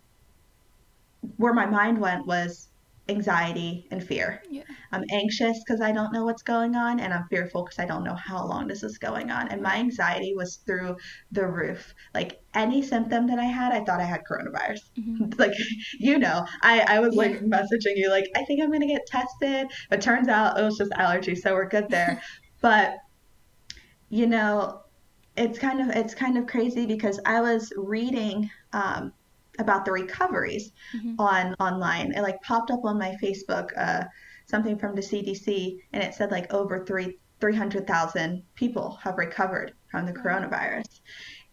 where 1.36 1.54
my 1.54 1.66
mind 1.66 1.98
went 1.98 2.26
was 2.26 2.67
anxiety 3.09 3.86
and 3.90 4.02
fear. 4.06 4.42
Yeah. 4.50 4.64
I'm 4.92 5.04
anxious 5.12 5.59
because 5.66 5.80
I 5.80 5.92
don't 5.92 6.12
know 6.12 6.24
what's 6.24 6.42
going 6.42 6.74
on, 6.76 7.00
and 7.00 7.12
I'm 7.12 7.26
fearful 7.30 7.64
because 7.64 7.78
I 7.78 7.86
don't 7.86 8.04
know 8.04 8.14
how 8.16 8.46
long 8.46 8.66
this 8.66 8.82
is 8.82 8.98
going 8.98 9.30
on. 9.30 9.48
And 9.48 9.62
my 9.62 9.76
anxiety 9.76 10.34
was 10.36 10.61
through 10.66 10.96
the 11.30 11.46
roof. 11.46 11.94
Like 12.14 12.38
any 12.54 12.82
symptom 12.82 13.26
that 13.28 13.38
I 13.38 13.44
had, 13.44 13.72
I 13.72 13.84
thought 13.84 14.00
I 14.00 14.04
had 14.04 14.20
coronavirus. 14.30 14.80
hmm 14.96 15.30
Like, 15.38 15.52
you 15.98 16.18
know, 16.18 16.46
I, 16.62 16.80
I 16.88 17.00
was 17.00 17.16
like 17.16 17.32
Yeah. 17.32 17.40
messaging 17.40 17.96
you, 17.96 18.11
like, 18.11 18.26
I 18.36 18.44
think 18.44 18.62
I'm 18.62 18.68
going 18.70 18.80
to 18.80 18.86
get 18.86 19.06
tested. 19.06 19.68
But 19.90 20.00
turns 20.00 20.28
out 20.28 20.59
it 20.59 20.62
was 20.62 20.76
just 20.78 20.92
allergy, 20.96 21.34
so 21.34 21.54
we're 21.54 21.68
good 21.68 21.88
there. 21.90 22.20
but, 22.62 22.94
you 24.09 24.26
know, 24.26 24.80
it's 25.36 25.59
kind 25.59 25.80
of 25.80 25.96
it's 25.96 26.14
kind 26.14 26.36
of 26.38 26.46
crazy 26.46 26.86
because 26.86 27.20
I 27.26 27.40
was 27.40 27.72
reading 27.76 28.50
um, 28.72 29.12
about 29.59 29.84
the 29.84 29.92
recoveries 29.92 30.72
Mhm. 30.94 31.14
on 31.18 31.54
online. 31.61 32.12
It 32.12 32.22
like 32.22 32.40
popped 32.42 32.70
up 32.70 32.84
on 32.84 32.98
my 32.98 33.16
Facebook, 33.22 33.70
uh, 33.76 34.04
something 34.46 34.78
from 34.78 34.94
the 34.94 35.02
CDC, 35.02 35.78
and 35.92 36.02
it 36.02 36.14
said 36.14 36.30
like 36.30 36.52
over 36.52 36.84
three 36.84 37.18
three 37.40 37.54
hundred 37.54 37.86
thousand 37.86 38.42
people 38.56 38.98
have 39.02 39.16
recovered 39.16 39.72
from 39.90 40.06
the 40.06 40.12
coronavirus. 40.12 41.00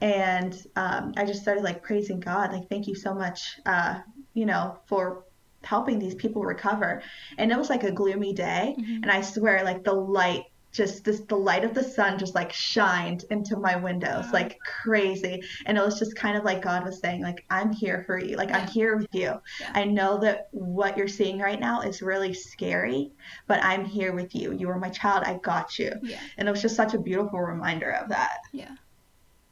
And 0.02 0.56
um, 0.76 1.14
I 1.16 1.26
just 1.26 1.42
started 1.42 1.64
like 1.64 1.84
praising 1.84 2.20
God, 2.20 2.52
like 2.52 2.68
thank 2.70 2.88
you 2.88 2.96
so 2.96 3.14
much, 3.14 3.60
uh, 3.66 4.00
you 4.34 4.46
know, 4.46 4.78
for 4.88 5.26
helping 5.64 6.00
these 6.00 6.16
people 6.16 6.44
recover. 6.44 7.02
And 7.38 7.52
it 7.52 7.58
was 7.58 7.70
like 7.70 7.84
a 7.84 7.92
gloomy 7.92 8.34
day, 8.34 8.76
Mhm. 8.80 9.04
and 9.04 9.12
I 9.12 9.22
swear, 9.22 9.64
like 9.64 9.84
the 9.84 9.94
light 9.94 10.44
just 10.76 11.04
this 11.06 11.22
the 11.22 11.36
light 11.36 11.64
of 11.64 11.74
the 11.74 11.84
sun 11.84 12.20
just 12.20 12.36
like 12.36 12.52
shined 12.52 13.24
into 13.32 13.56
my 13.58 13.76
windows 13.76 14.26
Wow. 14.26 14.32
like 14.34 14.60
crazy 14.60 15.42
and 15.66 15.78
it 15.78 15.82
was 15.82 15.98
just 15.98 16.16
kind 16.16 16.38
of 16.38 16.44
like 16.44 16.62
god 16.62 16.84
was 16.84 17.00
saying 17.00 17.22
like 17.22 17.46
i'm 17.50 17.72
here 17.72 18.04
for 18.06 18.18
you 18.20 18.36
like 18.36 18.52
i'm 18.52 18.68
here 18.68 18.98
with 18.98 19.08
you 19.14 19.34
Yeah. 19.60 19.72
i 19.74 19.84
know 19.86 20.18
that 20.20 20.50
what 20.52 20.98
you're 20.98 21.08
seeing 21.08 21.40
right 21.40 21.60
now 21.60 21.82
is 21.82 22.02
really 22.02 22.34
scary 22.34 23.12
but 23.48 23.64
i'm 23.64 23.86
here 23.86 24.14
with 24.14 24.36
you 24.36 24.52
you 24.52 24.70
are 24.70 24.78
my 24.78 24.90
child 24.90 25.24
i 25.26 25.36
got 25.42 25.80
you 25.80 25.92
Yeah. 26.04 26.20
and 26.38 26.48
it 26.48 26.52
was 26.52 26.62
just 26.62 26.76
such 26.76 26.94
a 26.94 27.00
beautiful 27.00 27.40
reminder 27.40 27.92
of 27.92 28.10
that 28.10 28.40
Yeah. 28.52 28.76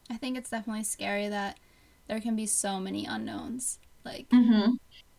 I 0.10 0.18
think 0.18 0.38
it's 0.38 0.50
definitely 0.50 0.84
scary 0.84 1.30
that 1.30 1.58
there 2.08 2.20
can 2.20 2.36
be 2.36 2.46
so 2.46 2.78
many 2.80 3.06
unknowns. 3.06 3.80
Like 4.04 4.28
mm-hmm. 4.30 4.74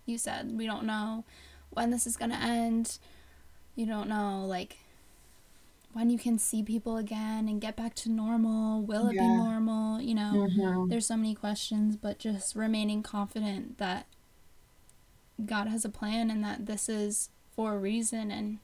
you 0.05 0.19
said, 0.19 0.57
we 0.57 0.67
don't 0.67 0.85
know 0.85 1.25
when 1.71 1.91
this 1.91 2.07
is 2.07 2.17
going 2.19 2.31
to 2.31 2.37
end. 2.37 2.99
You 3.75 3.87
don't 3.87 4.09
know, 4.09 4.45
like, 4.47 4.77
when 5.95 6.11
you 6.11 6.19
can 6.19 6.39
see 6.39 6.63
people 6.63 6.99
again 6.99 7.49
and 7.49 7.61
get 7.63 7.77
back 7.77 7.95
to 7.97 8.11
normal. 8.11 8.83
Will 8.83 9.09
it 9.09 9.19
be 9.19 9.29
normal? 9.31 10.01
You 10.01 10.15
know, 10.17 10.41
Mm-hmm. 10.41 10.91
there's 10.91 11.07
so 11.07 11.17
many 11.17 11.35
questions, 11.37 11.97
but 11.97 12.19
just 12.21 12.57
remaining 12.57 13.03
confident 13.03 13.79
that 13.79 14.07
God 15.45 15.69
has 15.69 15.85
a 15.85 15.89
plan 15.89 16.31
and 16.31 16.43
that 16.45 16.67
this 16.67 16.89
is 16.89 17.31
for 17.55 17.75
a 17.75 17.79
reason 17.79 18.31
and 18.31 18.59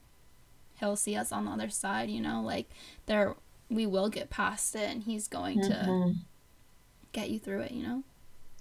He'll 0.79 0.95
see 0.97 1.15
us 1.15 1.31
on 1.31 1.45
the 1.45 1.51
other 1.51 1.69
side, 1.69 2.09
you 2.09 2.21
know, 2.21 2.41
like 2.41 2.69
there 3.07 3.35
we 3.69 3.85
will 3.87 4.09
get 4.09 4.29
past 4.31 4.75
it 4.75 4.89
and 4.89 5.03
He's 5.03 5.27
going 5.27 5.61
to 5.61 5.95
Mm-hmm. 5.95 6.21
get 7.13 7.29
you 7.29 7.39
through 7.39 7.61
it, 7.61 7.71
you 7.71 7.83
know? 7.83 8.03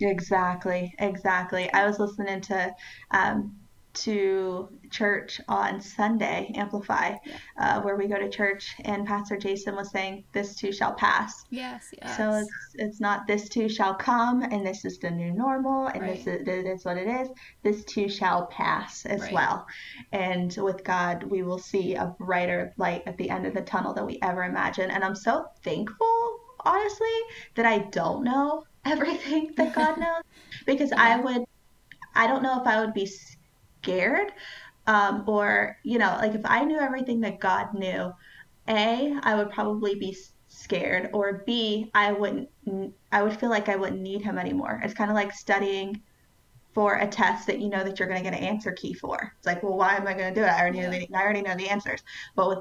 Exactly, 0.01 0.95
exactly. 0.99 1.71
I 1.73 1.87
was 1.87 1.99
listening 1.99 2.41
to 2.43 2.75
um, 3.11 3.60
to 3.95 4.69
church 4.91 5.41
on 5.49 5.81
Sunday, 5.81 6.53
Amplify, 6.55 7.17
Yeah. 7.25 7.37
uh, 7.59 7.81
where 7.83 7.97
we 7.97 8.07
go 8.09 8.19
to 8.19 8.29
church, 8.29 8.75
and 8.85 9.07
Pastor 9.07 9.37
Jason 9.37 9.77
was 9.77 9.91
saying, 9.91 10.25
"This 10.33 10.55
too 10.55 10.73
shall 10.73 10.95
pass." 10.95 11.45
Yes, 11.51 11.89
yes. 12.01 12.17
So 12.17 12.35
it's 12.35 12.53
it's 12.75 13.01
not 13.01 13.27
this 13.27 13.49
too 13.49 13.69
shall 13.69 13.95
come, 13.95 14.43
and 14.43 14.65
this 14.67 14.85
is 14.85 14.99
the 14.99 15.11
new 15.11 15.33
normal, 15.33 15.89
and 15.89 16.09
this 16.09 16.27
Right. 16.27 16.41
is, 16.47 16.85
what 16.85 16.97
it 16.97 17.09
is. 17.09 17.29
This 17.63 17.85
too 17.85 18.09
shall 18.09 18.47
pass 18.47 19.05
as 19.07 19.23
Right. 19.23 19.33
well, 19.33 19.67
and 20.13 20.55
with 20.59 20.85
God, 20.85 21.25
we 21.25 21.43
will 21.43 21.59
see 21.59 21.95
a 21.97 22.15
brighter 22.19 22.73
light 22.79 23.03
at 23.07 23.17
the 23.17 23.29
end 23.31 23.47
of 23.47 23.55
the 23.55 23.63
tunnel 23.63 23.93
than 23.93 24.07
we 24.07 24.19
ever 24.23 24.45
imagined. 24.45 24.93
And 24.93 25.05
I'm 25.05 25.17
so 25.17 25.47
thankful, 25.65 26.39
honestly, 26.65 27.19
that 27.57 27.67
I 27.67 27.79
don't 27.91 28.23
know 28.25 28.65
everything 28.85 29.53
that 29.57 29.73
God 29.75 29.99
knows, 29.99 30.23
because 30.67 30.93
I 30.93 31.17
would, 31.17 31.45
I 32.15 32.27
don't 32.29 32.43
know 32.43 32.61
if 32.61 32.67
I 32.67 32.81
would 32.81 32.95
be 32.95 33.07
scared, 33.83 34.33
um, 34.87 35.25
or 35.27 35.77
you 35.83 35.99
know, 35.99 36.17
like 36.21 36.35
if 36.35 36.43
I 36.45 36.65
knew 36.65 36.79
everything 36.79 37.21
that 37.21 37.41
God 37.41 37.75
knew. 37.75 38.13
A, 38.69 39.19
I 39.23 39.35
would 39.35 39.51
probably 39.51 39.97
be 39.97 40.17
scared, 40.47 41.11
or 41.13 41.43
B, 41.47 41.91
I 41.95 42.13
wouldn't, 42.13 42.49
I 43.11 43.23
would 43.23 43.37
feel 43.39 43.51
like 43.51 43.69
I 43.69 43.75
wouldn't 43.75 44.01
need 44.01 44.23
him 44.23 44.39
anymore. 44.39 44.81
It's 44.85 44.95
kind 44.95 45.11
of 45.11 45.17
like 45.17 45.33
studying 45.33 46.03
for 46.73 46.97
a 46.97 47.07
test 47.07 47.47
that 47.47 47.59
you 47.59 47.69
know 47.69 47.83
that 47.83 47.99
you're 47.99 48.07
going 48.07 48.23
to 48.23 48.31
get 48.31 48.39
an 48.39 48.45
answer 48.45 48.71
key 48.73 48.93
for. 48.93 49.33
It's 49.39 49.47
like, 49.47 49.63
well, 49.63 49.77
why 49.77 49.97
am 49.97 50.07
I 50.07 50.15
going 50.15 50.33
to 50.33 50.41
do 50.41 50.45
it? 50.45 50.51
I 50.51 50.61
already 50.61 50.81
know 50.81 50.91
the, 50.91 51.09
I 51.15 51.23
already 51.23 51.43
know 51.43 51.57
the 51.57 51.69
answers. 51.69 52.03
But 52.37 52.49
with 52.49 52.59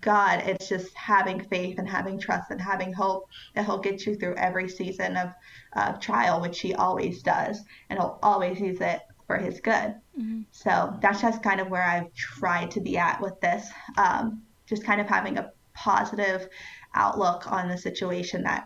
God, 0.00 0.42
it's 0.46 0.68
just 0.68 0.94
having 0.94 1.44
faith 1.44 1.78
and 1.78 1.88
having 1.88 2.18
trust 2.18 2.50
and 2.50 2.60
having 2.60 2.92
hope 2.92 3.24
that 3.54 3.66
He'll 3.66 3.78
get 3.78 4.06
you 4.06 4.14
through 4.14 4.36
every 4.36 4.68
season 4.68 5.16
of 5.16 5.30
uh, 5.74 5.92
trial, 5.94 6.40
which 6.40 6.60
He 6.60 6.74
always 6.74 7.22
does, 7.22 7.60
and 7.90 7.98
He'll 7.98 8.18
always 8.22 8.58
use 8.58 8.80
it 8.80 9.00
for 9.26 9.36
His 9.36 9.60
good. 9.60 9.94
Hmm 10.16 10.42
So 10.52 10.96
that's 11.00 11.20
just 11.20 11.42
kind 11.42 11.60
of 11.60 11.68
where 11.68 11.82
I've 11.82 12.12
tried 12.14 12.70
to 12.72 12.80
be 12.80 12.96
at 12.96 13.20
with 13.20 13.38
this. 13.40 13.68
Um, 13.96 14.42
just 14.68 14.84
kind 14.84 15.00
of 15.00 15.06
having 15.06 15.38
a 15.38 15.50
positive 15.74 16.48
outlook 16.94 17.50
on 17.50 17.68
the 17.68 17.78
situation 17.78 18.42
that, 18.44 18.64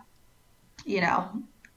you 0.85 1.01
know, 1.01 1.29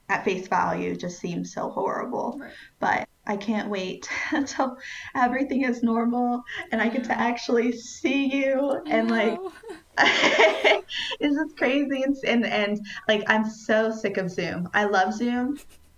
at 0.08 0.24
face 0.24 0.48
value 0.48 0.94
just 0.94 1.18
seems 1.18 1.52
so 1.52 1.70
horrible. 1.70 2.38
Right. 2.40 2.52
But 2.78 3.08
I 3.26 3.36
can't 3.36 3.70
wait 3.70 4.08
until 4.32 4.76
everything 5.14 5.64
is 5.64 5.82
normal 5.82 6.42
and 6.70 6.80
I 6.80 6.88
get 6.88 7.04
to 7.04 7.18
actually 7.18 7.72
see 7.72 8.26
you 8.26 8.82
and 8.86 9.10
like 9.10 9.38
it's 9.98 10.86
just 11.36 11.56
crazy 11.58 12.02
and, 12.02 12.16
and 12.26 12.44
and 12.44 12.86
like 13.08 13.24
I'm 13.28 13.48
so 13.48 13.90
sick 13.90 14.18
of 14.18 14.30
Zoom. 14.30 14.68
I 14.74 14.84
love 14.84 15.14
Zoom 15.14 15.56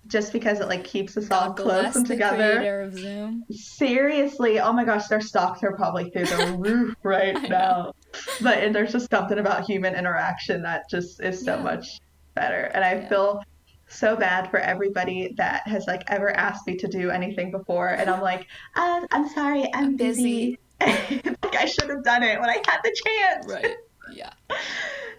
just 0.08 0.32
because 0.32 0.60
it 0.60 0.68
like 0.68 0.84
keeps 0.84 1.16
us 1.16 1.30
all 1.30 1.52
close 1.52 1.96
and 1.96 2.06
the 2.06 2.14
together. 2.14 2.56
creator 2.56 2.80
of 2.82 2.94
Zoom. 2.94 3.44
Seriously, 3.50 4.60
oh 4.60 4.72
my 4.72 4.84
gosh, 4.84 5.06
their 5.08 5.20
stocks 5.20 5.62
are 5.62 5.74
probably 5.76 6.10
through 6.10 6.26
the 6.26 6.56
roof 6.58 6.94
right 7.02 7.48
now. 7.48 7.92
But 8.40 8.58
and 8.58 8.74
there's 8.74 8.92
just 8.92 9.10
something 9.10 9.38
about 9.38 9.64
human 9.64 9.94
interaction 9.94 10.62
that 10.62 10.84
just 10.90 11.22
is 11.22 11.44
so 11.44 11.56
Yeah. 11.56 11.62
much 11.62 11.86
better. 12.34 12.70
And 12.74 12.84
I 12.84 12.94
Yeah. 12.94 13.08
feel 13.08 13.42
so 13.88 14.16
bad 14.16 14.50
for 14.50 14.58
everybody 14.58 15.32
that 15.36 15.66
has 15.68 15.86
like 15.86 16.02
ever 16.08 16.30
asked 16.36 16.66
me 16.66 16.76
to 16.78 16.88
do 16.88 17.10
anything 17.10 17.50
before. 17.50 17.88
And 17.88 18.10
I'm 18.10 18.20
like, 18.20 18.46
uh, 18.76 19.06
I'm 19.12 19.28
sorry, 19.28 19.64
I'm, 19.74 19.84
I'm 19.84 19.96
busy. 19.96 20.58
like 20.80 21.54
I 21.56 21.66
should 21.66 21.88
have 21.88 22.02
done 22.04 22.22
it 22.22 22.40
when 22.40 22.50
I 22.50 22.60
had 22.66 22.80
the 22.82 22.94
chance. 23.06 23.46
Right. 23.52 23.76
Yeah. 24.12 24.30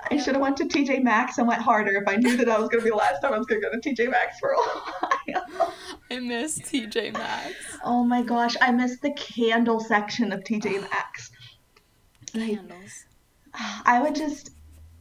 I 0.10 0.18
should 0.18 0.36
have 0.36 0.42
went 0.42 0.58
to 0.58 0.66
TJ 0.66 1.04
Maxx 1.04 1.38
and 1.38 1.48
went 1.48 1.62
harder 1.62 1.92
if 2.02 2.08
I 2.08 2.16
knew 2.16 2.38
that 2.38 2.46
that 2.46 2.60
was 2.60 2.70
going 2.70 2.80
to 2.80 2.84
be 2.84 2.92
the 2.92 2.96
last 2.96 3.22
time 3.22 3.34
I 3.34 3.38
was 3.38 3.48
going 3.48 3.62
to 3.62 3.68
go 3.68 3.74
to 3.74 3.80
TJ 3.80 4.10
Maxx 4.10 4.40
for 4.40 4.52
a 4.52 4.56
while. 4.56 5.74
I 6.10 6.20
miss 6.20 6.60
TJ 6.60 7.14
Maxx. 7.14 7.56
Oh 7.84 8.04
my 8.04 8.22
gosh, 8.22 8.56
I 8.62 8.72
missed 8.72 9.02
the 9.02 9.12
candle 9.12 9.80
section 9.80 10.32
of 10.32 10.42
TJ 10.42 10.82
Maxx. 10.82 11.32
Like, 12.34 12.56
Candles. 12.56 13.06
I 13.86 14.02
would 14.02 14.16
just, 14.16 14.52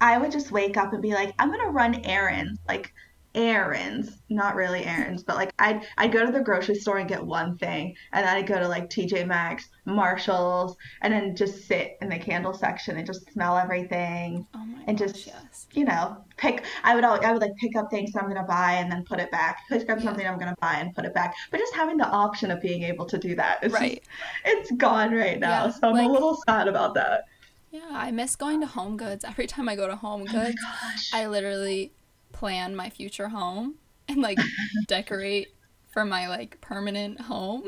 I 0.00 0.18
would 0.18 0.32
just 0.32 0.50
wake 0.50 0.76
up 0.76 0.92
and 0.92 1.02
be 1.02 1.12
like, 1.12 1.34
I'm 1.38 1.50
gonna 1.50 1.70
run 1.70 2.04
errands, 2.04 2.58
like 2.66 2.92
errands, 3.36 4.18
not 4.30 4.56
really 4.56 4.84
errands, 4.84 5.22
but 5.22 5.36
like 5.36 5.52
I'd 5.58 5.86
I'd 5.98 6.12
go 6.12 6.24
to 6.26 6.32
the 6.32 6.40
grocery 6.40 6.74
store 6.74 6.98
and 6.98 7.08
get 7.08 7.24
one 7.24 7.56
thing, 7.58 7.94
and 8.12 8.26
then 8.26 8.36
I'd 8.36 8.46
go 8.46 8.58
to 8.58 8.66
like 8.66 8.88
TJ 8.90 9.26
Maxx, 9.26 9.68
Marshalls, 9.84 10.76
and 11.02 11.12
then 11.12 11.36
just 11.36 11.66
sit 11.66 11.96
in 12.00 12.08
the 12.08 12.18
candle 12.18 12.54
section 12.54 12.96
and 12.96 13.06
just 13.06 13.30
smell 13.32 13.56
everything, 13.56 14.46
Oh 14.54 14.58
my 14.64 14.82
and 14.86 14.98
gosh, 14.98 15.12
just 15.12 15.26
yes. 15.26 15.66
you 15.74 15.84
know, 15.84 16.16
pick. 16.36 16.64
I 16.82 16.94
would 16.94 17.04
always, 17.04 17.22
I 17.24 17.32
would 17.32 17.42
like 17.42 17.54
pick 17.56 17.76
up 17.76 17.90
things 17.90 18.12
I'm 18.16 18.26
gonna 18.28 18.42
buy 18.46 18.72
and 18.72 18.90
then 18.90 19.04
put 19.04 19.20
it 19.20 19.30
back. 19.30 19.58
Pick 19.68 19.88
up 19.90 19.98
Yeah. 19.98 20.04
something 20.04 20.26
I'm 20.26 20.38
gonna 20.38 20.56
buy 20.60 20.74
and 20.74 20.94
put 20.94 21.04
it 21.04 21.14
back. 21.14 21.34
But 21.50 21.58
just 21.58 21.74
having 21.74 21.96
the 21.98 22.08
option 22.08 22.50
of 22.50 22.60
being 22.60 22.82
able 22.82 23.06
to 23.06 23.18
do 23.18 23.34
that 23.36 23.62
is 23.62 23.72
just 23.72 23.80
Right. 23.82 24.02
it's 24.44 24.70
gone 24.72 25.12
right 25.12 25.38
now. 25.38 25.66
Yeah, 25.66 25.70
so 25.72 25.88
I'm 25.88 25.94
like- 25.94 26.08
a 26.08 26.10
little 26.12 26.36
sad 26.48 26.66
about 26.68 26.94
that. 26.94 27.24
Yeah, 27.72 27.88
I 27.90 28.10
miss 28.10 28.36
going 28.36 28.60
to 28.62 28.66
Home 28.66 28.96
Goods. 28.96 29.22
Every 29.24 29.46
time 29.46 29.68
I 29.68 29.76
go 29.76 29.86
to 29.86 29.96
Home 29.96 30.22
Oh 30.22 30.32
Goods, 30.32 30.56
gosh. 30.62 31.10
I 31.12 31.26
literally 31.26 31.92
plan 32.36 32.76
my 32.76 32.90
future 32.90 33.28
home 33.28 33.74
and 34.08 34.20
like 34.20 34.38
decorate 34.86 35.48
for 35.92 36.04
my 36.04 36.28
like 36.28 36.60
permanent 36.60 37.20
home. 37.20 37.64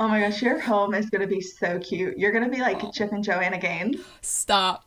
Oh 0.00 0.08
my 0.08 0.20
gosh, 0.20 0.40
your 0.42 0.58
home 0.58 0.94
is 0.94 1.10
gonna 1.10 1.26
be 1.26 1.40
so 1.40 1.78
cute. 1.78 2.16
You're 2.18 2.32
gonna 2.32 2.48
be 2.48 2.60
like 2.60 2.82
Oh. 2.82 2.90
Chip 2.90 3.12
and 3.12 3.22
Joanna 3.22 3.58
Gaines. 3.58 4.00
Stop. 4.22 4.84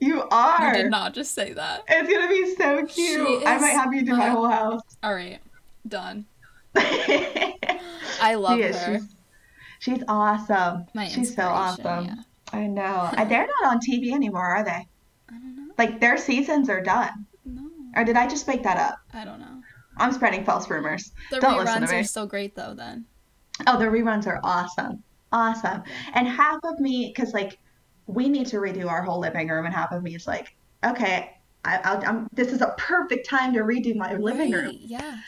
You 0.00 0.22
are. 0.30 0.68
You 0.76 0.82
did 0.84 0.90
not 0.90 1.14
just 1.14 1.34
say 1.34 1.52
that. 1.52 1.82
It's 1.88 2.08
gonna 2.12 2.28
be 2.28 2.54
so 2.54 2.86
She 2.86 3.16
cute. 3.16 3.42
I 3.46 3.58
might 3.58 3.70
have 3.70 3.92
you 3.92 4.02
do 4.02 4.12
my 4.12 4.18
my- 4.18 4.28
whole 4.28 4.48
house. 4.48 4.80
All 5.02 5.14
right. 5.14 5.40
Done. 5.86 6.24
I 6.76 8.34
love 8.36 8.58
is. 8.60 8.76
her. 8.76 8.94
She's, 8.98 9.14
she's 9.80 10.02
awesome. 10.08 10.86
My 10.94 11.08
she's 11.08 11.34
so 11.34 11.42
awesome. 11.42 12.06
yeah. 12.06 12.14
I 12.52 12.66
know. 12.66 13.10
They're 13.28 13.46
not 13.62 13.72
on 13.74 13.80
TV 13.80 14.12
anymore, 14.12 14.42
are 14.44 14.64
they? 14.64 14.70
I 15.28 15.32
don't 15.32 15.56
know. 15.56 15.72
Like 15.76 16.00
their 16.00 16.16
seasons 16.16 16.68
are 16.68 16.80
done. 16.80 17.26
Or 17.96 18.04
did 18.04 18.16
I 18.16 18.26
just 18.26 18.46
make 18.48 18.62
that 18.62 18.76
up? 18.78 18.98
I 19.12 19.24
don't 19.24 19.40
know. 19.40 19.62
I'm 19.96 20.12
spreading 20.12 20.44
false 20.44 20.68
rumors. 20.68 21.12
The 21.30 21.40
Don't 21.40 21.58
listen 21.58 21.80
to 21.82 21.86
reruns 21.86 21.90
me. 21.90 21.96
are 21.98 22.04
so 22.04 22.26
great 22.26 22.56
though 22.56 22.74
then. 22.74 23.04
Oh, 23.66 23.78
the 23.78 23.84
reruns 23.86 24.26
are 24.26 24.40
awesome. 24.42 25.02
Awesome. 25.32 25.82
And 26.14 26.26
half 26.26 26.58
of 26.64 26.80
me, 26.80 27.12
because 27.14 27.32
like 27.32 27.58
we 28.06 28.28
need 28.28 28.46
to 28.48 28.56
redo 28.56 28.88
our 28.88 29.02
whole 29.02 29.20
living 29.20 29.48
room, 29.48 29.64
and 29.66 29.74
half 29.74 29.92
of 29.92 30.02
me 30.02 30.14
is 30.14 30.26
like, 30.26 30.54
okay, 30.84 31.30
I, 31.64 31.78
I'm, 32.06 32.28
this 32.34 32.48
is 32.52 32.60
a 32.60 32.74
perfect 32.76 33.26
time 33.28 33.52
to 33.54 33.60
redo 33.60 33.94
my 33.96 34.14
living 34.14 34.50
room. 34.52 34.66
Right, 34.66 34.78
Yeah. 34.80 35.18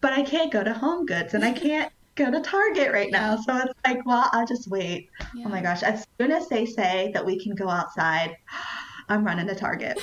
But 0.00 0.12
I 0.12 0.22
can't 0.22 0.52
go 0.52 0.62
to 0.62 0.72
Home 0.72 1.04
Goods 1.04 1.34
and 1.34 1.44
I 1.44 1.52
can't 1.52 1.92
go 2.14 2.30
to 2.30 2.40
Target 2.40 2.92
right 2.92 3.10
now. 3.10 3.36
So 3.36 3.56
it's 3.58 3.72
like, 3.86 4.04
well, 4.06 4.28
I'll 4.32 4.46
just 4.46 4.68
wait. 4.68 5.08
yeah. 5.34 5.44
Oh 5.46 5.48
my 5.48 5.60
gosh. 5.60 5.82
As 5.82 6.06
soon 6.20 6.30
as 6.32 6.48
they 6.48 6.64
say 6.64 7.10
that 7.12 7.24
we 7.24 7.38
can 7.42 7.54
go 7.54 7.68
outside, 7.68 8.36
I'm 9.08 9.24
running 9.24 9.46
to 9.48 9.54
Target. 9.54 9.98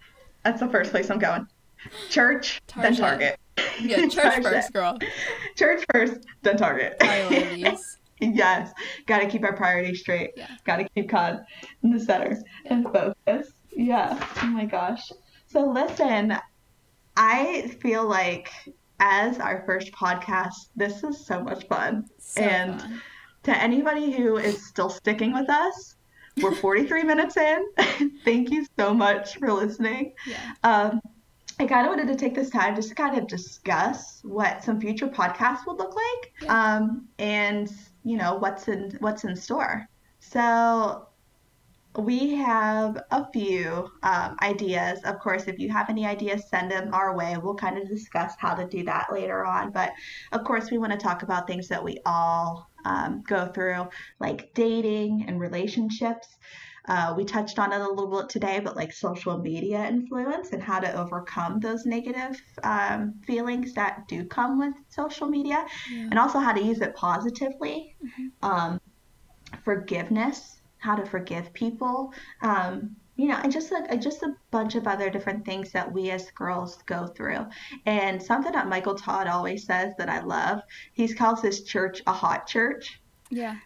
That's 0.44 0.60
the 0.60 0.68
first 0.68 0.90
place 0.90 1.10
I'm 1.10 1.18
going. 1.18 1.46
Church, 2.10 2.60
then 2.80 2.94
Target. 2.96 3.38
Target. 3.56 3.80
Yeah, 3.80 3.96
church 4.08 4.14
Target. 4.14 4.44
first, 4.44 4.72
girl. 4.72 4.98
Church 5.56 5.84
first, 5.92 6.20
then 6.42 6.56
Target. 6.56 6.98
Priorities. 6.98 7.98
yes. 8.20 8.72
Got 9.06 9.18
to 9.20 9.26
keep 9.26 9.44
our 9.44 9.54
priorities 9.56 10.00
straight. 10.00 10.30
Yeah. 10.36 10.48
Got 10.64 10.76
to 10.76 10.88
keep 10.94 11.08
God 11.10 11.44
in 11.82 11.90
the 11.90 12.00
center 12.00 12.36
and 12.66 12.84
focus. 12.84 13.52
Yeah. 13.76 14.22
Oh 14.42 14.46
my 14.46 14.64
gosh. 14.64 15.10
So 15.46 15.66
listen, 15.70 16.36
I 17.16 17.76
feel 17.82 18.06
like 18.06 18.48
as 19.00 19.38
our 19.38 19.64
first 19.66 19.92
podcast, 19.92 20.54
this 20.76 21.02
is 21.02 21.26
so 21.26 21.42
much 21.42 21.66
fun. 21.66 22.06
So 22.18 22.42
And- 22.42 22.80
fun. 22.80 23.02
To 23.44 23.56
anybody 23.60 24.12
who 24.12 24.36
is 24.36 24.64
still 24.64 24.88
sticking 24.88 25.32
with 25.32 25.50
us, 25.50 25.96
we're 26.40 26.54
43 26.54 27.02
minutes 27.02 27.36
in. 27.36 27.66
Thank 28.24 28.50
you 28.50 28.64
so 28.78 28.94
much 28.94 29.36
for 29.36 29.52
listening. 29.52 30.12
Yeah. 30.28 30.52
Um, 30.62 31.00
I 31.62 31.66
kind 31.66 31.86
of 31.86 31.90
wanted 31.90 32.08
to 32.08 32.16
take 32.16 32.34
this 32.34 32.50
time 32.50 32.74
just 32.74 32.88
to 32.88 32.94
kind 32.96 33.16
of 33.16 33.28
discuss 33.28 34.20
what 34.24 34.64
some 34.64 34.80
future 34.80 35.06
podcasts 35.06 35.64
would 35.64 35.78
look 35.78 35.94
like, 35.94 36.32
Yeah. 36.42 36.76
um, 36.76 37.06
and 37.20 37.70
you 38.02 38.16
know 38.16 38.34
what's 38.34 38.66
in 38.66 38.96
what's 38.98 39.22
in 39.22 39.36
store. 39.36 39.86
So 40.18 41.06
we 41.96 42.34
have 42.34 43.04
a 43.12 43.30
few 43.32 43.88
um, 44.02 44.36
ideas. 44.42 45.04
Of 45.04 45.20
course, 45.20 45.46
if 45.46 45.60
you 45.60 45.68
have 45.68 45.88
any 45.88 46.04
ideas, 46.04 46.48
send 46.48 46.68
them 46.68 46.92
our 46.92 47.14
way. 47.16 47.36
We'll 47.40 47.54
kind 47.54 47.78
of 47.78 47.86
discuss 47.88 48.32
how 48.40 48.54
to 48.54 48.66
do 48.66 48.82
that 48.84 49.12
later 49.12 49.44
on. 49.46 49.70
But 49.70 49.92
of 50.32 50.42
course, 50.42 50.72
we 50.72 50.78
want 50.78 50.90
to 50.92 50.98
talk 50.98 51.22
about 51.22 51.46
things 51.46 51.68
that 51.68 51.84
we 51.84 51.98
all 52.04 52.68
um, 52.84 53.22
go 53.28 53.46
through, 53.46 53.88
like 54.18 54.52
dating 54.54 55.26
and 55.28 55.38
relationships. 55.38 56.38
Uh, 56.88 57.14
we 57.16 57.24
touched 57.24 57.58
on 57.58 57.72
it 57.72 57.80
a 57.80 57.88
little 57.88 58.08
bit 58.20 58.28
today, 58.28 58.60
but 58.60 58.74
like 58.76 58.92
social 58.92 59.38
media 59.38 59.86
influence 59.86 60.52
and 60.52 60.62
how 60.62 60.80
to 60.80 60.92
overcome 60.98 61.60
those 61.60 61.86
negative 61.86 62.40
um, 62.64 63.14
feelings 63.26 63.72
that 63.74 64.06
do 64.08 64.24
come 64.24 64.58
with 64.58 64.74
social 64.88 65.28
media, 65.28 65.64
Yeah. 65.90 66.08
and 66.10 66.18
also 66.18 66.38
how 66.40 66.52
to 66.52 66.62
use 66.62 66.80
it 66.80 66.94
positively. 66.96 67.94
Mhm. 68.04 68.32
Um, 68.42 68.80
forgiveness, 69.64 70.60
how 70.78 70.96
to 70.96 71.04
forgive 71.06 71.52
people. 71.52 72.12
Um, 72.42 72.96
you 73.16 73.28
know, 73.28 73.36
and 73.42 73.52
just 73.52 73.70
like 73.70 74.00
just 74.00 74.22
a 74.22 74.34
bunch 74.50 74.74
of 74.74 74.86
other 74.86 75.10
different 75.10 75.44
things 75.44 75.70
that 75.72 75.92
we 75.92 76.10
as 76.10 76.30
girls 76.30 76.78
go 76.86 77.06
through. 77.08 77.46
And 77.84 78.20
something 78.20 78.52
that 78.52 78.68
Michael 78.68 78.94
Todd 78.94 79.26
always 79.26 79.64
says 79.66 79.92
that 79.98 80.08
I 80.08 80.20
love, 80.22 80.62
he 80.94 81.12
calls 81.12 81.42
his 81.42 81.62
church 81.62 82.02
a 82.06 82.12
hot 82.12 82.46
church. 82.46 83.00
Yeah. 83.30 83.56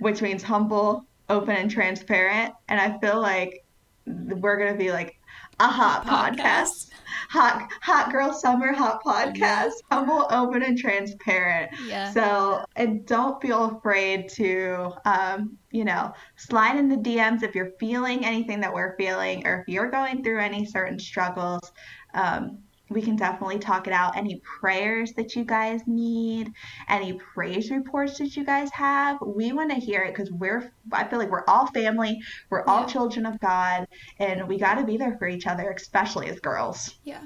Which 0.00 0.22
means 0.22 0.42
humble, 0.42 1.06
open, 1.28 1.56
and 1.56 1.70
transparent. 1.70 2.54
And 2.68 2.80
I 2.80 2.98
feel 2.98 3.20
like 3.20 3.64
we're 4.06 4.58
gonna 4.58 4.76
be 4.76 4.92
like 4.92 5.18
a 5.60 5.68
hot, 5.68 6.04
podcast. 6.04 6.36
podcast. 6.36 6.90
Hot 7.30 7.68
hot 7.80 8.12
girl 8.12 8.32
summer 8.32 8.72
hot 8.72 9.02
podcast. 9.04 9.72
Humble 9.90 10.26
open 10.30 10.62
and 10.62 10.76
transparent. 10.76 11.70
Yeah. 11.86 12.12
So 12.12 12.64
and 12.76 13.06
don't 13.06 13.40
feel 13.40 13.76
afraid 13.76 14.28
to 14.30 14.92
um 15.04 15.56
you 15.70 15.84
know 15.84 16.12
slide 16.36 16.76
in 16.76 16.88
the 16.88 16.96
dms 16.96 17.42
if 17.42 17.54
you're 17.54 17.72
feeling 17.80 18.24
anything 18.24 18.60
that 18.60 18.72
we're 18.72 18.96
feeling 18.96 19.46
or 19.46 19.60
if 19.60 19.68
you're 19.68 19.90
going 19.90 20.22
through 20.22 20.40
any 20.40 20.66
certain 20.66 20.98
struggles. 20.98 21.72
Um 22.14 22.58
we 22.94 23.02
can 23.02 23.16
definitely 23.16 23.58
talk 23.58 23.86
it 23.86 23.92
out. 23.92 24.16
Any 24.16 24.40
prayers 24.60 25.12
that 25.14 25.34
you 25.34 25.44
guys 25.44 25.82
need, 25.86 26.52
any 26.88 27.14
praise 27.34 27.70
reports 27.70 28.18
that 28.18 28.36
you 28.36 28.44
guys 28.44 28.70
have, 28.70 29.18
we 29.20 29.52
want 29.52 29.70
to 29.70 29.76
hear 29.76 30.02
it 30.02 30.14
because 30.14 30.30
we're, 30.30 30.72
I 30.92 31.04
feel 31.04 31.18
like 31.18 31.30
we're 31.30 31.44
all 31.48 31.66
family, 31.66 32.20
we're 32.50 32.64
all 32.64 32.86
children 32.86 33.26
of 33.26 33.40
God, 33.40 33.88
and 34.18 34.48
we 34.48 34.58
got 34.58 34.76
to 34.76 34.84
be 34.84 34.96
there 34.96 35.16
for 35.18 35.26
each 35.26 35.46
other, 35.46 35.68
especially 35.70 36.28
as 36.28 36.38
girls. 36.38 36.94
Yeah, 37.02 37.24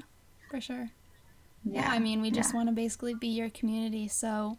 for 0.49 0.59
sure. 0.59 0.89
Yeah, 1.63 1.83
yeah 1.83 1.91
I 1.91 1.99
mean, 1.99 2.21
we 2.21 2.31
just 2.31 2.51
yeah. 2.51 2.57
want 2.57 2.69
to 2.69 2.75
basically 2.75 3.13
be 3.13 3.27
your 3.27 3.51
community. 3.51 4.07
So 4.07 4.57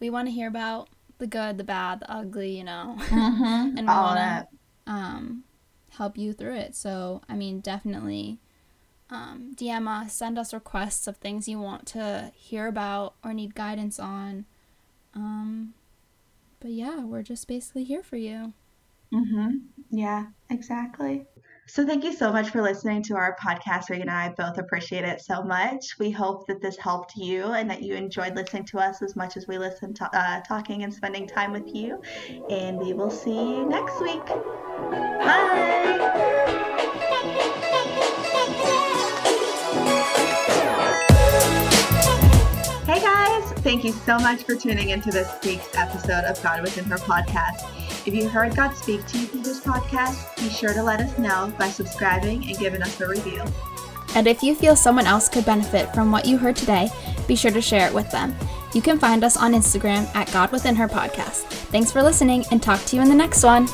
we 0.00 0.08
want 0.08 0.26
to 0.28 0.32
hear 0.32 0.48
about 0.48 0.88
the 1.18 1.26
good, 1.26 1.58
the 1.58 1.64
bad, 1.64 2.00
the 2.00 2.10
ugly, 2.10 2.56
you 2.56 2.64
know, 2.64 2.96
mm-hmm. 3.00 3.76
and 3.76 3.80
we 3.80 3.84
want 3.84 4.18
to 4.18 4.48
um, 4.86 5.44
help 5.90 6.16
you 6.16 6.32
through 6.32 6.54
it. 6.54 6.74
So, 6.74 7.20
I 7.28 7.34
mean, 7.34 7.60
definitely 7.60 8.38
um, 9.10 9.52
DM 9.54 9.88
us, 9.88 10.14
send 10.14 10.38
us 10.38 10.52
requests 10.52 11.06
of 11.06 11.16
things 11.16 11.48
you 11.48 11.58
want 11.60 11.86
to 11.86 12.32
hear 12.34 12.66
about 12.66 13.14
or 13.24 13.32
need 13.32 13.54
guidance 13.54 13.98
on. 13.98 14.46
Um, 15.14 15.74
but 16.60 16.70
yeah, 16.70 17.04
we're 17.04 17.22
just 17.22 17.46
basically 17.46 17.84
here 17.84 18.02
for 18.02 18.16
you. 18.16 18.52
Mm-hmm. 19.14 19.58
Yeah, 19.90 20.26
exactly. 20.50 21.26
So 21.68 21.84
thank 21.84 22.04
you 22.04 22.12
so 22.12 22.32
much 22.32 22.50
for 22.50 22.62
listening 22.62 23.02
to 23.04 23.16
our 23.16 23.36
podcast. 23.42 23.90
Regan 23.90 24.08
and 24.08 24.16
I 24.16 24.28
both 24.28 24.58
appreciate 24.58 25.04
it 25.04 25.20
so 25.20 25.42
much. 25.42 25.98
We 25.98 26.12
hope 26.12 26.46
that 26.46 26.62
this 26.62 26.76
helped 26.76 27.16
you 27.16 27.44
and 27.44 27.68
that 27.70 27.82
you 27.82 27.94
enjoyed 27.94 28.36
listening 28.36 28.64
to 28.66 28.78
us 28.78 29.02
as 29.02 29.16
much 29.16 29.36
as 29.36 29.48
we 29.48 29.58
listen 29.58 29.92
to 29.94 30.08
uh, 30.16 30.42
talking 30.42 30.84
and 30.84 30.94
spending 30.94 31.26
time 31.26 31.52
with 31.52 31.74
you. 31.74 32.00
And 32.48 32.78
we 32.78 32.92
will 32.92 33.10
see 33.10 33.34
you 33.34 33.68
next 33.68 34.00
week. 34.00 34.26
Bye. 35.20 36.62
Thank 43.66 43.82
you 43.82 43.90
so 43.90 44.16
much 44.20 44.44
for 44.44 44.54
tuning 44.54 44.90
into 44.90 45.10
this 45.10 45.28
week's 45.44 45.74
episode 45.74 46.22
of 46.24 46.40
God 46.40 46.62
Within 46.62 46.84
Her 46.84 46.98
podcast. 46.98 47.66
If 48.06 48.14
you 48.14 48.28
heard 48.28 48.54
God 48.54 48.76
speak 48.76 49.04
to 49.06 49.18
you 49.18 49.26
through 49.26 49.42
this 49.42 49.58
podcast, 49.58 50.36
be 50.36 50.48
sure 50.48 50.72
to 50.72 50.84
let 50.84 51.00
us 51.00 51.18
know 51.18 51.52
by 51.58 51.66
subscribing 51.70 52.46
and 52.46 52.56
giving 52.58 52.80
us 52.80 53.00
a 53.00 53.08
review. 53.08 53.42
And 54.14 54.28
if 54.28 54.40
you 54.40 54.54
feel 54.54 54.76
someone 54.76 55.08
else 55.08 55.28
could 55.28 55.44
benefit 55.44 55.92
from 55.92 56.12
what 56.12 56.26
you 56.26 56.38
heard 56.38 56.54
today, 56.54 56.88
be 57.26 57.34
sure 57.34 57.50
to 57.50 57.60
share 57.60 57.88
it 57.88 57.92
with 57.92 58.08
them. 58.12 58.36
You 58.72 58.82
can 58.82 59.00
find 59.00 59.24
us 59.24 59.36
on 59.36 59.52
Instagram 59.52 60.06
at 60.14 60.32
God 60.32 60.52
Within 60.52 60.76
Her 60.76 60.86
podcast. 60.86 61.46
Thanks 61.72 61.90
for 61.90 62.04
listening 62.04 62.44
and 62.52 62.62
talk 62.62 62.84
to 62.84 62.94
you 62.94 63.02
in 63.02 63.08
the 63.08 63.16
next 63.16 63.42
one. 63.42 63.66